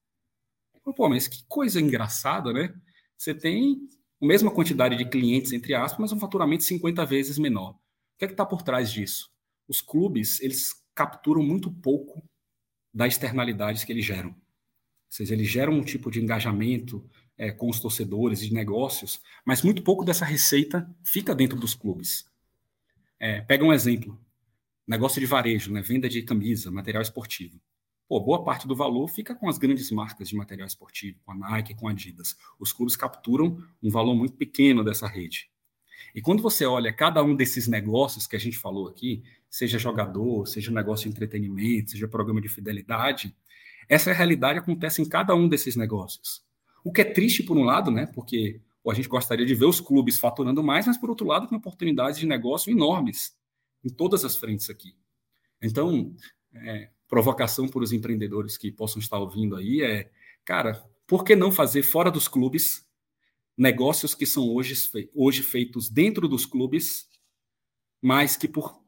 [0.95, 2.72] Pô, mas que coisa engraçada, né?
[3.18, 3.80] Você tem
[4.22, 7.72] a mesma quantidade de clientes, entre aspas, mas um faturamento 50 vezes menor.
[7.72, 7.77] O
[8.19, 9.27] que é que está por trás disso?
[9.68, 12.22] Os clubes, eles capturam muito pouco
[12.94, 14.30] das externalidades que eles geram.
[14.30, 14.36] Ou
[15.10, 17.03] seja, eles geram um tipo de engajamento
[17.40, 22.30] é, com os torcedores e negócios, mas muito pouco dessa receita fica dentro dos clubes.
[23.18, 24.20] É, pega um exemplo:
[24.86, 27.60] negócio de varejo, né, venda de camisa, material esportivo.
[28.10, 31.36] Pô, boa parte do valor fica com as grandes marcas de material esportivo, com a
[31.36, 32.36] Nike, com a Adidas.
[32.60, 35.49] Os clubes capturam um valor muito pequeno dessa rede.
[36.14, 40.48] E quando você olha cada um desses negócios que a gente falou aqui, seja jogador,
[40.48, 43.36] seja negócio de entretenimento, seja programa de fidelidade,
[43.88, 46.48] essa realidade acontece em cada um desses negócios.
[46.84, 48.06] O que é triste por um lado, né?
[48.06, 51.57] Porque a gente gostaria de ver os clubes faturando mais, mas por outro lado, tem
[51.57, 53.38] oportunidades de negócio enormes
[53.84, 54.95] em todas as frentes aqui.
[55.61, 56.15] Então,
[56.53, 60.10] é, provocação para os empreendedores que possam estar ouvindo aí é,
[60.43, 62.88] cara, por que não fazer fora dos clubes
[63.57, 64.73] negócios que são hoje,
[65.14, 67.10] hoje feitos dentro dos clubes,
[68.01, 68.80] mas que por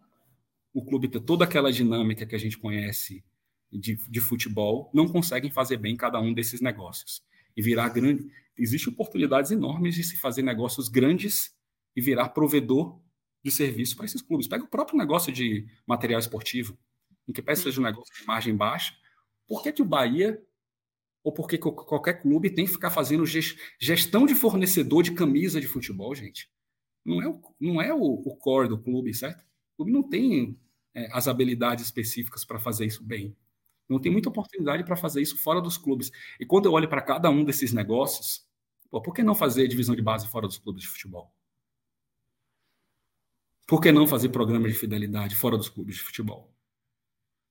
[0.74, 3.24] o clube ter toda aquela dinâmica que a gente conhece
[3.70, 7.22] de, de futebol, não conseguem fazer bem cada um desses negócios.
[7.56, 8.30] E virar grande.
[8.58, 11.54] Existem oportunidades enormes de se fazer negócios grandes
[11.96, 13.00] e virar provedor
[13.44, 14.48] de serviço para esses clubes.
[14.48, 16.78] Pega o próprio negócio de material esportivo
[17.28, 18.94] em que peça seja um negócio de margem baixa,
[19.48, 20.42] por que, que o Bahia
[21.24, 23.24] ou por que qualquer clube tem que ficar fazendo
[23.80, 26.50] gestão de fornecedor de camisa de futebol, gente?
[27.06, 29.42] Não é o, não é o, o core do clube, certo?
[29.74, 30.60] O clube não tem
[30.94, 33.36] é, as habilidades específicas para fazer isso bem.
[33.92, 36.12] Não tem muita oportunidade para fazer isso fora dos clubes.
[36.40, 38.48] E quando eu olho para cada um desses negócios,
[38.90, 41.34] pô, por que não fazer divisão de base fora dos clubes de futebol?
[43.68, 46.56] Por que não fazer programa de fidelidade fora dos clubes de futebol?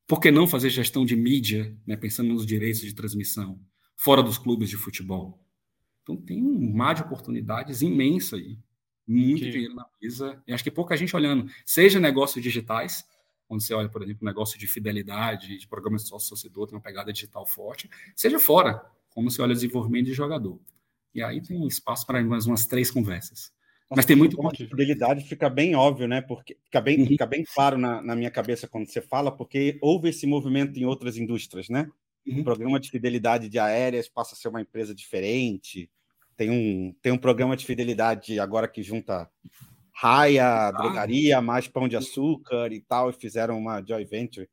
[0.06, 3.60] Por que não fazer gestão de mídia, né, pensando nos direitos de transmissão,
[3.94, 5.46] fora dos clubes de futebol?
[6.02, 8.58] Então tem um mar de oportunidades imensa aí.
[9.06, 10.42] Muito dinheiro na mesa.
[10.46, 13.04] E acho que pouca gente olhando, seja negócios digitais,
[13.50, 17.12] onde você olha, por exemplo, negócio de fidelidade, de programas de sócio-torcedor, tem uma pegada
[17.12, 20.58] digital forte, seja fora, como você olha desenvolvimento de jogador.
[21.12, 23.52] E aí tem espaço para mais umas três conversas.
[23.90, 26.20] Mas tem muito ponto de fidelidade fica bem óbvio, né?
[26.20, 27.06] Porque fica bem, uhum.
[27.06, 30.84] fica bem claro na, na, minha cabeça quando você fala, porque houve esse movimento em
[30.84, 31.90] outras indústrias, né?
[32.24, 32.40] Uhum.
[32.40, 35.90] O programa de fidelidade de aéreas passa a ser uma empresa diferente.
[36.36, 39.28] Tem um, tem um programa de fidelidade agora que junta
[40.00, 40.72] raia, ah.
[40.72, 44.48] drogaria, mais pão de açúcar e tal, e fizeram uma joint venture.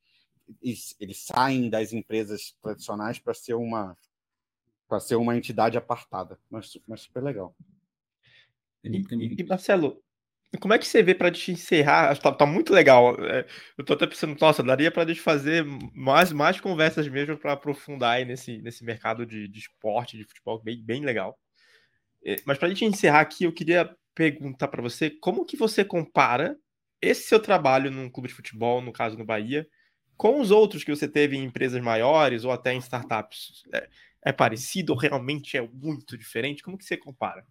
[0.61, 3.97] E, eles saem das empresas tradicionais para ser uma
[4.87, 7.53] para ser uma entidade apartada, mas, mas super legal.
[8.81, 9.03] E,
[9.37, 10.01] e, Marcelo,
[10.61, 12.09] como é que você vê para te encerrar?
[12.09, 13.13] Acho que tá, tá muito legal.
[13.25, 13.45] É,
[13.77, 18.15] eu tô até pensando, nossa, daria para gente fazer mais, mais conversas mesmo para aprofundar
[18.15, 21.37] aí nesse, nesse mercado de, de esporte, de futebol, bem, bem legal.
[22.23, 25.85] É, mas para a gente encerrar aqui, eu queria perguntar para você como que você
[25.85, 26.57] compara
[26.99, 29.67] esse seu trabalho num clube de futebol, no caso no Bahia,
[30.17, 33.61] com os outros que você teve em empresas maiores ou até em startups.
[33.71, 33.87] É,
[34.25, 36.63] é parecido ou realmente é muito diferente?
[36.63, 37.45] Como que você compara?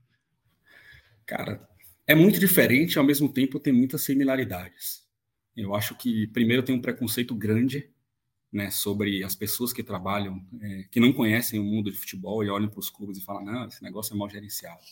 [1.24, 1.68] Cara,
[2.04, 5.06] é muito diferente ao mesmo tempo tem muitas similaridades.
[5.56, 7.88] Eu acho que primeiro tem um preconceito grande
[8.52, 12.50] né, sobre as pessoas que trabalham, é, que não conhecem o mundo de futebol e
[12.50, 14.82] olham para os clubes e falam, não, esse negócio é mal gerenciado.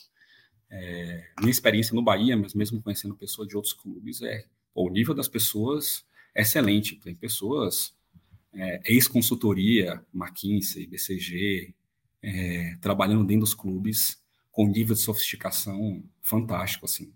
[0.69, 5.13] É, minha experiência no Bahia, mas mesmo conhecendo pessoas de outros clubes, é o nível
[5.13, 6.97] das pessoas é excelente.
[6.97, 7.95] Tem pessoas,
[8.53, 11.73] é, ex-consultoria, McKinsey, BCG,
[12.21, 14.21] é, trabalhando dentro dos clubes
[14.51, 17.13] com nível de sofisticação fantástico, assim.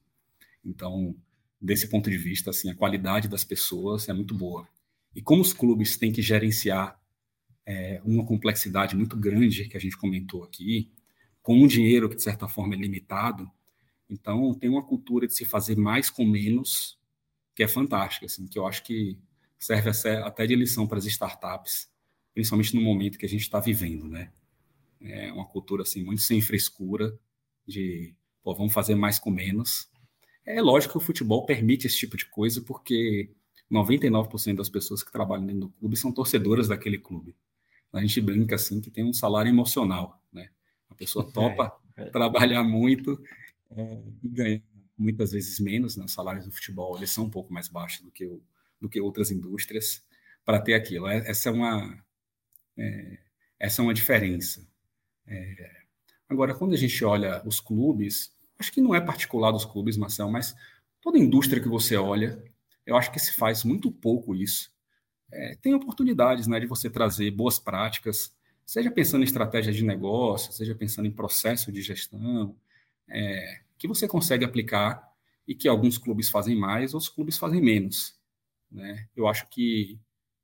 [0.64, 1.16] Então,
[1.62, 4.68] desse ponto de vista, assim, a qualidade das pessoas é muito boa.
[5.16, 7.00] E como os clubes têm que gerenciar
[7.66, 10.92] é, uma complexidade muito grande que a gente comentou aqui,
[11.50, 13.50] com um dinheiro que de certa forma é limitado,
[14.08, 16.96] então tem uma cultura de se fazer mais com menos
[17.56, 19.18] que é fantástica, assim, que eu acho que
[19.58, 19.90] serve
[20.20, 21.90] até de lição para as startups,
[22.36, 24.32] principalmente no momento que a gente está vivendo, né?
[25.02, 27.18] É uma cultura assim muito sem frescura,
[27.66, 28.14] de
[28.44, 29.90] pô, vamos fazer mais com menos.
[30.46, 33.32] É lógico que o futebol permite esse tipo de coisa, porque
[33.72, 37.36] 99% das pessoas que trabalham dentro do clube são torcedoras daquele clube.
[37.92, 40.19] A gente brinca assim que tem um salário emocional?
[40.90, 42.06] A pessoa é, topa é, é.
[42.10, 43.22] trabalhar muito
[43.72, 44.62] é, e ganhar
[44.98, 46.06] muitas vezes menos, né?
[46.06, 48.42] Os salários do futebol eles são um pouco mais baixos do que, o,
[48.82, 50.04] do que outras indústrias
[50.44, 51.08] para ter aquilo.
[51.08, 52.04] É, essa é uma
[53.60, 54.66] essa é uma diferença.
[56.30, 60.30] Agora, quando a gente olha os clubes, acho que não é particular dos clubes, Marcel,
[60.30, 60.56] mas
[61.02, 62.42] toda indústria que você olha,
[62.86, 64.72] eu acho que se faz muito pouco isso.
[65.32, 68.34] É, tem oportunidades né, de você trazer boas práticas,
[68.70, 72.56] seja pensando em estratégia de negócio, seja pensando em processo de gestão,
[73.08, 75.12] é, que você consegue aplicar
[75.48, 78.16] e que alguns clubes fazem mais, outros clubes fazem menos.
[78.72, 79.08] Né?
[79.16, 80.00] Eu acho que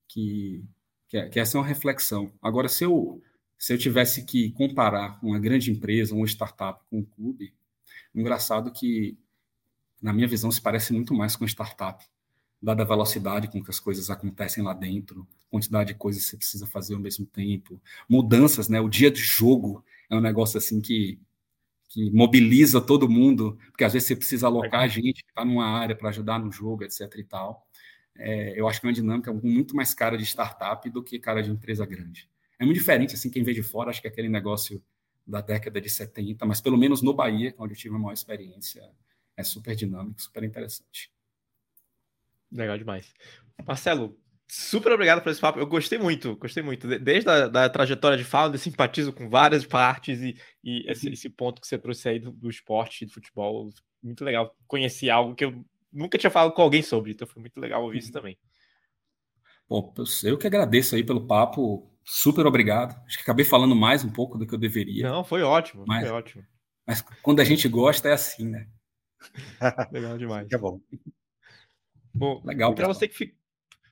[0.07, 0.63] que,
[1.07, 2.33] que, essa é uma reflexão.
[2.41, 3.21] Agora, se eu,
[3.59, 7.53] se eu tivesse que comparar uma grande empresa, uma startup com um clube,
[8.13, 9.19] engraçado que,
[10.01, 12.03] na minha visão, se parece muito mais com startup,
[12.59, 16.37] dada a velocidade com que as coisas acontecem lá dentro, quantidade de coisas que você
[16.37, 18.79] precisa fazer ao mesmo tempo, mudanças, né?
[18.81, 21.19] O dia de jogo é um negócio assim que,
[21.89, 25.95] que mobiliza todo mundo, porque às vezes você precisa alocar gente que está numa área
[25.95, 27.01] para ajudar no jogo, etc.
[27.17, 27.67] e tal.
[28.17, 31.41] É, eu acho que é uma dinâmica muito mais cara de startup do que cara
[31.41, 32.29] de empresa grande.
[32.57, 34.81] É muito diferente, assim, quem vê de fora, acho que é aquele negócio
[35.27, 38.83] da década de 70, mas pelo menos no Bahia, onde eu tive a maior experiência,
[39.35, 41.11] é super dinâmico, super interessante.
[42.51, 43.13] Legal demais.
[43.65, 44.17] Marcelo,
[44.47, 45.59] super obrigado por esse papo.
[45.59, 46.87] Eu gostei muito, gostei muito.
[46.99, 51.61] Desde a da trajetória de fala, simpatizo com várias partes e, e esse, esse, ponto
[51.61, 53.69] que você trouxe aí do, do esporte, do futebol,
[54.01, 54.55] muito legal.
[54.67, 57.99] Conheci algo que eu nunca tinha falado com alguém sobre, então foi muito legal ouvir
[57.99, 58.13] isso uhum.
[58.13, 58.37] também.
[59.67, 59.93] Bom,
[60.23, 62.95] eu que agradeço aí pelo papo, super obrigado.
[63.05, 65.09] Acho que acabei falando mais um pouco do que eu deveria.
[65.09, 66.45] Não, foi ótimo, mas, foi ótimo.
[66.85, 68.67] Mas quando a gente gosta é assim, né?
[69.91, 70.47] legal demais.
[70.51, 70.79] É bom.
[72.13, 72.75] Bom, legal.
[72.75, 73.33] Para você que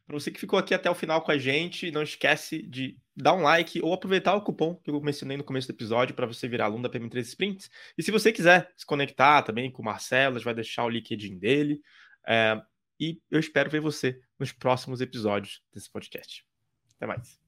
[0.06, 3.34] para você que ficou aqui até o final com a gente, não esquece de dar
[3.34, 6.48] um like ou aproveitar o cupom que eu mencionei no começo do episódio para você
[6.48, 7.70] virar aluno da PM3 Sprints.
[7.98, 10.90] E se você quiser se conectar também com o Marcelo, a gente vai deixar o
[10.90, 11.82] LinkedIn dele.
[12.28, 12.62] É,
[13.00, 16.46] e eu espero ver você nos próximos episódios desse podcast.
[16.96, 17.43] Até mais.